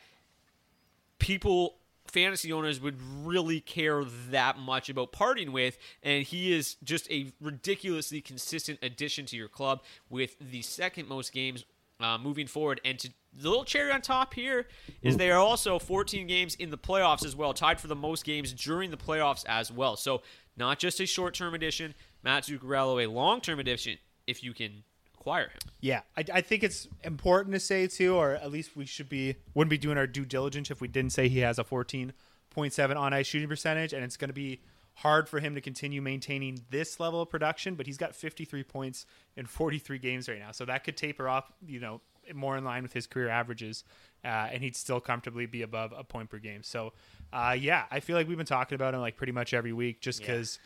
people 1.20 1.76
fantasy 2.14 2.54
owners 2.54 2.80
would 2.80 3.02
really 3.24 3.60
care 3.60 4.04
that 4.30 4.58
much 4.58 4.88
about 4.88 5.12
parting 5.12 5.52
with 5.52 5.78
and 6.04 6.24
he 6.24 6.54
is 6.54 6.76
just 6.84 7.10
a 7.12 7.34
ridiculously 7.42 8.22
consistent 8.22 8.78
addition 8.84 9.26
to 9.26 9.36
your 9.36 9.48
club 9.48 9.82
with 10.10 10.36
the 10.40 10.62
second 10.62 11.10
most 11.10 11.34
games 11.34 11.66
uh, 12.00 12.18
moving 12.18 12.48
forward. 12.48 12.80
And 12.86 13.00
to 13.00 13.10
the 13.34 13.50
little 13.50 13.66
cherry 13.66 13.92
on 13.92 14.02
top 14.02 14.34
here 14.36 14.68
is 15.02 15.18
they 15.18 15.32
are 15.32 15.40
also 15.40 15.80
14 15.80 16.28
games 16.28 16.54
in 16.56 16.70
the 16.70 16.78
playoffs 16.78 17.26
as 17.26 17.36
well 17.36 17.54
tied 17.54 17.80
for 17.80 17.88
the 17.88 17.96
most 17.96 18.26
games 18.26 18.54
during 18.54 18.92
the 18.92 18.98
playoffs 18.98 19.44
as 19.48 19.72
well. 19.72 19.96
So 19.96 20.22
not 20.56 20.78
just 20.80 21.00
a 21.00 21.06
short-term 21.06 21.54
addition 21.54 21.96
matt 22.24 22.44
zuccarello 22.44 23.04
a 23.04 23.10
long-term 23.10 23.60
addition 23.60 23.98
if 24.28 24.44
you 24.44 24.54
can 24.54 24.84
acquire 25.24 25.46
him 25.46 25.60
Yeah, 25.80 26.02
I, 26.18 26.26
I 26.34 26.42
think 26.42 26.64
it's 26.64 26.88
important 27.04 27.54
to 27.54 27.60
say 27.60 27.88
too, 27.88 28.16
or 28.16 28.36
at 28.36 28.52
least 28.52 28.76
we 28.76 28.86
should 28.86 29.10
be 29.10 29.36
wouldn't 29.54 29.70
be 29.70 29.78
doing 29.78 29.98
our 29.98 30.08
due 30.08 30.26
diligence 30.26 30.70
if 30.70 30.82
we 30.82 30.88
didn't 30.88 31.12
say 31.14 31.30
he 31.30 31.40
has 31.40 31.60
a 31.60 31.64
14.7 31.64 32.96
on 32.98 33.14
ice 33.14 33.28
shooting 33.28 33.50
percentage, 33.50 33.94
and 33.94 34.04
it's 34.04 34.18
going 34.18 34.30
to 34.30 34.34
be 34.34 34.62
hard 34.96 35.28
for 35.28 35.40
him 35.40 35.56
to 35.56 35.62
continue 35.62 36.02
maintaining 36.02 36.62
this 36.70 37.00
level 37.00 37.22
of 37.22 37.30
production. 37.30 37.76
But 37.76 37.86
he's 37.86 37.98
got 37.98 38.16
53 38.16 38.64
points 38.64 39.06
in 39.36 39.46
43 39.46 39.98
games 39.98 40.28
right 40.28 40.40
now, 40.40 40.52
so 40.52 40.66
that 40.66 40.84
could 40.84 40.98
taper 40.98 41.28
off, 41.28 41.52
you 41.66 41.80
know, 41.80 42.02
more 42.34 42.58
in 42.58 42.64
line 42.64 42.84
with 42.84 42.94
his 42.94 43.08
career 43.08 43.30
averages, 43.30 43.84
uh, 44.24 44.28
and 44.52 44.62
he'd 44.62 44.76
still 44.76 45.00
comfortably 45.00 45.46
be 45.46 45.62
above 45.62 45.94
a 45.96 46.04
point 46.04 46.30
per 46.30 46.38
game. 46.38 46.64
So, 46.64 46.94
uh, 47.32 47.56
yeah, 47.60 47.86
I 47.92 48.00
feel 48.00 48.16
like 48.16 48.28
we've 48.28 48.38
been 48.38 48.46
talking 48.46 48.76
about 48.76 48.94
him 48.94 49.02
like 49.02 49.18
pretty 49.18 49.34
much 49.34 49.54
every 49.54 49.74
week, 49.74 50.02
just 50.02 50.20
because 50.20 50.60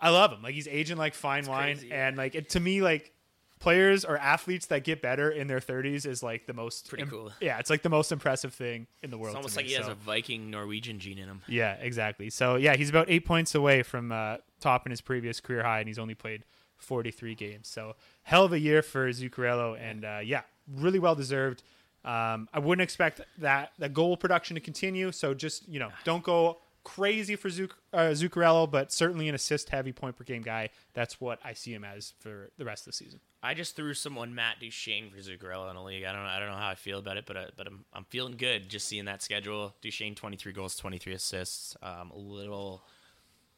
I 0.00 0.10
love 0.10 0.32
him. 0.32 0.42
Like 0.42 0.54
he's 0.54 0.68
aging 0.68 0.96
like 0.96 1.14
fine 1.14 1.46
wine, 1.46 1.76
crazy. 1.76 1.92
and 1.92 2.16
like 2.16 2.34
it, 2.34 2.50
to 2.50 2.60
me, 2.60 2.82
like 2.82 3.12
players 3.58 4.04
or 4.04 4.18
athletes 4.18 4.66
that 4.66 4.84
get 4.84 5.00
better 5.00 5.30
in 5.30 5.46
their 5.46 5.60
30s 5.60 6.06
is 6.06 6.22
like 6.22 6.46
the 6.46 6.52
most 6.52 6.88
Pretty 6.88 7.04
cool. 7.06 7.32
Yeah, 7.40 7.58
it's 7.58 7.70
like 7.70 7.82
the 7.82 7.88
most 7.88 8.12
impressive 8.12 8.52
thing 8.54 8.86
in 9.02 9.10
the 9.10 9.18
world. 9.18 9.30
It's 9.30 9.36
almost 9.36 9.56
me, 9.56 9.62
like 9.62 9.70
he 9.70 9.74
has 9.74 9.88
a 9.88 9.94
Viking 9.94 10.50
Norwegian 10.50 10.98
gene 10.98 11.18
in 11.18 11.28
him. 11.28 11.42
yeah, 11.48 11.74
exactly. 11.74 12.30
So 12.30 12.56
yeah, 12.56 12.76
he's 12.76 12.90
about 12.90 13.08
eight 13.08 13.24
points 13.24 13.54
away 13.54 13.82
from 13.82 14.12
uh, 14.12 14.38
topping 14.60 14.90
his 14.90 15.00
previous 15.00 15.40
career 15.40 15.62
high, 15.62 15.80
and 15.80 15.88
he's 15.88 15.98
only 15.98 16.14
played 16.14 16.44
43 16.76 17.34
games. 17.34 17.68
So 17.68 17.96
hell 18.22 18.44
of 18.44 18.52
a 18.52 18.58
year 18.58 18.82
for 18.82 19.08
Zuccarello, 19.10 19.78
and 19.80 20.04
uh, 20.04 20.20
yeah, 20.22 20.42
really 20.72 20.98
well 20.98 21.14
deserved. 21.14 21.62
Um, 22.04 22.48
I 22.52 22.60
wouldn't 22.60 22.82
expect 22.82 23.20
that 23.38 23.72
that 23.78 23.92
goal 23.92 24.16
production 24.16 24.54
to 24.54 24.60
continue. 24.60 25.10
So 25.12 25.34
just 25.34 25.68
you 25.68 25.80
know, 25.80 25.90
don't 26.04 26.22
go 26.22 26.58
crazy 26.86 27.34
for 27.34 27.48
Zuc- 27.48 27.72
uh, 27.92 28.10
Zuccarello, 28.10 28.70
but 28.70 28.92
certainly 28.92 29.28
an 29.28 29.34
assist 29.34 29.70
heavy 29.70 29.90
point 29.90 30.14
per 30.14 30.22
game 30.22 30.42
guy. 30.42 30.70
That's 30.94 31.20
what 31.20 31.40
I 31.44 31.52
see 31.52 31.74
him 31.74 31.82
as 31.82 32.14
for 32.20 32.50
the 32.58 32.64
rest 32.64 32.82
of 32.82 32.92
the 32.92 32.96
season. 32.96 33.18
I 33.42 33.54
just 33.54 33.74
threw 33.74 33.92
someone 33.92 34.36
Matt 34.36 34.60
Duchene 34.60 35.10
for 35.10 35.18
Zuccarello 35.18 35.68
in 35.68 35.74
a 35.76 35.82
league. 35.82 36.04
I 36.04 36.12
don't 36.12 36.22
know. 36.22 36.28
I 36.28 36.38
don't 36.38 36.48
know 36.48 36.56
how 36.56 36.68
I 36.68 36.76
feel 36.76 37.00
about 37.00 37.16
it, 37.16 37.26
but 37.26 37.36
uh, 37.36 37.46
but 37.56 37.66
I'm 37.66 37.84
I'm 37.92 38.04
feeling 38.04 38.36
good 38.36 38.68
just 38.68 38.86
seeing 38.86 39.06
that 39.06 39.20
schedule. 39.20 39.74
Duchene 39.82 40.14
23 40.14 40.52
goals, 40.52 40.76
23 40.76 41.12
assists, 41.14 41.76
um, 41.82 42.12
a 42.12 42.16
little 42.16 42.84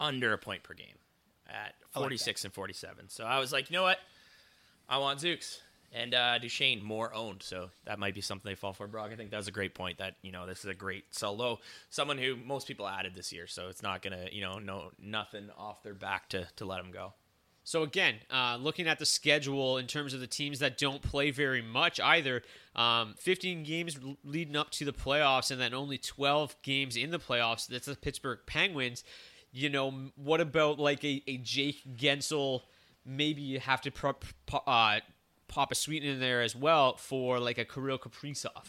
under 0.00 0.32
a 0.32 0.38
point 0.38 0.62
per 0.62 0.72
game 0.72 0.96
at 1.46 1.74
46 1.92 2.44
and 2.44 2.54
47. 2.54 3.10
So 3.10 3.24
I 3.24 3.38
was 3.38 3.52
like, 3.52 3.68
you 3.68 3.76
know 3.76 3.82
what? 3.82 3.98
I 4.88 4.96
want 4.96 5.20
Zooks 5.20 5.58
and 5.92 6.14
uh, 6.14 6.38
Duchene 6.38 6.82
more 6.82 7.12
owned. 7.14 7.42
So 7.42 7.70
that 7.84 7.98
might 7.98 8.14
be 8.14 8.20
something 8.20 8.48
they 8.48 8.54
fall 8.54 8.72
for. 8.72 8.86
Brock, 8.86 9.10
I 9.12 9.16
think 9.16 9.30
that's 9.30 9.48
a 9.48 9.52
great 9.52 9.74
point. 9.74 9.98
That 9.98 10.16
you 10.22 10.32
know 10.32 10.46
this 10.46 10.60
is 10.60 10.66
a 10.66 10.74
great 10.74 11.14
sell 11.14 11.36
low. 11.36 11.58
Someone 11.88 12.18
who 12.18 12.36
most 12.36 12.66
people 12.66 12.86
added 12.86 13.14
this 13.14 13.32
year, 13.32 13.46
so 13.46 13.68
it's 13.68 13.82
not 13.82 14.02
gonna 14.02 14.28
you 14.30 14.42
know 14.42 14.58
no 14.58 14.90
nothing 14.98 15.50
off 15.56 15.82
their 15.82 15.94
back 15.94 16.28
to 16.30 16.46
to 16.56 16.64
let 16.64 16.80
him 16.80 16.90
go. 16.90 17.14
So 17.68 17.82
again, 17.82 18.14
uh, 18.30 18.56
looking 18.58 18.88
at 18.88 18.98
the 18.98 19.04
schedule 19.04 19.76
in 19.76 19.86
terms 19.86 20.14
of 20.14 20.20
the 20.20 20.26
teams 20.26 20.60
that 20.60 20.78
don't 20.78 21.02
play 21.02 21.30
very 21.30 21.60
much 21.60 22.00
either, 22.00 22.40
um, 22.74 23.14
15 23.18 23.62
games 23.62 23.98
leading 24.24 24.56
up 24.56 24.70
to 24.70 24.86
the 24.86 24.92
playoffs, 24.92 25.50
and 25.50 25.60
then 25.60 25.74
only 25.74 25.98
12 25.98 26.56
games 26.62 26.96
in 26.96 27.10
the 27.10 27.18
playoffs. 27.18 27.66
That's 27.66 27.84
the 27.84 27.94
Pittsburgh 27.94 28.38
Penguins. 28.46 29.04
You 29.52 29.68
know, 29.68 29.90
what 30.16 30.40
about 30.40 30.78
like 30.78 31.04
a, 31.04 31.22
a 31.26 31.36
Jake 31.36 31.82
Guentzel? 31.94 32.62
Maybe 33.04 33.42
you 33.42 33.60
have 33.60 33.82
to 33.82 33.90
pro- 33.90 34.16
uh, 34.66 35.00
pop 35.48 35.72
a 35.72 35.74
sweetener 35.74 36.12
in 36.12 36.20
there 36.20 36.42
as 36.42 36.54
well 36.54 36.96
for 36.96 37.38
like 37.40 37.58
a 37.58 37.64
Kirill 37.64 37.98
Kaprizov. 37.98 38.66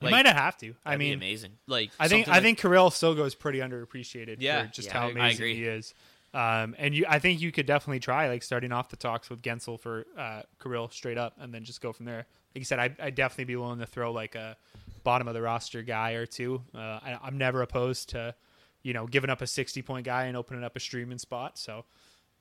You 0.00 0.06
Like- 0.06 0.12
might 0.12 0.26
have 0.26 0.56
to. 0.58 0.74
I 0.84 0.96
mean, 0.96 1.14
amazing. 1.14 1.58
Like 1.66 1.90
I 2.00 2.08
think 2.08 2.26
I 2.28 2.32
like- 2.32 2.42
think 2.42 2.58
Kirill 2.58 2.90
still 2.90 3.14
goes 3.14 3.34
pretty 3.34 3.58
underappreciated 3.58 4.36
Yeah. 4.38 4.62
for 4.66 4.72
just 4.72 4.88
Yeah, 4.88 4.94
how 4.94 5.00
I- 5.02 5.08
I 5.08 5.10
amazing 5.10 5.34
agree. 5.36 5.54
he 5.56 5.64
is. 5.64 5.94
Um, 6.32 6.76
and 6.78 6.94
you, 6.94 7.04
I 7.08 7.18
think 7.18 7.40
you 7.40 7.50
could 7.50 7.66
definitely 7.66 7.98
try 7.98 8.28
like 8.28 8.42
starting 8.44 8.70
off 8.72 8.88
the 8.88 8.96
talks 8.96 9.28
with 9.28 9.42
Guentzel 9.42 9.78
for 9.80 10.06
uh, 10.16 10.42
Kirill 10.62 10.88
straight 10.90 11.18
up, 11.18 11.34
and 11.38 11.52
then 11.52 11.64
just 11.64 11.80
go 11.80 11.92
from 11.92 12.06
there. 12.06 12.18
Like 12.54 12.60
you 12.60 12.64
said, 12.64 12.78
I 12.78 12.94
I'd 13.00 13.14
definitely 13.16 13.44
be 13.46 13.56
willing 13.56 13.80
to 13.80 13.86
throw 13.86 14.12
like 14.12 14.36
a 14.36 14.56
bottom 15.02 15.26
of 15.28 15.34
the 15.34 15.42
roster 15.42 15.82
guy 15.82 16.12
or 16.12 16.26
two. 16.26 16.62
Uh, 16.74 16.78
I, 16.78 17.18
I'm 17.22 17.36
never 17.36 17.62
opposed 17.62 18.10
to, 18.10 18.34
you 18.82 18.92
know, 18.92 19.06
giving 19.08 19.28
up 19.28 19.42
a 19.42 19.46
60 19.46 19.82
point 19.82 20.04
guy 20.06 20.26
and 20.26 20.36
opening 20.36 20.62
up 20.64 20.76
a 20.76 20.80
streaming 20.80 21.18
spot. 21.18 21.58
So. 21.58 21.84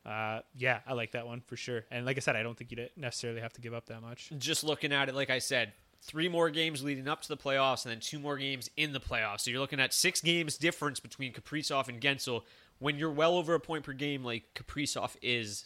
Uh, 0.09 0.39
yeah, 0.55 0.79
I 0.87 0.93
like 0.93 1.11
that 1.11 1.27
one 1.27 1.41
for 1.45 1.55
sure. 1.55 1.85
And 1.91 2.03
like 2.03 2.17
I 2.17 2.19
said, 2.19 2.35
I 2.35 2.41
don't 2.41 2.57
think 2.57 2.71
you'd 2.71 2.89
necessarily 2.97 3.41
have 3.41 3.53
to 3.53 3.61
give 3.61 3.75
up 3.75 3.85
that 3.87 4.01
much. 4.01 4.31
just 4.39 4.63
looking 4.63 4.91
at 4.91 5.07
it, 5.07 5.13
like 5.13 5.29
I 5.29 5.37
said, 5.37 5.71
three 6.01 6.27
more 6.27 6.49
games 6.49 6.83
leading 6.83 7.07
up 7.07 7.21
to 7.21 7.27
the 7.27 7.37
playoffs, 7.37 7.85
and 7.85 7.91
then 7.91 7.99
two 7.99 8.17
more 8.17 8.35
games 8.35 8.71
in 8.75 8.91
the 8.91 8.99
playoffs. 8.99 9.41
So 9.41 9.51
you're 9.51 9.59
looking 9.59 9.79
at 9.79 9.93
six 9.93 10.19
games 10.19 10.57
difference 10.57 10.99
between 10.99 11.31
Kaprizov 11.31 11.89
and 11.89 12.01
Guentzel. 12.01 12.41
When 12.79 12.97
you're 12.97 13.11
well 13.11 13.35
over 13.35 13.53
a 13.53 13.59
point 13.59 13.83
per 13.83 13.93
game, 13.93 14.23
like 14.23 14.45
Kaprizov 14.55 15.15
is, 15.21 15.65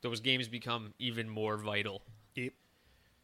those 0.00 0.20
games 0.20 0.48
become 0.48 0.94
even 0.98 1.28
more 1.28 1.58
vital. 1.58 2.00
Yep. 2.36 2.54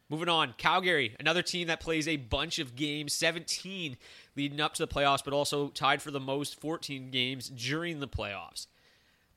Moving 0.09 0.29
on, 0.29 0.53
Calgary, 0.59 1.15
another 1.19 1.41
team 1.41 1.65
that 1.67 1.79
plays 1.79 2.07
a 2.07 2.17
bunch 2.17 2.59
of 2.59 2.75
games, 2.75 3.13
17 3.13 3.97
leading 4.35 4.61
up 4.61 4.75
to 4.75 4.85
the 4.85 4.93
playoffs, 4.93 5.23
but 5.23 5.33
also 5.33 5.69
tied 5.69 6.03
for 6.03 6.11
the 6.11 6.19
most 6.19 6.59
14 6.59 7.09
games 7.09 7.49
during 7.49 7.99
the 7.99 8.07
playoffs. 8.07 8.67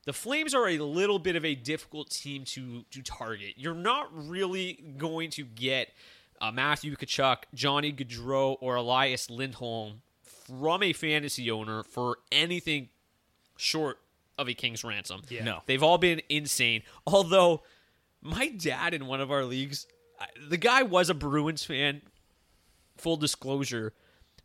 The 0.05 0.13
Flames 0.13 0.53
are 0.55 0.67
a 0.67 0.77
little 0.79 1.19
bit 1.19 1.35
of 1.35 1.45
a 1.45 1.55
difficult 1.55 2.09
team 2.09 2.43
to 2.45 2.83
to 2.91 3.01
target. 3.01 3.53
You're 3.57 3.73
not 3.75 4.07
really 4.11 4.83
going 4.97 5.29
to 5.31 5.43
get 5.43 5.89
uh, 6.41 6.51
Matthew 6.51 6.95
Tkachuk, 6.95 7.37
Johnny 7.53 7.91
Gaudreau, 7.93 8.57
or 8.61 8.75
Elias 8.75 9.29
Lindholm 9.29 10.01
from 10.23 10.81
a 10.83 10.93
fantasy 10.93 11.51
owner 11.51 11.83
for 11.83 12.17
anything 12.31 12.89
short 13.57 13.99
of 14.37 14.47
a 14.47 14.53
king's 14.53 14.83
ransom. 14.83 15.21
Yeah. 15.29 15.43
No. 15.43 15.61
They've 15.65 15.83
all 15.83 15.97
been 15.97 16.21
insane. 16.29 16.83
Although 17.05 17.61
my 18.21 18.47
dad 18.47 18.93
in 18.93 19.05
one 19.05 19.19
of 19.21 19.31
our 19.31 19.43
leagues, 19.43 19.85
the 20.47 20.57
guy 20.57 20.81
was 20.81 21.09
a 21.09 21.13
Bruins 21.13 21.65
fan, 21.65 22.01
full 22.97 23.17
disclosure, 23.17 23.93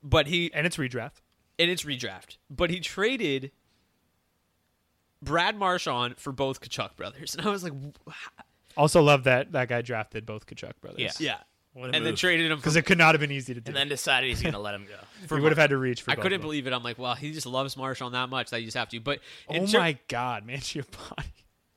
but 0.02 0.26
he 0.26 0.52
And 0.52 0.66
it's 0.66 0.76
redraft. 0.76 1.22
and 1.60 1.70
it's 1.70 1.84
redraft, 1.84 2.36
but 2.50 2.70
he 2.70 2.80
traded 2.80 3.52
Brad 5.24 5.56
Marchand 5.56 6.18
for 6.18 6.32
both 6.32 6.60
Tkachuk 6.60 6.96
brothers, 6.96 7.34
and 7.38 7.46
I 7.46 7.50
was 7.50 7.64
like, 7.64 7.72
Also 8.76 9.02
love 9.02 9.24
that 9.24 9.52
that 9.52 9.68
guy 9.68 9.82
drafted 9.82 10.26
both 10.26 10.46
Tkachuk 10.46 10.72
brothers. 10.80 11.00
Yeah. 11.00 11.10
yeah, 11.18 11.36
What 11.72 11.90
a 11.90 11.96
and 11.96 12.04
then 12.06 12.14
traded 12.16 12.50
him 12.50 12.58
Because 12.58 12.76
it 12.76 12.82
could 12.82 12.98
not 12.98 13.14
have 13.14 13.20
been 13.20 13.30
easy 13.32 13.54
to 13.54 13.60
do. 13.60 13.70
and 13.70 13.76
then 13.76 13.88
decided 13.88 14.28
he's 14.28 14.42
going 14.42 14.54
to 14.54 14.58
let 14.60 14.74
him 14.74 14.84
go. 14.86 14.96
For 15.26 15.36
he 15.36 15.42
would 15.42 15.52
have 15.52 15.58
had 15.58 15.70
to 15.70 15.78
reach 15.78 16.02
for 16.02 16.10
I 16.10 16.14
both 16.16 16.22
couldn't 16.24 16.36
of 16.36 16.40
them. 16.42 16.46
believe 16.48 16.66
it. 16.66 16.72
I'm 16.72 16.82
like, 16.82 16.98
well, 16.98 17.14
he 17.14 17.32
just 17.32 17.46
loves 17.46 17.76
Marchand 17.76 18.14
that 18.14 18.28
much 18.28 18.50
that 18.50 18.60
you 18.60 18.66
just 18.66 18.76
have 18.76 18.88
to. 18.90 19.00
But 19.00 19.20
Oh 19.48 19.66
ter- 19.66 19.78
my 19.78 19.98
god, 20.08 20.44
man, 20.46 20.58
Giovanni. 20.60 21.32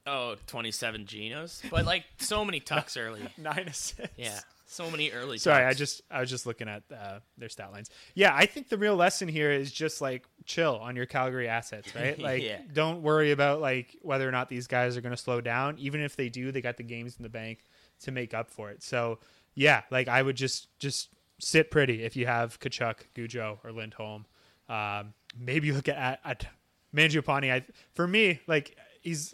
Oh, 0.05 0.35
27 0.47 1.05
Genos. 1.05 1.61
But 1.69 1.85
like 1.85 2.03
so 2.17 2.43
many 2.45 2.59
tucks 2.59 2.95
early. 2.97 3.21
Nine 3.37 3.67
assists. 3.67 4.07
Yeah. 4.17 4.39
So 4.69 4.91
many 4.91 5.11
early 5.11 5.37
Sorry, 5.37 5.63
I 5.63 5.73
just 5.73 6.01
I 6.11 6.19
was 6.19 6.29
just 6.29 6.45
looking 6.45 6.67
at 6.67 6.83
uh, 6.91 7.19
their 7.37 7.47
stat 7.47 7.71
lines. 7.71 7.89
Yeah, 8.15 8.35
I 8.35 8.45
think 8.45 8.67
the 8.67 8.77
real 8.77 8.97
lesson 8.97 9.29
here 9.29 9.49
is 9.49 9.71
just 9.71 10.01
like 10.01 10.25
chill 10.45 10.77
on 10.81 10.95
your 10.97 11.05
Calgary 11.05 11.47
assets, 11.47 11.95
right? 11.95 12.19
Like 12.27 12.43
Yeah. 12.43 12.59
don't 12.73 13.01
worry 13.01 13.31
about 13.31 13.61
like 13.61 13.97
whether 14.01 14.27
or 14.27 14.31
not 14.31 14.49
these 14.49 14.67
guys 14.67 14.97
are 14.97 15.01
going 15.01 15.15
to 15.15 15.21
slow 15.21 15.39
down. 15.39 15.77
Even 15.79 16.01
if 16.01 16.17
they 16.17 16.27
do, 16.27 16.51
they 16.51 16.61
got 16.61 16.75
the 16.75 16.83
games 16.83 17.15
in 17.17 17.23
the 17.23 17.29
bank 17.29 17.63
to 18.01 18.11
make 18.11 18.33
up 18.33 18.49
for 18.49 18.69
it. 18.69 18.83
So, 18.83 19.19
yeah, 19.55 19.83
like 19.89 20.09
I 20.09 20.21
would 20.21 20.35
just 20.35 20.77
just 20.79 21.09
sit 21.39 21.71
pretty 21.71 22.03
if 22.03 22.17
you 22.17 22.25
have 22.25 22.59
Tkachuk, 22.59 22.95
Gujo, 23.15 23.59
or 23.63 23.71
Lindholm. 23.71 24.25
Um, 24.67 25.13
maybe 25.39 25.71
look 25.71 25.87
at 25.87 26.19
at 26.25 26.45
Mangiapane. 26.93 27.51
I 27.51 27.65
for 27.93 28.05
me 28.05 28.41
like 28.47 28.75
he's. 29.01 29.33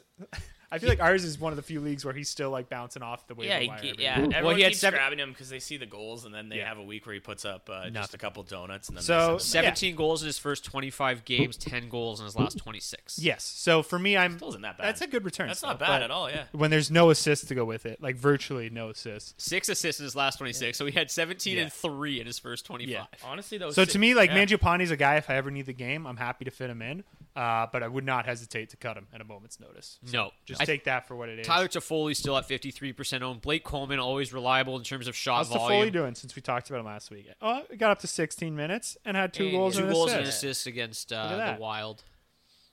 I 0.74 0.80
feel 0.80 0.90
like 0.90 1.00
ours 1.02 1.24
is 1.24 1.40
one 1.40 1.54
of 1.54 1.58
the 1.58 1.62
few 1.64 1.80
leagues 1.80 2.04
where 2.04 2.14
he's 2.14 2.30
still 2.30 2.50
like 2.50 2.68
bouncing 2.68 3.04
off 3.04 3.28
the 3.28 3.36
waiver 3.36 3.54
Yeah, 3.54 3.60
he, 3.60 3.68
wire. 3.68 3.80
he- 3.82 3.90
every 3.92 4.04
yeah. 4.04 4.22
week. 4.22 4.34
Everyone 4.34 4.56
he 4.58 4.64
had 4.64 4.70
keeps 4.72 4.80
seven- 4.82 4.98
grabbing 4.98 5.20
him 5.20 5.30
because 5.32 5.50
they 5.50 5.60
see 5.60 5.78
the 5.78 5.86
goals, 5.86 6.26
and 6.26 6.34
then 6.34 6.50
they 6.50 6.58
Yeah. 6.58 6.68
have 6.68 6.78
a 6.80 6.84
week 6.84 7.06
where 7.06 7.14
he 7.14 7.20
puts 7.20 7.46
up 7.46 7.70
uh, 7.72 7.90
just 7.92 8.14
a 8.14 8.18
couple 8.18 8.42
donuts, 8.44 8.88
and 8.90 8.98
then 8.98 9.04
So- 9.04 9.34
they 9.34 9.40
send 9.44 9.66
him 9.66 9.70
back. 9.70 9.78
17 9.78 9.96
goals 9.96 10.22
in 10.24 10.28
his 10.28 10.38
first 10.40 10.66
25 10.66 11.24
games, 11.26 11.56
10 11.58 11.90
goals 11.90 12.20
in 12.20 12.26
his 12.26 12.36
last 12.36 12.58
26. 12.58 13.20
Yes. 13.20 13.44
So 13.44 13.84
for 13.84 14.00
me, 14.00 14.18
I'm. 14.18 14.38
Still 14.38 14.50
isn't 14.50 14.62
that 14.64 14.78
bad. 14.78 14.88
That's 14.88 15.02
a 15.02 15.08
good 15.08 15.24
return. 15.26 15.48
That's 15.48 15.60
still, 15.60 15.70
not 15.70 15.80
bad 15.80 16.02
at 16.02 16.10
all. 16.12 16.30
Yeah. 16.30 16.46
When 16.52 16.72
there's 16.72 16.90
no 16.90 17.12
assists 17.12 17.48
to 17.48 17.56
go 17.56 17.66
with 17.66 17.86
it, 17.86 18.02
like 18.02 18.16
virtually 18.16 18.70
no 18.70 18.90
assists. 18.90 19.36
Six 19.38 19.70
assists 19.70 20.00
in 20.00 20.06
his 20.06 20.16
last 20.16 20.38
26. 20.40 20.78
So 20.78 20.86
he 20.86 20.92
had 20.92 21.12
17 21.12 21.58
Yeah. 21.58 21.64
and 21.64 21.74
3 21.74 22.20
in 22.20 22.26
his 22.26 22.40
first 22.40 22.66
25. 22.66 22.90
Yeah. 22.90 23.06
Honestly, 23.24 23.58
though. 23.58 23.72
So 23.72 23.86
si- 23.86 23.92
to 23.92 24.00
me, 24.00 24.14
like 24.16 24.32
yeah. 24.32 24.44
Mangiapane's 24.46 24.90
a 24.92 24.98
guy. 24.98 25.18
If 25.18 25.30
I 25.30 25.36
ever 25.36 25.52
need 25.52 25.68
the 25.68 25.74
game, 25.74 26.08
I'm 26.08 26.18
happy 26.18 26.46
to 26.46 26.52
fit 26.52 26.70
him 26.70 26.82
in. 26.82 27.04
Uh, 27.36 27.66
but 27.72 27.82
I 27.82 27.88
would 27.88 28.06
not 28.06 28.28
hesitate 28.28 28.70
to 28.70 28.78
cut 28.78 28.96
him 28.96 29.08
at 29.12 29.20
a 29.20 29.24
moment's 29.24 29.60
notice. 29.60 29.98
So 30.06 30.12
No. 30.26 30.32
just 30.46 30.62
I- 30.62 30.66
take 30.66 30.84
that 30.84 31.08
for 31.08 31.16
what 31.16 31.30
it 31.30 31.40
is. 31.40 31.48
Tyler 31.48 31.68
Toffoli 31.68 32.16
still 32.16 32.38
at 32.38 32.48
53% 32.48 33.24
owned. 33.24 33.42
Blake 33.42 33.64
Coleman 33.64 33.98
always 33.98 34.32
reliable 34.32 34.78
in 34.78 34.84
terms 34.84 35.08
of 35.08 35.16
shot 35.16 35.38
How's 35.38 35.50
volume. 35.50 35.90
Toffoli 35.90 35.92
doing 35.92 36.14
since 36.14 36.36
we 36.36 36.44
talked 36.44 36.70
about 36.70 36.82
him 36.82 36.86
last 36.86 37.10
week? 37.10 37.28
Oh, 37.42 37.64
he 37.72 37.78
got 37.78 37.90
up 37.90 38.00
to 38.02 38.08
16 38.08 38.56
minutes 38.56 38.98
and 39.04 39.18
had 39.18 39.34
two 39.34 39.46
And 39.46 39.52
goals 39.54 39.74
two 39.74 39.80
and 39.80 39.88
an 39.88 39.94
goals 39.94 40.12
and 40.12 40.22
an 40.22 40.28
assist. 40.28 40.44
assist 40.44 40.68
against 40.68 41.12
uh, 41.12 41.56
the 41.56 41.60
Wild. 41.60 42.04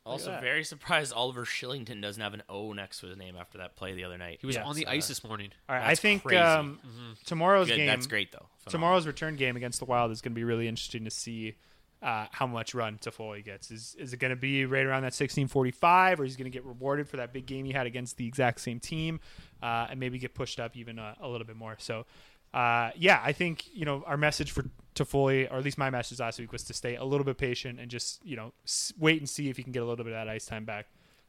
Also, 0.04 0.38
very 0.40 0.64
surprised 0.64 1.12
Oliver 1.14 1.44
Kylington 1.44 2.02
doesn't 2.02 2.22
have 2.22 2.34
an 2.34 2.42
O 2.48 2.72
next 2.72 3.00
to 3.00 3.06
his 3.06 3.16
name 3.16 3.36
after 3.36 3.58
that 3.58 3.76
play 3.76 3.94
the 3.94 4.04
other 4.04 4.18
night. 4.18 4.38
He 4.40 4.46
was 4.46 4.56
Yeah, 4.56 4.64
on 4.64 4.74
the 4.74 4.84
so, 4.84 4.90
ice 4.90 5.06
uh, 5.06 5.08
this 5.08 5.24
morning. 5.24 5.50
All 5.68 5.76
right, 5.76 5.84
I 5.84 5.88
That's 5.88 6.00
think 6.00 6.22
crazy. 6.22 6.38
um, 6.38 6.80
tomorrow's 7.26 7.68
Good, 7.68 7.76
game. 7.76 7.86
That's 7.86 8.06
great 8.06 8.32
though. 8.32 8.46
Phenomenal. 8.58 8.70
tomorrow's 8.70 9.06
return 9.06 9.36
game 9.36 9.56
against 9.56 9.78
the 9.78 9.84
Wild 9.84 10.10
is 10.10 10.20
going 10.20 10.32
to 10.32 10.36
be 10.38 10.44
really 10.44 10.68
interesting 10.68 11.04
to 11.04 11.10
see 11.10 11.54
uh, 12.02 12.26
how 12.30 12.46
much 12.46 12.74
run 12.74 12.98
Toffoli 12.98 13.44
gets. 13.44 13.70
Is 13.70 13.94
is 13.98 14.12
it 14.12 14.18
going 14.18 14.30
to 14.30 14.36
be 14.36 14.64
right 14.64 14.84
around 14.84 15.02
that 15.02 15.12
16:45, 15.12 16.18
or 16.18 16.24
is 16.24 16.34
he 16.34 16.42
going 16.42 16.50
to 16.50 16.56
get 16.56 16.64
rewarded 16.64 17.08
for 17.08 17.16
that 17.18 17.32
big 17.32 17.46
game 17.46 17.64
he 17.64 17.72
had 17.72 17.86
against 17.86 18.16
the 18.16 18.26
exact 18.26 18.60
same 18.60 18.80
team, 18.80 19.20
uh, 19.62 19.88
and 19.90 20.00
maybe 20.00 20.18
get 20.18 20.34
pushed 20.34 20.58
up 20.60 20.76
even 20.76 20.98
a, 20.98 21.16
a 21.20 21.28
little 21.28 21.46
bit 21.46 21.56
more? 21.56 21.76
So, 21.78 22.06
uh, 22.54 22.90
yeah, 22.96 23.20
I 23.22 23.32
think 23.32 23.64
you 23.74 23.84
know 23.84 24.02
our 24.06 24.16
message 24.16 24.50
for 24.50 24.64
Toffoli, 24.94 25.50
or 25.50 25.58
at 25.58 25.64
least 25.64 25.78
my 25.78 25.90
message 25.90 26.20
last 26.20 26.38
week, 26.38 26.52
was 26.52 26.64
to 26.64 26.74
stay 26.74 26.96
a 26.96 27.04
little 27.04 27.24
bit 27.24 27.36
patient 27.36 27.78
and 27.78 27.90
just 27.90 28.24
you 28.24 28.36
know 28.36 28.52
wait 28.98 29.20
and 29.20 29.28
see 29.28 29.50
if 29.50 29.56
he 29.56 29.62
can 29.62 29.72
get 29.72 29.82
a 29.82 29.86
little 29.86 30.04
bit 30.04 30.14
of 30.14 30.18
that 30.18 30.28
ice 30.28 30.46
time 30.46 30.64
back. 30.64 30.86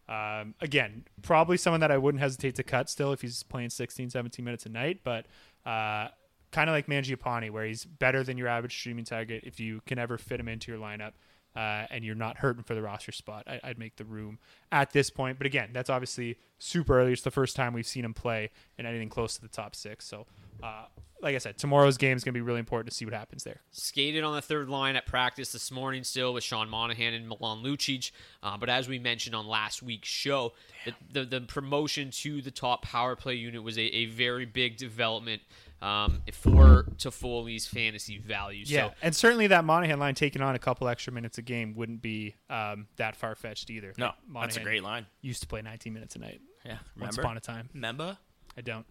Um, 0.08 0.56
again, 0.60 1.06
probably 1.22 1.58
someone 1.58 1.80
that 1.82 1.92
I 1.92 1.98
wouldn't 1.98 2.22
hesitate 2.22 2.56
to 2.56 2.64
cut 2.64 2.90
still 2.90 3.14
if 3.14 3.22
he's 3.22 3.44
playing 3.44 3.70
16, 3.70 4.10
17 4.10 4.44
minutes 4.44 4.66
a 4.66 4.70
night, 4.70 5.02
but 5.04 5.26
uh, 5.66 6.10
kind 6.52 6.70
of 6.70 6.74
like 6.74 6.88
Mangiapane, 6.88 7.52
where 7.52 7.66
he's 7.66 7.86
better 7.86 8.24
than 8.24 8.38
your 8.38 8.48
average 8.48 8.78
streaming 8.78 9.06
target 9.06 9.44
if 9.46 9.60
you 9.60 9.82
can 9.86 9.98
ever 9.98 10.18
fit 10.18 10.40
him 10.40 10.48
into 10.48 10.72
your 10.72 10.80
lineup 10.80 11.14
uh, 11.56 11.86
and 11.90 12.04
you're 12.06 12.16
not 12.16 12.38
hurting 12.38 12.64
for 12.64 12.76
the 12.76 12.82
roster 12.82 13.12
spot. 13.12 13.44
I, 13.48 13.60
I'd 13.64 13.80
make 13.80 13.98
the 13.98 14.06
room 14.06 14.40
at 14.72 14.92
this 14.92 15.10
point. 15.10 15.38
But 15.38 15.48
again, 15.48 15.70
that's 15.74 15.90
obviously 15.90 16.38
super 16.60 17.00
early. 17.00 17.14
It's 17.14 17.22
the 17.22 17.32
first 17.32 17.56
time 17.56 17.74
we've 17.74 17.88
seen 17.88 18.06
him 18.06 18.14
play 18.14 18.52
in 18.78 18.86
anything 18.86 19.10
close 19.10 19.36
to 19.36 19.42
the 19.42 19.50
top 19.50 19.76
six. 19.76 20.06
So, 20.06 20.28
uh, 20.64 20.86
like 21.22 21.36
I 21.36 21.40
said, 21.40 21.58
tomorrow's 21.58 21.98
game 21.98 22.18
is 22.18 22.24
going 22.24 22.34
to 22.34 22.38
be 22.38 22.42
really 22.42 22.60
important 22.60 22.90
to 22.90 22.96
see 22.96 23.06
what 23.06 23.14
happens 23.14 23.44
there. 23.44 23.62
Skated 23.72 24.24
on 24.24 24.34
the 24.34 24.42
third 24.42 24.70
line 24.70 24.96
at 24.96 25.06
practice 25.06 25.52
this 25.52 25.72
morning 25.72 26.04
still 26.04 26.34
with 26.34 26.44
Sean 26.44 26.68
Monahan 26.68 27.14
and 27.14 27.28
Milan 27.28 27.62
Lucic. 27.64 28.12
Uh, 28.42 28.58
but 28.58 28.70
as 28.70 28.88
we 28.88 28.98
mentioned 28.98 29.36
on 29.36 29.46
last 29.46 29.84
week's 29.84 30.08
show, 30.08 30.54
the, 30.86 30.94
the, 31.12 31.26
the 31.26 31.42
promotion 31.42 32.10
to 32.12 32.42
the 32.42 32.50
top 32.50 32.82
power 32.82 33.16
play 33.16 33.36
unit 33.36 33.62
was 33.62 33.78
a, 33.78 33.84
a 33.84 34.06
very 34.06 34.46
big 34.46 34.78
development 34.78 35.42
um, 35.82 36.22
for 36.32 36.84
Toffoli's 36.98 37.66
fantasy 37.68 38.18
value. 38.20 38.64
Yeah, 38.68 38.90
So 38.90 38.94
and 39.02 39.16
certainly 39.16 39.48
that 39.48 39.66
Monahan 39.66 40.00
line 40.00 40.16
taking 40.16 40.42
on 40.42 40.56
a 40.56 40.60
couple 40.60 40.88
extra 40.88 41.12
minutes 41.14 41.38
a 41.38 41.42
game 41.42 41.74
wouldn't 41.76 42.02
be 42.02 42.36
um, 42.50 42.88
that 42.98 43.16
far 43.16 43.36
fetched 43.36 43.70
either. 43.70 43.94
No, 43.98 44.12
Like, 44.34 44.44
that's 44.46 44.58
a 44.58 44.62
great 44.62 44.84
line. 44.84 45.06
Used 45.22 45.42
to 45.42 45.48
play 45.48 45.62
19 45.62 45.94
minutes 45.94 46.16
a 46.16 46.20
night. 46.20 46.42
Yeah. 46.66 46.78
Once 47.00 47.18
upon 47.18 47.38
a 47.38 47.40
time. 47.40 47.70
Remember? 47.74 48.18
I 48.58 48.62
don't. 48.62 48.86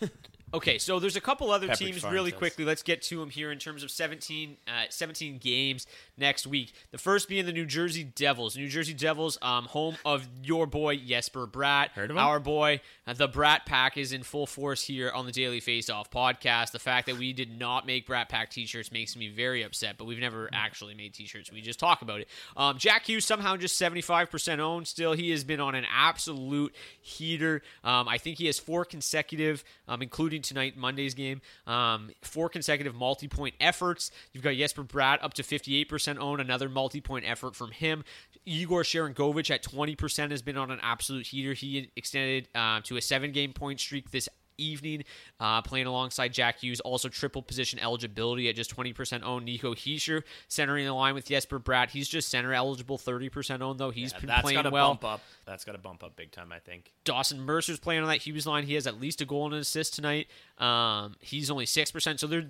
Okay, 0.54 0.78
so 0.78 1.00
there's 1.00 1.16
a 1.16 1.20
couple 1.20 1.50
other 1.50 1.66
Pepperidge 1.66 1.78
teams 1.78 2.02
Farm 2.02 2.14
really 2.14 2.30
says. 2.30 2.38
quickly. 2.38 2.64
Let's 2.64 2.84
get 2.84 3.02
to 3.02 3.18
them 3.18 3.30
here 3.30 3.50
in 3.50 3.58
terms 3.58 3.82
of 3.82 3.90
17, 3.90 4.56
uh, 4.68 4.84
17 4.88 5.38
games 5.38 5.86
next 6.16 6.46
week. 6.46 6.72
The 6.92 6.98
first 6.98 7.28
being 7.28 7.46
the 7.46 7.52
New 7.52 7.66
Jersey 7.66 8.04
Devils. 8.04 8.56
New 8.56 8.68
Jersey 8.68 8.94
Devils, 8.94 9.38
um, 9.42 9.64
home 9.64 9.96
of 10.04 10.26
your 10.44 10.66
boy 10.66 10.98
Jesper 10.98 11.48
Bratt. 11.48 11.88
Heard 11.90 12.10
of 12.10 12.16
him? 12.16 12.22
Our 12.22 12.38
boy, 12.38 12.80
uh, 13.08 13.14
the 13.14 13.26
Brat 13.26 13.66
Pack 13.66 13.96
is 13.96 14.12
in 14.12 14.22
full 14.22 14.46
force 14.46 14.82
here 14.84 15.10
on 15.10 15.26
the 15.26 15.32
Daily 15.32 15.58
Face 15.58 15.90
Off 15.90 16.10
podcast. 16.12 16.70
The 16.70 16.78
fact 16.78 17.06
that 17.06 17.18
we 17.18 17.32
did 17.32 17.58
not 17.58 17.84
make 17.84 18.06
Brat 18.06 18.28
Pack 18.28 18.50
t-shirts 18.50 18.92
makes 18.92 19.16
me 19.16 19.28
very 19.28 19.62
upset, 19.62 19.98
but 19.98 20.04
we've 20.04 20.20
never 20.20 20.48
actually 20.52 20.94
made 20.94 21.12
t-shirts. 21.12 21.50
We 21.50 21.60
just 21.60 21.80
talk 21.80 22.02
about 22.02 22.20
it. 22.20 22.28
Um, 22.56 22.78
Jack 22.78 23.08
Hughes 23.08 23.24
somehow 23.24 23.56
just 23.56 23.80
75% 23.80 24.60
owned 24.60 24.86
still. 24.86 25.12
He 25.12 25.30
has 25.30 25.42
been 25.42 25.60
on 25.60 25.74
an 25.74 25.86
absolute 25.92 26.72
heater. 27.00 27.62
Um, 27.82 28.08
I 28.08 28.18
think 28.18 28.38
he 28.38 28.46
has 28.46 28.60
four 28.60 28.84
consecutive, 28.84 29.64
um, 29.88 30.02
tonight, 30.42 30.76
Monday's 30.76 31.14
game, 31.14 31.40
um, 31.66 32.10
four 32.22 32.48
consecutive 32.48 32.94
multi 32.94 33.28
point 33.28 33.54
efforts. 33.60 34.10
You've 34.32 34.44
got 34.44 34.54
Jesper 34.54 34.84
Bratt 34.84 35.18
up 35.22 35.34
to 35.34 35.42
58% 35.42 36.18
owned, 36.18 36.40
another 36.40 36.68
multi 36.68 37.00
point 37.00 37.24
effort 37.28 37.54
from 37.56 37.70
him. 37.70 38.04
Igor 38.44 38.82
Sharangovich 38.82 39.50
at 39.50 39.62
20% 39.62 40.30
has 40.30 40.42
been 40.42 40.56
on 40.56 40.70
an 40.70 40.78
absolute 40.82 41.26
heater. 41.26 41.52
He 41.52 41.90
extended 41.96 42.48
uh, 42.54 42.80
to 42.84 42.96
a 42.96 43.02
seven 43.02 43.32
game 43.32 43.52
point 43.52 43.80
streak 43.80 44.10
this 44.10 44.28
evening, 44.58 45.04
uh, 45.40 45.62
playing 45.62 45.86
alongside 45.86 46.32
Jack 46.32 46.60
Hughes. 46.60 46.80
Also, 46.80 47.08
triple 47.08 47.42
position 47.42 47.78
eligibility 47.78 48.48
at 48.48 48.56
just 48.56 48.74
20% 48.74 49.22
owned. 49.22 49.44
Nico 49.44 49.74
Hischier 49.74 50.22
centering 50.48 50.84
the 50.86 50.92
line 50.94 51.14
with 51.14 51.26
Jesper 51.26 51.58
Bratt. 51.60 51.90
He's 51.90 52.08
just 52.08 52.28
center 52.28 52.52
eligible, 52.52 52.98
30% 52.98 53.60
owned, 53.60 53.78
though. 53.78 53.90
He's 53.90 54.12
Yeah, 54.12 54.18
been 54.20 54.26
that's 54.28 54.42
playing 54.42 54.56
got 54.56 54.62
to 54.62 54.70
well. 54.70 54.88
bump 54.88 55.04
up. 55.04 55.20
That's 55.46 55.64
got 55.64 55.72
to 55.72 55.78
bump 55.78 56.02
up 56.02 56.16
big 56.16 56.32
time. 56.32 56.52
I 56.52 56.58
think. 56.58 56.92
Dawson 57.04 57.40
Mercer's 57.40 57.78
playing 57.78 58.02
on 58.02 58.08
that 58.08 58.22
Hughes 58.22 58.46
line. 58.46 58.64
He 58.64 58.74
has 58.74 58.86
at 58.86 59.00
least 59.00 59.20
a 59.20 59.24
goal 59.24 59.44
and 59.46 59.54
an 59.54 59.60
assist 59.60 59.94
tonight. 59.94 60.28
Um, 60.58 61.16
he's 61.20 61.50
only 61.50 61.66
6%. 61.66 62.18
So 62.18 62.26
there's 62.26 62.44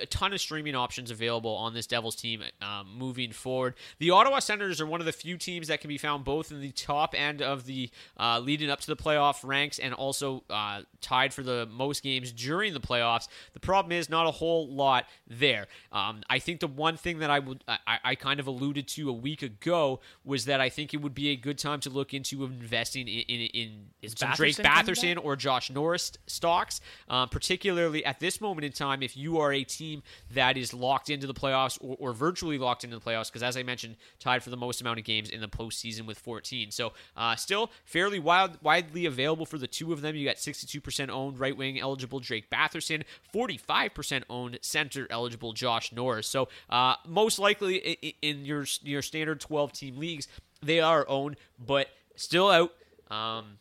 a 0.00 0.06
ton 0.06 0.32
of 0.32 0.40
streaming 0.40 0.74
options 0.74 1.10
available 1.10 1.54
on 1.54 1.72
this 1.72 1.86
Devils 1.86 2.14
team 2.14 2.42
um, 2.60 2.88
moving 2.96 3.32
forward. 3.32 3.74
The 3.98 4.10
Ottawa 4.10 4.40
Senators 4.40 4.80
are 4.80 4.86
one 4.86 5.00
of 5.00 5.06
the 5.06 5.12
few 5.12 5.38
teams 5.38 5.68
that 5.68 5.80
can 5.80 5.88
be 5.88 5.98
found 5.98 6.24
both 6.24 6.50
in 6.50 6.60
the 6.60 6.72
top 6.72 7.14
end 7.16 7.40
of 7.40 7.64
the 7.64 7.90
uh, 8.18 8.40
leading 8.40 8.68
up 8.68 8.80
to 8.80 8.86
the 8.86 8.96
playoff 8.96 9.42
ranks 9.42 9.78
and 9.78 9.94
also 9.94 10.44
uh, 10.50 10.82
tied 11.00 11.32
for 11.32 11.42
the 11.42 11.66
most 11.70 12.02
games 12.02 12.30
during 12.30 12.74
the 12.74 12.80
playoffs. 12.80 13.28
The 13.54 13.60
problem 13.60 13.92
is 13.92 14.10
not 14.10 14.26
a 14.26 14.30
whole 14.30 14.68
lot 14.68 15.06
there. 15.26 15.66
Um, 15.92 16.20
I 16.28 16.38
think 16.38 16.60
the 16.60 16.66
one 16.66 16.96
thing 16.96 17.20
that 17.20 17.30
I 17.30 17.38
would 17.38 17.64
I, 17.66 17.98
I 18.04 18.14
kind 18.14 18.38
of 18.38 18.46
alluded 18.46 18.86
to 18.88 19.08
a 19.08 19.12
week 19.12 19.42
ago 19.42 20.00
was 20.24 20.44
that 20.44 20.60
I 20.60 20.68
think 20.68 20.92
it 20.92 20.98
would 20.98 21.14
be 21.14 21.30
a 21.30 21.36
good 21.36 21.58
time 21.58 21.80
to 21.80 21.90
look 21.90 22.12
into 22.12 22.44
investing 22.44 23.08
in 23.08 23.22
in, 23.26 23.86
in 24.02 24.10
some 24.10 24.32
Drake 24.34 24.56
Batherson 24.56 24.62
coming 24.62 25.16
Batherson 25.16 25.24
or 25.24 25.36
Josh 25.36 25.70
Norris 25.70 26.12
stocks, 26.26 26.80
um, 27.08 27.28
particularly 27.28 27.45
at 27.50 28.20
this 28.20 28.40
moment 28.40 28.64
in 28.64 28.72
time. 28.72 29.02
If 29.02 29.16
you 29.16 29.38
are 29.38 29.52
a 29.52 29.64
team 29.64 30.02
that 30.32 30.56
is 30.56 30.72
locked 30.72 31.10
into 31.10 31.26
the 31.26 31.34
playoffs 31.34 31.78
or, 31.80 31.96
or 31.98 32.12
virtually 32.12 32.58
locked 32.58 32.84
into 32.84 32.98
the 32.98 33.04
playoffs, 33.04 33.28
because 33.28 33.42
as 33.42 33.56
I 33.56 33.62
mentioned, 33.62 33.96
tied 34.18 34.42
for 34.42 34.50
the 34.50 34.56
most 34.56 34.80
amount 34.80 34.98
of 34.98 35.04
games 35.04 35.30
in 35.30 35.40
the 35.40 35.48
postseason 35.48 36.06
with 36.06 36.18
14. 36.18 36.70
So 36.70 36.92
uh, 37.16 37.36
still 37.36 37.70
fairly 37.84 38.18
wild, 38.18 38.58
widely 38.62 39.06
available 39.06 39.46
for 39.46 39.58
the 39.58 39.66
two 39.66 39.92
of 39.92 40.00
them. 40.00 40.16
You 40.16 40.26
got 40.26 40.36
62% 40.36 41.08
owned 41.08 41.38
right 41.38 41.56
wing 41.56 41.80
eligible 41.80 42.20
Drake 42.20 42.50
Batherson, 42.50 43.04
45% 43.34 44.24
owned 44.28 44.58
center 44.62 45.06
eligible 45.10 45.52
Josh 45.52 45.92
Norris. 45.92 46.26
So 46.26 46.48
uh, 46.70 46.96
most 47.06 47.38
likely 47.38 47.76
in 48.22 48.44
your 48.44 48.66
your 48.82 49.02
standard 49.02 49.40
12 49.40 49.72
team 49.72 49.96
leagues, 49.98 50.28
they 50.62 50.80
are 50.80 51.08
owned, 51.08 51.36
but 51.58 51.88
still 52.16 52.50
out. 52.50 52.72
Um, 53.10 53.58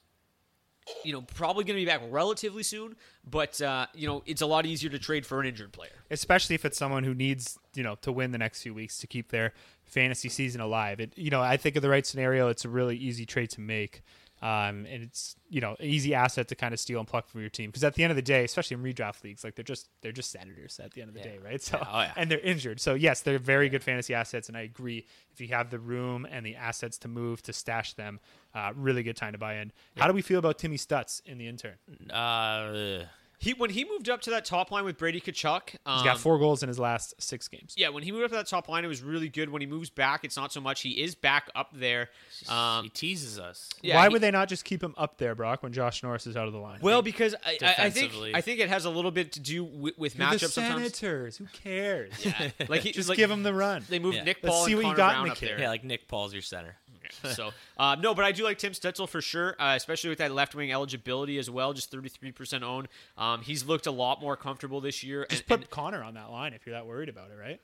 you 1.04 1.14
know, 1.14 1.22
probably 1.22 1.64
going 1.64 1.78
to 1.78 1.82
be 1.82 1.86
back 1.86 2.02
relatively 2.10 2.64
soon, 2.64 2.96
but 3.30 3.60
uh, 3.62 3.88
you 3.94 4.08
know, 4.08 4.24
it's 4.26 4.42
a 4.42 4.46
lot 4.46 4.66
easier 4.66 4.90
to 4.90 5.00
trade 5.00 5.26
for 5.26 5.40
an 5.40 5.48
injured 5.48 5.72
player. 5.72 5.92
especially 6.12 6.56
if 6.56 6.66
it's 6.66 6.78
someone 6.78 7.04
who 7.04 7.14
needs 7.14 7.58
you 7.74 7.84
know 7.84 7.96
to 8.02 8.12
win 8.12 8.32
the 8.32 8.38
next 8.38 8.62
few 8.62 8.74
weeks 8.74 9.00
to 9.00 9.08
keep 9.08 9.30
their 9.30 9.54
fantasy 9.84 10.30
season 10.30 10.62
alive. 10.62 11.00
It 11.00 11.14
you 11.18 11.30
know 11.30 11.42
I 11.42 11.58
think 11.58 11.76
of 11.76 11.82
the 11.82 11.90
right 11.90 12.06
scenario, 12.06 12.50
it's 12.50 12.66
a 12.66 12.70
really 12.70 12.98
easy 12.98 13.26
trade 13.26 13.50
to 13.52 13.62
make, 13.62 14.04
um, 14.46 14.86
and 14.86 15.02
it's 15.04 15.36
you 15.50 15.60
know 15.62 15.72
an 15.80 15.86
easy 15.86 16.14
asset 16.14 16.48
to 16.50 16.56
kind 16.56 16.74
of 16.74 16.80
steal 16.80 17.00
and 17.00 17.08
pluck 17.08 17.28
from 17.28 17.42
your 17.42 17.50
team 17.50 17.70
because 17.70 17.84
at 17.84 17.94
the 17.96 18.04
end 18.04 18.12
of 18.12 18.16
the 18.16 18.22
day, 18.22 18.44
especially 18.44 18.76
in 18.76 18.84
redraft 18.84 19.24
leagues, 19.24 19.44
like 19.44 19.56
they're 19.56 19.64
just 19.64 19.90
they're 20.02 20.12
just 20.12 20.30
senators 20.32 20.80
at 20.80 20.92
the 20.94 21.02
end 21.02 21.10
of 21.10 21.16
the 21.16 21.22
day, 21.22 21.40
right? 21.44 21.62
So 21.62 21.80
Oh, 21.82 22.02
yeah. 22.02 22.14
and 22.16 22.30
they're 22.30 22.40
injured, 22.40 22.80
so 22.80 22.94
yes, 22.94 23.22
they're 23.22 23.40
very 23.40 23.70
good 23.70 23.84
fantasy 23.84 24.14
assets, 24.14 24.48
and 24.50 24.58
I 24.58 24.62
agree 24.62 25.08
if 25.34 25.42
you 25.42 25.48
have 25.50 25.70
the 25.72 25.80
room 25.80 26.28
and 26.30 26.46
the 26.46 26.56
assets 26.56 26.98
to 27.00 27.08
move 27.08 27.42
to 27.44 27.54
stash 27.54 27.94
them, 27.94 28.20
uh, 28.54 28.72
really 28.76 29.02
good 29.04 29.16
time 29.18 29.32
to 29.34 29.38
buy 29.40 29.56
in. 29.56 29.72
How 29.98 30.08
do 30.08 30.14
we 30.14 30.22
feel 30.22 30.40
about 30.40 30.60
Timmy 30.60 30.78
Stutz 30.78 31.22
in 31.26 31.38
the 31.38 31.48
intern? 31.48 31.76
Uh, 32.12 33.06
He 33.40 33.54
when 33.54 33.70
he 33.70 33.86
moved 33.86 34.10
up 34.10 34.22
to 34.22 34.30
that 34.32 34.46
top 34.46 34.72
line 34.72 34.86
with 34.86 34.98
Brady 34.98 35.20
Tkachuk, 35.22 35.76
um, 35.86 35.98
He's 35.98 36.04
got 36.06 36.20
four 36.20 36.38
goals 36.40 36.64
in 36.64 36.70
his 36.70 36.80
last 36.80 37.14
six 37.22 37.48
games. 37.48 37.74
Yeah, 37.78 37.90
when 37.90 38.04
he 38.04 38.12
moved 38.12 38.24
up 38.26 38.30
to 38.32 38.36
that 38.38 38.48
top 38.48 38.70
line, 38.70 38.86
it 38.86 38.88
was 38.88 39.02
really 39.02 39.30
good. 39.30 39.50
When 39.50 39.62
he 39.62 39.68
moves 39.68 39.90
back, 39.90 40.24
it's 40.24 40.38
not 40.38 40.52
so 40.54 40.62
much. 40.62 40.82
He 40.82 40.92
is 41.02 41.16
back 41.16 41.50
up 41.56 41.70
there. 41.74 42.10
Um, 42.50 42.84
he 42.84 42.90
teases 42.90 43.38
us. 43.40 43.70
yeah, 43.82 43.96
Why 43.96 44.08
he- 44.08 44.14
would 44.14 44.22
they 44.22 44.32
not 44.32 44.48
just 44.50 44.66
keep 44.66 44.82
him 44.84 44.94
up 44.98 45.18
there, 45.18 45.36
Brock, 45.36 45.64
when 45.64 45.74
Josh 45.74 46.02
Norris 46.04 46.28
is 46.28 46.36
out 46.38 46.48
of 46.48 46.54
the 46.54 46.60
line? 46.60 46.80
Well, 46.82 47.02
because 47.02 47.36
I, 47.46 47.58
I, 47.62 47.76
I 47.86 47.90
think 47.90 48.14
I 48.34 48.42
think 48.42 48.60
it 48.60 48.70
has 48.70 48.86
a 48.86 48.90
little 48.90 49.12
bit 49.12 49.34
to 49.34 49.40
do 49.40 49.64
with, 49.64 49.98
with 49.98 50.18
You're 50.18 50.30
the 50.30 50.36
matchups 50.38 50.50
sometimes. 50.52 50.96
Senators. 50.98 51.38
Who 51.38 51.46
cares? 51.64 52.14
Yeah, 52.26 52.50
like 52.68 52.82
he, 52.82 52.92
Just 52.92 53.10
like, 53.10 53.18
give 53.18 53.30
him 53.30 53.44
the 53.44 53.54
run. 53.54 53.84
They 53.90 54.00
moved 54.00 54.16
Yeah. 54.18 54.24
Nick 54.24 54.38
Let's 54.42 54.56
Paul 54.56 54.66
see 54.66 54.72
and 54.74 54.84
what 54.84 54.90
you 54.90 54.96
Connor 54.96 54.98
got 54.98 55.16
in 55.18 55.22
Brown 55.24 55.30
the 55.30 55.36
kid. 55.48 55.60
Yeah, 55.60 55.70
like 55.70 55.84
Nick 55.84 56.08
Paul's 56.08 56.34
your 56.34 56.42
center. 56.42 56.76
so 57.34 57.52
uh, 57.78 57.96
no, 57.96 58.14
but 58.14 58.26
I 58.26 58.32
do 58.32 58.44
like 58.44 58.58
Tim 58.58 58.74
Stützle 58.74 59.08
for 59.08 59.22
sure, 59.22 59.56
uh, 59.60 59.74
especially 59.76 60.10
with 60.10 60.20
that 60.20 60.32
left 60.32 60.56
wing 60.56 60.72
eligibility 60.72 61.38
as 61.38 61.50
well. 61.50 61.74
Just 61.74 61.92
thirty 61.92 62.10
three 62.10 62.32
percent 62.32 62.64
owned. 62.64 62.88
Um, 63.18 63.42
he's 63.42 63.66
looked 63.66 63.88
a 63.88 63.92
lot 63.92 64.22
more 64.22 64.36
comfortable 64.36 64.82
this 64.82 65.04
year. 65.04 65.26
Just 65.30 65.42
and, 65.44 65.48
put 65.48 65.60
and 65.62 65.70
Connor 65.70 66.04
on 66.04 66.14
that 66.16 66.32
line 66.32 66.54
if 66.54 66.66
you're 66.66 66.76
that 66.76 66.88
worried 66.88 67.10
about 67.10 67.32
it, 67.32 67.36
right? 67.40 67.60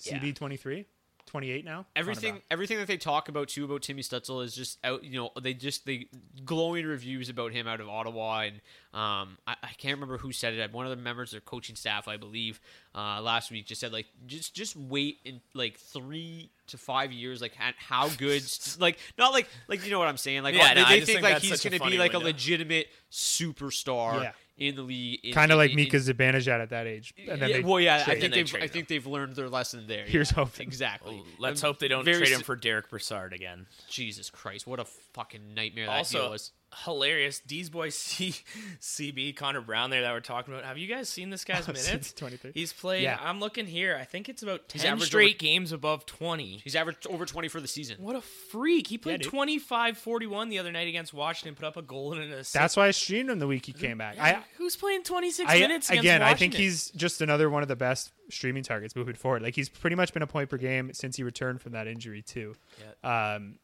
Yeah. 0.00 0.18
CB 0.18 0.34
23, 0.34 0.86
28 1.34 1.64
now. 1.64 1.84
Everything 1.96 2.42
everything 2.48 2.78
that 2.78 2.86
they 2.86 2.96
talk 2.96 3.28
about 3.28 3.48
too 3.48 3.64
about 3.64 3.82
Timmy 3.82 4.02
Stützle 4.02 4.44
is 4.44 4.54
just 4.54 4.78
out. 4.84 5.02
You 5.02 5.16
know, 5.16 5.30
they 5.42 5.52
just 5.52 5.84
they 5.84 6.06
glowing 6.44 6.86
reviews 6.86 7.28
about 7.28 7.50
him 7.50 7.66
out 7.66 7.80
of 7.80 7.88
Ottawa, 7.88 8.42
and 8.42 8.54
um, 8.92 9.36
I, 9.44 9.56
I 9.60 9.68
can't 9.76 9.96
remember 9.96 10.16
who 10.16 10.30
said 10.30 10.54
it. 10.54 10.72
One 10.72 10.86
of 10.86 10.96
the 10.96 11.02
members 11.02 11.30
of 11.30 11.32
their 11.32 11.40
coaching 11.40 11.74
staff, 11.74 12.06
I 12.06 12.18
believe, 12.18 12.60
uh, 12.94 13.20
last 13.20 13.50
week 13.50 13.66
just 13.66 13.80
said 13.80 13.92
like 13.92 14.06
just 14.26 14.54
just 14.54 14.76
wait 14.76 15.18
in 15.24 15.40
like 15.54 15.76
three 15.76 16.52
to 16.68 16.78
five 16.78 17.10
years, 17.10 17.42
like 17.42 17.54
how 17.56 18.08
good, 18.10 18.44
like 18.78 19.00
not 19.18 19.32
like 19.32 19.48
like 19.66 19.84
you 19.84 19.90
know 19.90 19.98
what 19.98 20.06
I'm 20.06 20.16
saying, 20.16 20.44
like 20.44 20.54
Yeah, 20.54 20.72
they, 20.72 20.80
no, 20.82 20.86
I 20.86 21.00
they 21.00 21.04
think 21.04 21.18
think 21.18 21.22
like 21.22 21.42
he's 21.42 21.60
going 21.64 21.76
to 21.76 21.84
be 21.84 21.98
like 21.98 22.14
a 22.14 22.18
legitimate 22.18 22.86
superstar 23.10 24.22
Yeah. 24.22 24.32
In 24.56 24.76
the 24.76 24.82
league, 24.82 25.32
Kind 25.34 25.50
of 25.50 25.56
in- 25.56 25.58
like 25.58 25.70
in- 25.70 25.76
Mika 25.76 25.96
Zibanejad 25.96 26.60
at 26.62 26.70
that 26.70 26.86
age. 26.86 27.12
And 27.28 27.40
then 27.42 27.48
yeah, 27.48 27.56
they 27.58 27.62
well, 27.62 27.80
yeah, 27.80 28.04
I 28.06 28.18
think 28.18 28.34
they 28.34 28.42
they've 28.42 28.62
I 28.62 28.66
think 28.68 28.88
they've 28.88 29.06
learned 29.06 29.34
their 29.36 29.48
lesson 29.48 29.86
there. 29.88 30.04
Here's 30.06 30.30
yeah, 30.30 30.36
hoping. 30.36 30.66
Exactly. 30.66 31.22
Let's 31.38 31.62
Um, 31.62 31.68
hope 31.68 31.78
they 31.80 31.88
don't 31.88 32.04
very 32.04 32.18
trade 32.18 32.30
him 32.30 32.40
for 32.42 32.54
Derek 32.56 32.88
Brassard 32.90 33.32
again. 33.32 33.66
Jesus 33.88 34.30
Christ, 34.30 34.66
what 34.66 34.78
a 34.80 34.86
fucking 35.14 35.54
nightmare 35.54 35.86
that 35.86 36.08
deal 36.10 36.20
also, 36.22 36.30
was. 36.32 36.52
hilarious. 36.84 37.40
D's 37.40 37.70
boy 37.70 37.88
C- 37.90 38.34
CB 38.80 39.36
Connor 39.36 39.60
Brown 39.60 39.90
there 39.90 40.02
that 40.02 40.12
we're 40.12 40.20
talking 40.20 40.52
about. 40.52 40.64
Have 40.66 40.76
you 40.78 40.86
guys 40.88 41.08
seen 41.08 41.30
this 41.30 41.44
guy's 41.44 41.66
minutes? 41.68 42.12
23. 42.12 42.50
He's 42.54 42.72
played. 42.72 43.02
Yeah. 43.04 43.18
I'm 43.20 43.40
looking 43.40 43.66
here. 43.66 43.96
I 44.00 44.04
think 44.04 44.28
it's 44.28 44.42
about 44.42 44.68
ten 44.68 44.98
straight 45.00 45.34
over- 45.36 45.38
games 45.38 45.72
above 45.72 46.04
20. 46.06 46.60
He's 46.64 46.74
averaged 46.76 47.06
over 47.06 47.24
20 47.26 47.48
for 47.48 47.60
the 47.60 47.68
season. 47.68 47.96
What 48.00 48.16
a 48.16 48.20
freak! 48.20 48.88
He 48.88 48.98
played 48.98 49.22
dude. 49.22 49.32
25-41 49.32 50.50
the 50.50 50.58
other 50.58 50.72
night 50.72 50.88
against 50.88 51.14
Washington. 51.14 51.54
Put 51.54 51.64
up 51.66 51.76
a 51.76 51.82
goal 51.82 52.12
and 52.12 52.22
an 52.22 52.32
assist. 52.32 52.54
That's 52.54 52.76
why 52.76 52.88
I 52.88 52.90
streamed 52.90 53.30
him 53.30 53.38
the 53.38 53.46
week 53.46 53.66
he 53.66 53.72
came 53.72 53.98
back. 53.98 54.18
I, 54.18 54.38
Who's 54.56 54.76
playing 54.76 55.02
26 55.04 55.48
minutes 55.52 55.88
against 55.90 55.90
again, 56.04 56.22
I 56.22 56.34
think 56.34 56.54
he's 56.54 56.90
just 56.90 57.20
another 57.20 57.48
one 57.50 57.62
of 57.62 57.68
the 57.68 57.76
best 57.76 58.12
streaming 58.30 58.62
targets 58.62 58.96
moving 58.96 59.14
forward. 59.14 59.42
Like 59.42 59.54
he's 59.54 59.68
pretty 59.68 59.96
much 59.96 60.12
been 60.12 60.22
a 60.22 60.26
point 60.26 60.48
per 60.50 60.56
game 60.56 60.92
since 60.92 61.16
he 61.16 61.22
returned 61.22 61.60
from 61.60 61.72
that 61.72 61.86
injury 61.86 62.22
too. 62.22 62.54
Um, 63.02 63.56
s- 63.56 63.63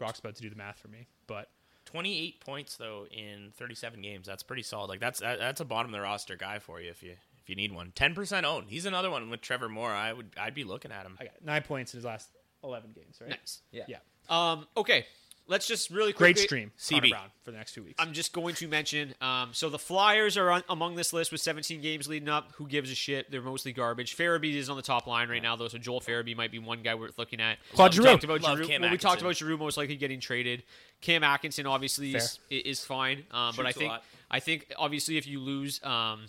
Brock's 0.00 0.18
about 0.18 0.34
to 0.34 0.42
do 0.42 0.50
the 0.50 0.56
math 0.56 0.78
for 0.78 0.88
me, 0.88 1.06
but 1.28 1.50
28 1.84 2.40
points 2.40 2.76
though 2.76 3.06
in 3.10 3.52
37 3.56 4.00
games. 4.00 4.26
That's 4.26 4.42
pretty 4.42 4.62
solid. 4.62 4.88
Like 4.88 5.00
that's 5.00 5.20
that, 5.20 5.38
that's 5.38 5.60
a 5.60 5.64
bottom 5.64 5.94
of 5.94 5.98
the 5.98 6.02
roster 6.02 6.34
guy 6.36 6.58
for 6.58 6.80
you 6.80 6.90
if 6.90 7.02
you 7.02 7.12
if 7.42 7.48
you 7.48 7.54
need 7.54 7.72
one. 7.72 7.92
10% 7.94 8.44
owned. 8.44 8.66
He's 8.68 8.86
another 8.86 9.10
one 9.10 9.30
with 9.30 9.40
Trevor 9.40 9.68
Moore. 9.68 9.92
I 9.92 10.12
would 10.12 10.30
I'd 10.40 10.54
be 10.54 10.64
looking 10.64 10.90
at 10.90 11.06
him. 11.06 11.16
I 11.20 11.24
got 11.24 11.44
nine 11.44 11.62
points 11.62 11.94
in 11.94 11.98
his 11.98 12.04
last 12.04 12.30
eleven 12.64 12.90
games. 12.92 13.18
Right? 13.20 13.30
Nice. 13.30 13.60
Yeah. 13.70 13.98
Um, 14.28 14.66
okay, 14.76 15.06
let's 15.50 15.66
just 15.66 15.90
really 15.90 16.12
Great 16.12 16.38
stream, 16.38 16.70
CB. 16.78 16.90
Connor 16.90 17.08
Brown 17.10 17.30
for 17.44 17.50
the 17.50 17.56
next 17.58 17.74
two 17.74 17.82
weeks. 17.82 17.96
I'm 17.98 18.12
just 18.12 18.32
going 18.32 18.54
to 18.54 18.68
mention. 18.68 19.14
Um, 19.20 19.50
so 19.52 19.68
the 19.68 19.78
Flyers 19.78 20.38
are 20.38 20.50
on, 20.50 20.62
among 20.70 20.94
this 20.94 21.12
list 21.12 21.32
with 21.32 21.40
17 21.42 21.82
games 21.82 22.08
leading 22.08 22.28
up. 22.28 22.52
Who 22.54 22.66
gives 22.66 22.90
a 22.90 22.94
shit? 22.94 23.30
They're 23.30 23.42
mostly 23.42 23.72
garbage. 23.72 24.16
Farabee 24.16 24.54
is 24.54 24.70
on 24.70 24.76
the 24.76 24.82
top 24.82 25.06
line 25.06 25.28
right 25.28 25.42
now, 25.42 25.56
though. 25.56 25.68
So 25.68 25.76
Joel 25.76 26.00
Farabee 26.00 26.36
might 26.36 26.52
be 26.52 26.58
one 26.58 26.82
guy 26.82 26.94
worth 26.94 27.18
looking 27.18 27.40
at. 27.40 27.58
Claude 27.74 27.90
we 27.90 27.96
Giroux. 27.96 28.08
talked 28.12 28.24
about 28.24 28.42
Love 28.42 28.58
Giroux. 28.58 28.80
Well, 28.80 28.90
we 28.90 28.96
talked 28.96 29.20
about 29.20 29.36
Giroux 29.36 29.58
most 29.58 29.76
likely 29.76 29.96
getting 29.96 30.20
traded. 30.20 30.62
Cam 31.00 31.24
Atkinson 31.24 31.66
obviously 31.66 32.14
is, 32.14 32.38
is 32.48 32.84
fine, 32.84 33.24
um, 33.32 33.52
but 33.56 33.66
I 33.66 33.72
think. 33.72 33.92
I 34.30 34.38
think 34.38 34.72
obviously 34.78 35.18
if 35.18 35.26
you 35.26 35.40
lose. 35.40 35.82
Um, 35.82 36.26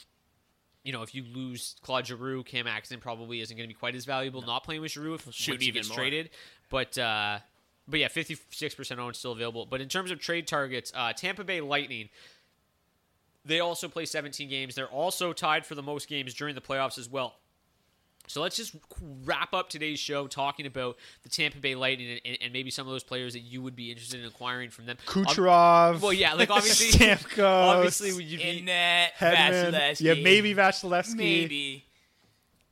you 0.83 0.91
know, 0.91 1.03
if 1.03 1.13
you 1.13 1.23
lose 1.23 1.75
Claude 1.83 2.07
Giroux, 2.07 2.41
Cam 2.41 2.65
Atkinson 2.65 2.99
probably 2.99 3.39
isn't 3.41 3.55
going 3.55 3.69
to 3.69 3.71
be 3.71 3.77
quite 3.77 3.93
as 3.93 4.05
valuable. 4.05 4.41
Not 4.41 4.63
playing 4.63 4.81
with 4.81 4.91
Giroux 4.91 5.13
if 5.13 5.21
shoot 5.31 5.51
once 5.53 5.61
he 5.61 5.67
even 5.67 5.79
gets 5.81 5.89
more. 5.89 5.97
traded, 5.97 6.31
but 6.71 6.97
uh, 6.97 7.37
but 7.87 7.99
yeah, 7.99 8.07
fifty 8.07 8.37
six 8.49 8.75
percent 8.75 8.99
owned 8.99 9.15
still 9.15 9.31
available. 9.31 9.65
But 9.65 9.81
in 9.81 9.89
terms 9.89 10.11
of 10.11 10.19
trade 10.19 10.47
targets, 10.47 10.91
uh, 10.95 11.13
Tampa 11.13 11.43
Bay 11.43 11.61
Lightning, 11.61 12.09
they 13.45 13.59
also 13.59 13.87
play 13.87 14.05
seventeen 14.05 14.49
games. 14.49 14.75
They're 14.75 14.87
also 14.87 15.33
tied 15.33 15.65
for 15.65 15.75
the 15.75 15.83
most 15.83 16.07
games 16.07 16.33
during 16.33 16.55
the 16.55 16.61
playoffs 16.61 16.97
as 16.97 17.09
well. 17.09 17.35
So 18.27 18.41
let's 18.41 18.55
just 18.55 18.75
wrap 19.25 19.53
up 19.53 19.67
today's 19.69 19.99
show 19.99 20.27
talking 20.27 20.65
about 20.65 20.95
the 21.23 21.27
Tampa 21.29 21.57
Bay 21.57 21.75
Lightning 21.75 22.19
and, 22.23 22.37
and 22.39 22.53
maybe 22.53 22.69
some 22.69 22.87
of 22.87 22.93
those 22.93 23.03
players 23.03 23.33
that 23.33 23.39
you 23.39 23.61
would 23.61 23.75
be 23.75 23.91
interested 23.91 24.21
in 24.21 24.25
acquiring 24.25 24.69
from 24.69 24.85
them. 24.85 24.97
Ob- 25.07 25.25
Kucherov. 25.25 26.01
well, 26.01 26.13
yeah, 26.13 26.33
like 26.35 26.49
obviously, 26.49 26.91
Stamkos. 27.07 27.43
obviously, 27.43 28.13
would 28.13 28.23
you 28.23 28.37
be 28.37 28.59
In 28.59 28.65
net, 28.65 29.13
Hedman. 29.17 29.73
Vasilevskiy. 29.73 30.01
Yeah, 30.01 30.23
maybe 30.23 30.53
Vasilevskiy. 30.53 31.15
Maybe. 31.15 31.83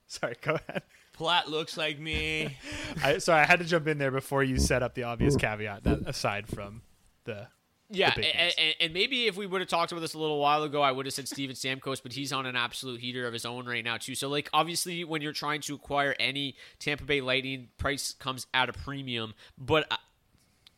Sorry, 0.07 0.35
go 0.41 0.55
ahead. 0.55 0.83
Platt 1.19 1.49
looks 1.49 1.75
like 1.75 1.99
me. 1.99 2.57
I, 3.03 3.17
sorry, 3.17 3.41
I 3.41 3.45
had 3.45 3.59
to 3.59 3.65
jump 3.65 3.89
in 3.89 3.97
there 3.97 4.09
before 4.09 4.41
you 4.41 4.57
set 4.57 4.81
up 4.81 4.93
the 4.93 5.03
obvious 5.03 5.35
caveat. 5.35 5.83
That 5.83 6.07
aside 6.07 6.47
from 6.47 6.81
the 7.25 7.49
Yeah, 7.89 8.13
and, 8.15 8.25
and, 8.25 8.75
and 8.79 8.93
maybe 8.93 9.27
if 9.27 9.35
we 9.35 9.45
would 9.45 9.59
have 9.59 9.67
talked 9.67 9.91
about 9.91 9.99
this 9.99 10.13
a 10.13 10.17
little 10.17 10.39
while 10.39 10.63
ago, 10.63 10.81
I 10.81 10.93
would 10.93 11.05
have 11.05 11.13
said 11.13 11.27
Steven 11.27 11.57
Stamkos, 11.57 12.01
but 12.01 12.13
he's 12.13 12.31
on 12.31 12.45
an 12.45 12.55
absolute 12.55 13.01
heater 13.01 13.27
of 13.27 13.33
his 13.33 13.45
own 13.45 13.65
right 13.65 13.83
now 13.83 13.97
too. 13.97 14.15
So 14.15 14.29
like 14.29 14.49
obviously 14.53 15.03
when 15.03 15.21
you're 15.21 15.33
trying 15.33 15.59
to 15.63 15.75
acquire 15.75 16.15
any 16.21 16.55
Tampa 16.79 17.03
Bay 17.03 17.19
Lightning, 17.19 17.67
price 17.77 18.15
comes 18.17 18.47
at 18.53 18.69
a 18.69 18.73
premium. 18.73 19.33
But 19.57 19.91
uh, 19.91 19.97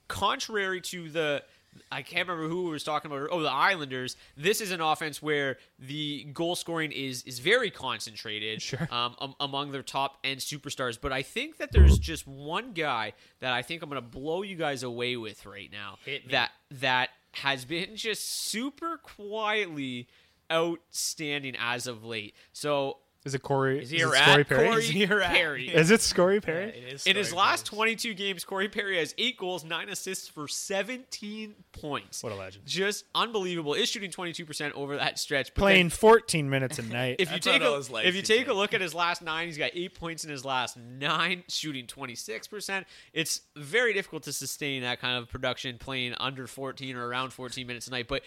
contrary 0.08 0.82
to 0.82 1.08
the 1.08 1.44
I 1.92 2.02
can't 2.02 2.28
remember 2.28 2.50
who 2.50 2.64
was 2.66 2.84
talking 2.84 3.12
about. 3.12 3.30
Oh, 3.32 3.42
the 3.42 3.52
Islanders. 3.52 4.16
This 4.36 4.60
is 4.62 4.72
an 4.72 4.82
offense 4.82 5.22
where 5.22 5.58
the 5.80 6.26
goal 6.34 6.56
scoring 6.56 6.92
is 6.92 7.24
is 7.24 7.40
very 7.40 7.70
concentrated 7.72 8.62
Sure. 8.62 8.88
um, 8.92 9.16
um, 9.20 9.36
among 9.40 9.72
their 9.72 9.84
top 9.84 10.18
end 10.24 10.40
superstars. 10.40 10.98
But 11.00 11.12
I 11.14 11.22
think 11.22 11.58
that 11.58 11.72
there's 11.72 11.98
just 12.00 12.28
one 12.28 12.74
guy 12.74 13.14
that 13.40 13.54
I 13.54 13.62
think 13.62 13.84
I'm 13.84 13.90
going 13.90 14.02
to 14.02 14.08
blow 14.08 14.42
you 14.42 14.56
guys 14.56 14.84
away 14.84 15.16
with 15.18 15.46
right 15.46 15.70
now. 15.72 15.98
That 16.32 16.52
that 16.80 17.10
has 17.34 17.64
been 17.66 17.96
just 17.96 18.28
super 18.30 18.98
quietly 18.98 20.08
outstanding 20.52 21.56
as 21.58 21.88
of 21.88 22.04
late. 22.04 22.36
So 22.54 22.98
Is 23.24 23.36
it 23.36 23.44
Corey? 23.44 23.84
Is 23.84 23.92
he 23.92 23.98
is 23.98 24.04
it 24.04 24.12
rat? 24.12 24.26
Corey 24.26 24.44
Perry? 24.44 24.68
Corey 24.68 24.84
Is 24.84 24.90
he 24.90 25.04
a? 25.04 25.08
Perry. 25.08 25.68
Is 25.70 25.92
it 25.92 26.14
Corey 26.16 26.36
Yeah, 26.36 26.40
Perry? 26.40 26.70
it 26.70 26.94
is 26.94 27.06
In 27.06 27.16
his 27.16 27.28
Story 27.28 27.40
last 27.40 27.66
22 27.68 28.16
games, 28.16 28.44
Corey 28.44 28.68
Perry 28.68 28.98
has 28.98 29.14
eight 29.20 29.38
goals, 29.38 29.64
nine 29.64 29.90
assists 29.90 30.28
for 30.28 30.48
17 30.48 31.54
points. 31.72 32.24
What 32.24 32.32
a 32.32 32.36
legend. 32.36 32.66
Just 32.66 33.06
unbelievable. 33.14 33.76
Is 33.76 33.90
shooting 33.90 34.10
22% 34.10 34.72
over 34.72 34.98
that 34.98 35.20
stretch. 35.20 35.54
But 35.54 35.62
Playing 35.62 35.90
then 35.90 35.98
14 35.98 36.50
minutes 36.50 36.80
a 36.80 36.84
night. 36.84 37.16
if 37.20 37.30
you 37.30 37.40
That's 37.40 37.46
take 37.46 37.62
a, 37.62 38.08
if 38.08 38.16
you 38.16 38.24
take 38.24 38.48
a 38.48 38.54
look 38.54 38.74
at 38.74 38.82
his 38.82 38.96
last 38.96 39.22
nine, 39.22 39.46
he's 39.46 39.58
got 39.58 39.70
eight 39.76 39.94
points 39.94 40.24
in 40.24 40.32
his 40.32 40.44
last 40.44 40.76
nine, 40.76 41.44
shooting 41.48 41.86
26%. 41.86 42.86
It's 43.14 43.42
very 43.56 43.94
difficult 43.94 44.24
to 44.24 44.34
sustain 44.34 44.82
that 44.82 45.00
kind 45.00 45.18
of 45.20 45.30
production 45.30 45.78
playing 45.78 46.16
under 46.20 46.48
14 46.48 46.96
or 46.96 47.08
around 47.08 47.34
14 47.34 47.68
minutes 47.68 47.88
a 47.88 47.92
night. 47.92 48.08
But 48.08 48.24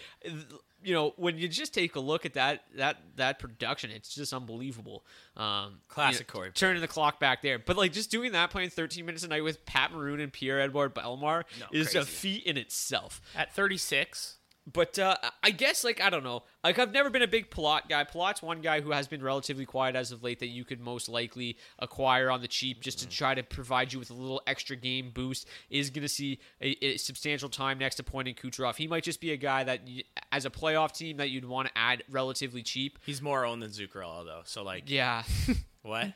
you 0.85 0.93
know, 0.93 1.13
when 1.17 1.37
you 1.37 1.47
just 1.47 1.73
take 1.73 1.95
a 1.95 1.99
look 1.99 2.25
at 2.25 2.33
that 2.35 2.63
that 2.75 2.97
that 3.15 3.39
production, 3.39 3.89
it's 3.89 4.13
just 4.13 4.33
unbelievable. 4.33 5.03
Um, 5.35 5.79
Classic 5.87 6.19
you 6.19 6.33
know, 6.33 6.39
Corey. 6.39 6.51
Turning 6.53 6.81
the 6.81 6.87
clock 6.87 7.19
back 7.19 7.41
there, 7.41 7.57
but 7.57 7.75
like 7.75 7.91
just 7.91 8.11
doing 8.11 8.33
that, 8.33 8.51
playing 8.51 8.69
13 8.69 9.05
minutes 9.05 9.23
a 9.23 9.27
night 9.27 9.43
with 9.43 9.65
Pat 9.65 9.91
Maroon 9.91 10.19
and 10.19 10.31
Pierre 10.31 10.61
Edouard 10.61 10.93
Bellemare 10.93 11.43
No, 11.59 11.65
is 11.71 11.95
a 11.95 12.05
feat 12.05 12.43
in 12.43 12.55
itself. 12.57 13.19
At 13.35 13.53
36, 13.55 14.37
But 14.71 14.97
uh, 14.97 15.15
I 15.43 15.51
guess, 15.51 15.83
like, 15.83 16.01
I 16.01 16.09
don't 16.09 16.23
know. 16.23 16.41
Like, 16.63 16.79
I've 16.79 16.91
never 16.91 17.11
been 17.11 17.21
a 17.21 17.27
big 17.27 17.51
Palat 17.51 17.87
guy. 17.87 18.03
Palat's 18.03 18.41
one 18.41 18.61
guy 18.61 18.81
who 18.81 18.89
has 18.91 19.07
been 19.07 19.21
relatively 19.21 19.63
quiet 19.63 19.95
as 19.95 20.11
of 20.11 20.23
late 20.23 20.39
that 20.39 20.47
you 20.47 20.65
could 20.65 20.79
most 20.81 21.07
likely 21.07 21.57
acquire 21.77 22.31
on 22.31 22.41
the 22.41 22.47
cheap 22.47 22.81
just 22.81 22.97
to 22.99 23.07
try 23.07 23.35
to 23.35 23.43
provide 23.43 23.93
you 23.93 23.99
with 23.99 24.09
a 24.09 24.13
little 24.15 24.41
extra 24.47 24.75
game 24.75 25.11
boost. 25.13 25.47
Is 25.69 25.91
going 25.91 26.01
to 26.01 26.07
see 26.09 26.39
a, 26.61 26.69
a 26.83 26.97
substantial 26.97 27.47
time 27.47 27.77
next 27.77 27.95
to 27.97 28.03
Point 28.03 28.27
and 28.27 28.35
Kucherov. 28.35 28.75
He 28.75 28.87
might 28.87 29.03
just 29.03 29.21
be 29.21 29.31
a 29.33 29.37
guy 29.37 29.63
that, 29.65 29.87
you, 29.87 30.03
as 30.31 30.45
a 30.45 30.49
playoff 30.49 30.93
team, 30.97 31.17
that 31.17 31.29
you'd 31.29 31.45
want 31.45 31.67
to 31.67 31.77
add 31.77 32.03
relatively 32.09 32.63
cheap. 32.63 32.97
he's 33.05 33.21
more 33.21 33.45
owned 33.45 33.61
than 33.61 33.69
Zuccarello 33.69 34.25
though. 34.25 34.41
So 34.45 34.63
like, 34.63 34.89
Yeah. 34.89 35.21
what? 35.83 36.11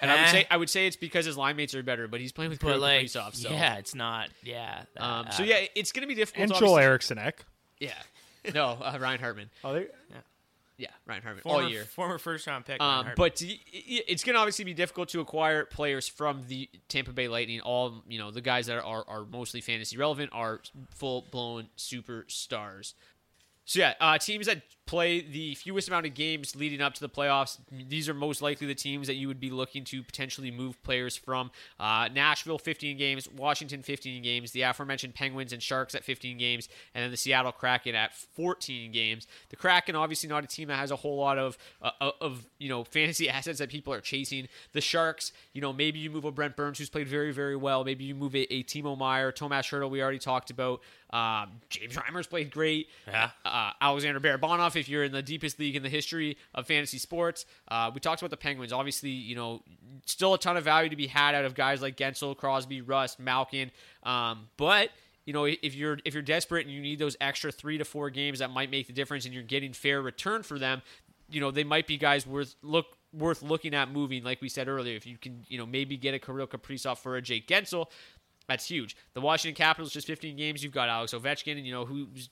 And 0.00 0.10
I 0.10 0.14
would 0.16 0.24
Eh. 0.24 0.30
say 0.32 0.46
I 0.50 0.56
would 0.56 0.68
say 0.68 0.88
it's 0.88 0.96
because 0.96 1.24
his 1.26 1.36
line 1.36 1.54
mates 1.54 1.76
are 1.76 1.82
better, 1.84 2.08
but 2.08 2.20
he's 2.20 2.32
playing 2.32 2.50
with 2.50 2.58
But 2.58 2.66
Kirill 2.66 2.80
like, 2.80 3.06
Kaprizov, 3.06 3.36
so. 3.36 3.50
yeah, 3.50 3.76
it's 3.76 3.94
not. 3.94 4.30
Yeah. 4.42 4.82
Um, 4.96 5.26
that- 5.26 5.34
so 5.34 5.44
yeah, 5.44 5.64
it's 5.76 5.92
going 5.92 6.02
to 6.02 6.08
be 6.08 6.16
difficult. 6.16 6.42
and 6.42 6.52
to 6.54 6.58
Joel 6.58 6.70
obviously- 6.70 6.84
Eriksson 6.84 7.18
Ek. 7.18 7.44
Yeah. 7.82 8.52
No, 8.54 8.70
uh, 8.80 8.98
Ryan 9.00 9.20
Hartman. 9.20 9.50
Oh, 9.64 9.72
they, 9.74 9.86
Yeah, 10.78 10.88
Ryan 11.06 11.22
Hartman 11.22 11.42
former, 11.42 11.62
all 11.64 11.70
year. 11.70 11.84
former 11.84 12.18
first 12.18 12.46
round 12.46 12.64
pick. 12.64 12.80
Um, 12.80 13.08
but 13.16 13.40
y- 13.40 13.58
y- 13.72 14.02
it's 14.08 14.24
going 14.24 14.34
to 14.34 14.40
obviously 14.40 14.64
be 14.64 14.74
difficult 14.74 15.10
to 15.10 15.20
acquire 15.20 15.64
players 15.64 16.08
from 16.08 16.42
the 16.48 16.68
Tampa 16.88 17.12
Bay 17.12 17.28
Lightning. 17.28 17.60
All 17.60 18.02
you 18.08 18.18
know, 18.18 18.30
the 18.30 18.40
guys 18.40 18.66
that 18.66 18.78
are 18.82 19.04
are 19.06 19.24
mostly 19.30 19.60
fantasy 19.60 19.96
relevant 19.96 20.30
are 20.32 20.60
full 20.94 21.26
blown 21.30 21.68
superstars. 21.76 22.94
So 23.64 23.78
yeah, 23.80 23.94
uh, 24.00 24.18
teams 24.18 24.46
that 24.46 24.62
play 24.92 25.22
the 25.22 25.54
fewest 25.54 25.88
amount 25.88 26.04
of 26.04 26.12
games 26.12 26.54
leading 26.54 26.82
up 26.82 26.92
to 26.92 27.00
the 27.00 27.08
playoffs, 27.08 27.56
these 27.88 28.10
are 28.10 28.14
most 28.14 28.42
likely 28.42 28.66
the 28.66 28.74
teams 28.74 29.06
that 29.06 29.14
you 29.14 29.26
would 29.26 29.40
be 29.40 29.48
looking 29.48 29.84
to 29.84 30.02
potentially 30.02 30.50
move 30.50 30.82
players 30.82 31.16
from. 31.16 31.50
Uh, 31.80 32.10
Nashville, 32.12 32.58
15 32.58 32.98
games. 32.98 33.26
Washington, 33.26 33.80
15 33.80 34.22
games. 34.22 34.52
The 34.52 34.60
aforementioned 34.60 35.14
Penguins 35.14 35.54
and 35.54 35.62
Sharks 35.62 35.94
at 35.94 36.04
15 36.04 36.36
games, 36.36 36.68
and 36.94 37.02
then 37.02 37.10
the 37.10 37.16
Seattle 37.16 37.52
Kraken 37.52 37.94
at 37.94 38.14
14 38.14 38.92
games. 38.92 39.26
The 39.48 39.56
Kraken, 39.56 39.96
obviously, 39.96 40.28
not 40.28 40.44
a 40.44 40.46
team 40.46 40.68
that 40.68 40.76
has 40.76 40.90
a 40.90 40.96
whole 40.96 41.16
lot 41.16 41.38
of 41.38 41.56
uh, 41.80 42.10
of 42.20 42.44
you 42.58 42.68
know 42.68 42.84
fantasy 42.84 43.30
assets 43.30 43.60
that 43.60 43.70
people 43.70 43.94
are 43.94 44.02
chasing. 44.02 44.46
The 44.74 44.82
Sharks, 44.82 45.32
you 45.54 45.62
know, 45.62 45.72
maybe 45.72 46.00
you 46.00 46.10
move 46.10 46.26
a 46.26 46.30
Brent 46.30 46.54
Burns 46.54 46.76
who's 46.76 46.90
played 46.90 47.08
very 47.08 47.32
very 47.32 47.56
well. 47.56 47.82
Maybe 47.82 48.04
you 48.04 48.14
move 48.14 48.34
a, 48.34 48.52
a 48.52 48.62
Timo 48.64 48.98
Meier, 48.98 49.32
Tomas 49.32 49.68
Hertl. 49.68 49.88
We 49.88 50.02
already 50.02 50.18
talked 50.18 50.50
about. 50.50 50.82
Um, 51.12 51.60
James 51.68 51.94
Reimer's 51.94 52.26
played 52.26 52.50
great. 52.50 52.88
Yeah. 53.06 53.30
Uh, 53.44 53.72
Alexander 53.80 54.18
Barabanov, 54.18 54.76
if 54.82 54.88
you're 54.88 55.04
in 55.04 55.12
the 55.12 55.22
deepest 55.22 55.58
league 55.58 55.76
in 55.76 55.82
the 55.82 55.88
history 55.88 56.36
of 56.54 56.66
fantasy 56.66 56.98
sports. 56.98 57.46
Uh, 57.68 57.90
we 57.94 58.00
talked 58.00 58.20
about 58.20 58.30
the 58.30 58.36
Penguins. 58.36 58.72
Obviously, 58.72 59.10
you 59.10 59.34
know, 59.34 59.62
still 60.04 60.34
a 60.34 60.38
ton 60.38 60.56
of 60.56 60.64
value 60.64 60.90
to 60.90 60.96
be 60.96 61.06
had 61.06 61.34
out 61.34 61.44
of 61.44 61.54
guys 61.54 61.80
like 61.80 61.96
Guentzel, 61.96 62.36
Crosby, 62.36 62.82
Rust, 62.82 63.18
Malkin. 63.18 63.70
Um, 64.02 64.48
but 64.56 64.90
you 65.24 65.32
know, 65.32 65.44
if 65.44 65.74
you're 65.74 65.98
if 66.04 66.14
you're 66.14 66.22
desperate 66.22 66.66
and 66.66 66.74
you 66.74 66.82
need 66.82 66.98
those 66.98 67.16
extra 67.20 67.52
three 67.52 67.78
to 67.78 67.84
four 67.84 68.10
games 68.10 68.40
that 68.40 68.50
might 68.50 68.70
make 68.70 68.88
the 68.88 68.92
difference, 68.92 69.24
and 69.24 69.32
you're 69.32 69.42
getting 69.44 69.72
fair 69.72 70.02
return 70.02 70.42
for 70.42 70.58
them, 70.58 70.82
you 71.30 71.40
know, 71.40 71.50
they 71.50 71.64
might 71.64 71.86
be 71.86 71.96
guys 71.96 72.26
worth 72.26 72.56
look 72.62 72.96
worth 73.12 73.42
looking 73.42 73.74
at 73.74 73.90
moving. 73.90 74.24
Like 74.24 74.40
we 74.40 74.48
said 74.48 74.68
earlier, 74.68 74.96
if 74.96 75.06
you 75.06 75.16
can, 75.16 75.44
you 75.48 75.58
know, 75.58 75.66
maybe 75.66 75.96
get 75.96 76.14
a 76.14 76.18
Kirill 76.18 76.46
Kaprizov 76.46 76.98
for 76.98 77.16
a 77.16 77.22
Jake 77.22 77.46
Guentzel. 77.46 77.86
That's 78.48 78.66
huge. 78.66 78.96
The 79.14 79.20
Washington 79.20 79.54
Capitals 79.54 79.92
just 79.92 80.06
15 80.06 80.36
games. 80.36 80.64
You've 80.64 80.72
got 80.72 80.88
Alex 80.88 81.14
Ovechkin, 81.14 81.56
and 81.56 81.66
you 81.66 81.72
know 81.72 81.84
who's 81.84 82.28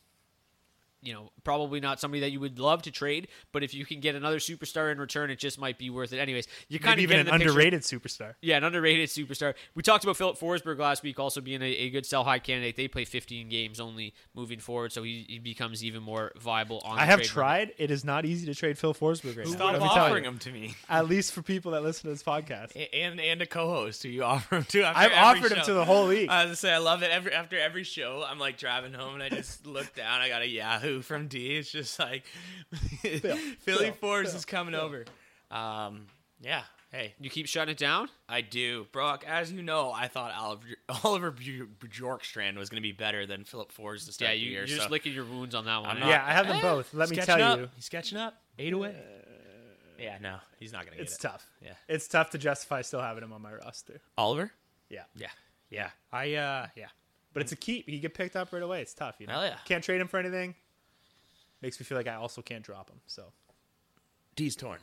you 1.03 1.12
know, 1.12 1.30
probably 1.44 1.80
not 1.80 1.98
somebody 2.01 2.20
that 2.20 2.30
you 2.30 2.40
would 2.40 2.59
love 2.59 2.82
to 2.82 2.90
trade, 2.90 3.28
but 3.53 3.62
if 3.62 3.72
you 3.74 3.84
can 3.86 4.01
get 4.01 4.14
another 4.14 4.38
superstar 4.38 4.92
in 4.92 4.98
return, 4.98 5.30
it 5.30 5.38
just 5.38 5.59
might 5.59 5.78
be 5.78 5.90
worth 5.90 6.12
it. 6.12 6.18
Anyways, 6.18 6.46
you 6.68 6.78
kind 6.78 6.94
of 6.94 7.03
even 7.03 7.16
get 7.16 7.20
an 7.20 7.20
in 7.20 7.26
the 7.26 7.38
picture. 7.38 7.51
underrated 7.51 7.80
superstar. 7.82 8.34
Yeah, 8.42 8.57
an 8.59 8.64
underrated 8.64 9.09
superstar. 9.09 9.55
We 9.74 9.82
talked 9.82 10.05
about 10.05 10.16
Filip 10.16 10.38
Forsberg 10.38 10.78
last 10.78 11.03
week, 11.03 11.18
also 11.18 11.40
being 11.40 11.62
a, 11.62 11.66
a 11.66 11.90
good 11.90 12.05
sell 12.07 12.24
high 12.24 12.38
candidate. 12.38 12.76
They 12.76 12.88
play 12.88 13.05
15 13.05 13.48
games 13.48 13.80
only 13.80 14.14
moving 14.34 14.59
forward, 14.59 14.92
so 14.92 15.03
he, 15.03 15.24
he 15.28 15.38
becomes 15.38 15.82
even 15.84 16.03
more 16.03 16.32
viable 16.38 16.80
on. 16.84 16.98
I 16.98 17.03
the 17.03 17.07
have 17.07 17.18
trade 17.20 17.28
market. 17.28 17.28
tried. 17.32 17.72
It 17.78 17.90
is 17.90 18.05
not 18.05 18.24
easy 18.26 18.46
to 18.46 18.55
trade 18.55 18.76
Phil 18.78 18.94
Forsberg 18.94 19.36
right 19.36 19.46
now. 19.46 19.53
Stop 19.53 19.72
Let 19.72 19.82
me 19.82 19.88
offering 19.88 20.24
you. 20.24 20.30
them 20.30 20.38
to 20.40 20.53
me. 20.53 20.74
At 20.88 21.09
least 21.09 21.32
for 21.32 21.42
people 21.42 21.72
that 21.72 21.82
listen 21.82 22.03
to 22.09 22.14
this 22.14 22.22
podcast. 22.22 22.72
And 22.92 23.20
and 23.20 23.40
a 23.40 23.46
co-host 23.46 24.03
who 24.03 24.09
you 24.09 24.24
offer 24.24 24.57
him 24.57 24.64
to. 24.64 24.82
After 24.82 24.98
I've 24.98 25.12
every 25.12 25.18
offered 25.44 25.57
him 25.57 25.64
to 25.64 25.72
the 25.72 25.84
whole 25.84 26.07
league. 26.07 26.28
I 26.28 26.44
was 26.44 26.46
gonna 26.48 26.57
say 26.57 26.72
I 26.72 26.78
love 26.78 27.03
it. 27.03 27.11
Every 27.11 27.32
after 27.32 27.59
every 27.59 27.84
show, 27.84 28.24
I'm 28.28 28.38
like 28.38 28.59
driving 28.59 28.92
home 28.92 29.14
and 29.14 29.22
I 29.22 29.28
just 29.28 29.66
look 29.66 29.94
down. 29.94 30.20
I 30.20 30.28
got 30.28 30.42
a 30.42 30.48
Yahoo 30.48 30.89
from 31.03 31.28
D. 31.28 31.57
It's 31.57 31.70
just 31.70 31.99
like 31.99 32.24
Philly 33.03 33.18
Phil, 33.61 33.93
Force 33.93 34.28
Phil, 34.30 34.36
is 34.38 34.45
coming 34.45 34.74
over. 34.74 35.05
Um, 35.51 36.07
yeah. 36.41 36.62
Hey, 36.93 37.14
You 37.20 37.30
keep 37.30 37.47
shutting 37.47 37.70
it 37.70 37.78
down. 37.78 38.09
I 38.28 38.41
do, 38.41 38.86
Brock. 38.91 39.24
As 39.24 39.53
you 39.53 39.62
know, 39.62 39.93
I 39.93 40.09
thought 40.09 40.32
Oliver 40.36 40.66
Oliver 41.05 41.30
Bjorkstrand 41.30 42.57
was 42.57 42.68
going 42.68 42.82
to 42.82 42.86
be 42.86 42.91
better 42.93 43.26
than 43.26 43.45
Filip 43.45 43.72
Forsberg 43.72 44.07
to 44.07 44.12
start 44.12 44.30
Yeah, 44.30 44.34
the 44.34 44.41
you, 44.41 44.51
year. 44.51 44.59
you're 44.66 44.76
just 44.78 44.91
licking 44.91 45.12
your 45.12 45.24
wounds 45.24 45.55
on 45.55 45.66
that 45.66 45.82
one. 45.82 46.01
Not- 46.01 46.09
yeah, 46.09 46.24
I 46.26 46.32
have 46.32 46.49
them 46.49 46.57
Eh, 46.57 46.62
both. 46.62 46.93
Let 46.93 47.09
me 47.11 47.16
catching 47.16 47.36
tell 47.36 47.53
up. 47.53 47.59
you. 47.61 47.68
he's 47.76 47.88
catching 47.88 48.18
up. 48.18 48.34
Eight 48.59 48.72
away. 48.72 48.95
Yeah, 50.01 50.16
no, 50.20 50.36
he's 50.59 50.72
not 50.72 50.80
going 50.86 50.93
to 50.93 50.97
get 50.97 51.03
it. 51.03 51.12
It's 51.12 51.16
it. 51.16 51.28
tough. 51.28 51.47
Yeah. 51.62 51.74
It's 51.88 52.09
tough 52.09 52.30
to 52.30 52.38
justify 52.38 52.80
still 52.82 53.03
having 53.03 53.22
him 53.22 53.32
on 53.34 53.43
my 53.43 53.53
roster. 53.53 54.01
Oliver. 54.18 54.51
Yeah. 54.88 55.03
Yeah, 55.14 55.28
yeah. 55.70 55.91
I 56.12 56.34
uh, 56.34 56.66
yeah. 56.74 56.86
But 57.32 57.43
it's 57.43 57.53
a 57.53 57.57
keep. 57.57 57.88
He 57.88 58.01
get 58.01 58.14
picked 58.14 58.34
up 58.34 58.53
right 58.53 58.62
away. 58.62 58.80
It's 58.82 58.95
tough, 58.95 59.16
you 59.20 59.28
know. 59.28 59.34
Hell 59.34 59.45
yeah. 59.45 59.57
Can't 59.64 59.84
trade 59.84 60.01
him 60.01 60.09
for 60.09 60.18
anything. 60.18 60.57
Makes 61.62 61.78
me 61.80 61.84
feel 61.84 61.98
like 61.98 62.08
I 62.08 62.14
also 62.14 62.42
can't 62.42 62.62
drop 62.64 62.88
him. 62.90 63.00
So 63.06 63.24
D's 64.36 64.56
torn. 64.56 64.78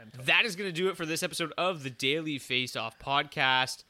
I'm 0.00 0.10
told. 0.10 0.26
That 0.26 0.44
is 0.44 0.56
going 0.56 0.68
to 0.68 0.72
do 0.74 0.88
it 0.88 0.96
for 0.96 1.06
this 1.06 1.22
episode 1.22 1.52
of 1.58 1.82
the 1.82 1.90
Daily 1.90 2.38
Face 2.38 2.76
Off 2.76 2.98
podcast. 2.98 3.84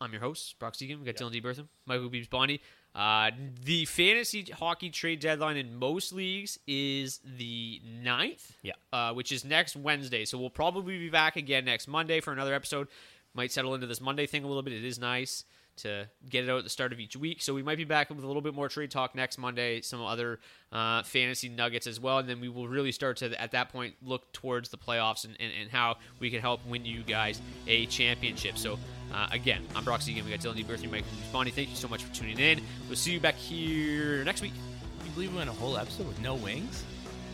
I'm 0.00 0.12
your 0.12 0.20
host, 0.20 0.58
Brock 0.58 0.74
Seguin. 0.74 0.98
We 1.00 1.06
got 1.06 1.14
Dylan 1.16 1.32
D. 1.32 1.40
Berthiaume, 1.40 1.68
Michael 1.86 2.10
Beebs 2.10 2.28
Bondy. 2.28 2.60
Uh, 2.94 3.30
the 3.64 3.84
fantasy 3.86 4.42
hockey 4.44 4.88
trade 4.90 5.20
deadline 5.20 5.56
in 5.56 5.74
most 5.76 6.12
leagues 6.12 6.58
is 6.66 7.20
the 7.24 7.80
9th, 8.02 8.52
Yeah. 8.62 8.72
uh, 8.92 9.12
which 9.12 9.32
is 9.32 9.44
next 9.44 9.76
Wednesday. 9.76 10.24
So 10.24 10.38
we'll 10.38 10.50
probably 10.50 10.98
be 10.98 11.10
back 11.10 11.36
again 11.36 11.64
next 11.66 11.88
Monday 11.88 12.20
for 12.20 12.32
another 12.32 12.54
episode. 12.54 12.88
Might 13.34 13.52
settle 13.52 13.74
into 13.74 13.86
this 13.86 14.00
Monday 14.00 14.24
thing 14.26 14.44
a 14.44 14.46
little 14.46 14.62
bit. 14.62 14.72
It 14.72 14.84
is 14.84 14.98
nice 14.98 15.44
to 15.76 16.08
get 16.28 16.44
it 16.44 16.50
out 16.50 16.58
at 16.58 16.64
the 16.64 16.70
start 16.70 16.92
of 16.92 17.00
each 17.00 17.16
week. 17.16 17.42
So 17.42 17.54
we 17.54 17.62
might 17.62 17.78
be 17.78 17.84
back 17.84 18.08
with 18.10 18.22
a 18.22 18.26
little 18.26 18.42
bit 18.42 18.54
more 18.54 18.68
trade 18.68 18.90
talk 18.90 19.14
next 19.14 19.38
Monday, 19.38 19.80
some 19.80 20.02
other 20.02 20.38
uh, 20.72 21.02
fantasy 21.02 21.48
nuggets 21.48 21.86
as 21.86 22.00
well. 22.00 22.18
And 22.18 22.28
then 22.28 22.40
we 22.40 22.48
will 22.48 22.68
really 22.68 22.92
start 22.92 23.18
to, 23.18 23.40
at 23.40 23.52
that 23.52 23.70
point, 23.70 23.94
look 24.02 24.32
towards 24.32 24.70
the 24.70 24.78
playoffs 24.78 25.24
and, 25.24 25.36
and, 25.40 25.52
and 25.60 25.70
how 25.70 25.96
we 26.18 26.30
can 26.30 26.40
help 26.40 26.66
win 26.66 26.84
you 26.84 27.02
guys 27.02 27.40
a 27.66 27.86
championship. 27.86 28.58
So 28.58 28.78
uh, 29.12 29.28
again, 29.30 29.62
I'm 29.74 29.84
Brock 29.84 30.02
Seguin. 30.02 30.24
We 30.24 30.30
got 30.30 30.40
Dylan 30.40 30.56
D. 30.56 30.64
Berthy, 30.64 30.90
Mike 30.90 31.04
Bonnie. 31.32 31.50
Thank 31.50 31.70
you 31.70 31.76
so 31.76 31.88
much 31.88 32.04
for 32.04 32.14
tuning 32.14 32.38
in. 32.38 32.60
We'll 32.88 32.96
see 32.96 33.12
you 33.12 33.20
back 33.20 33.36
here 33.36 34.24
next 34.24 34.42
week. 34.42 34.52
Can 34.98 35.06
you 35.06 35.12
believe 35.12 35.32
we 35.32 35.38
went 35.38 35.50
a 35.50 35.54
whole 35.54 35.76
episode 35.76 36.08
with 36.08 36.20
no 36.20 36.34
wings? 36.34 36.84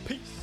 Peace. 0.05 0.42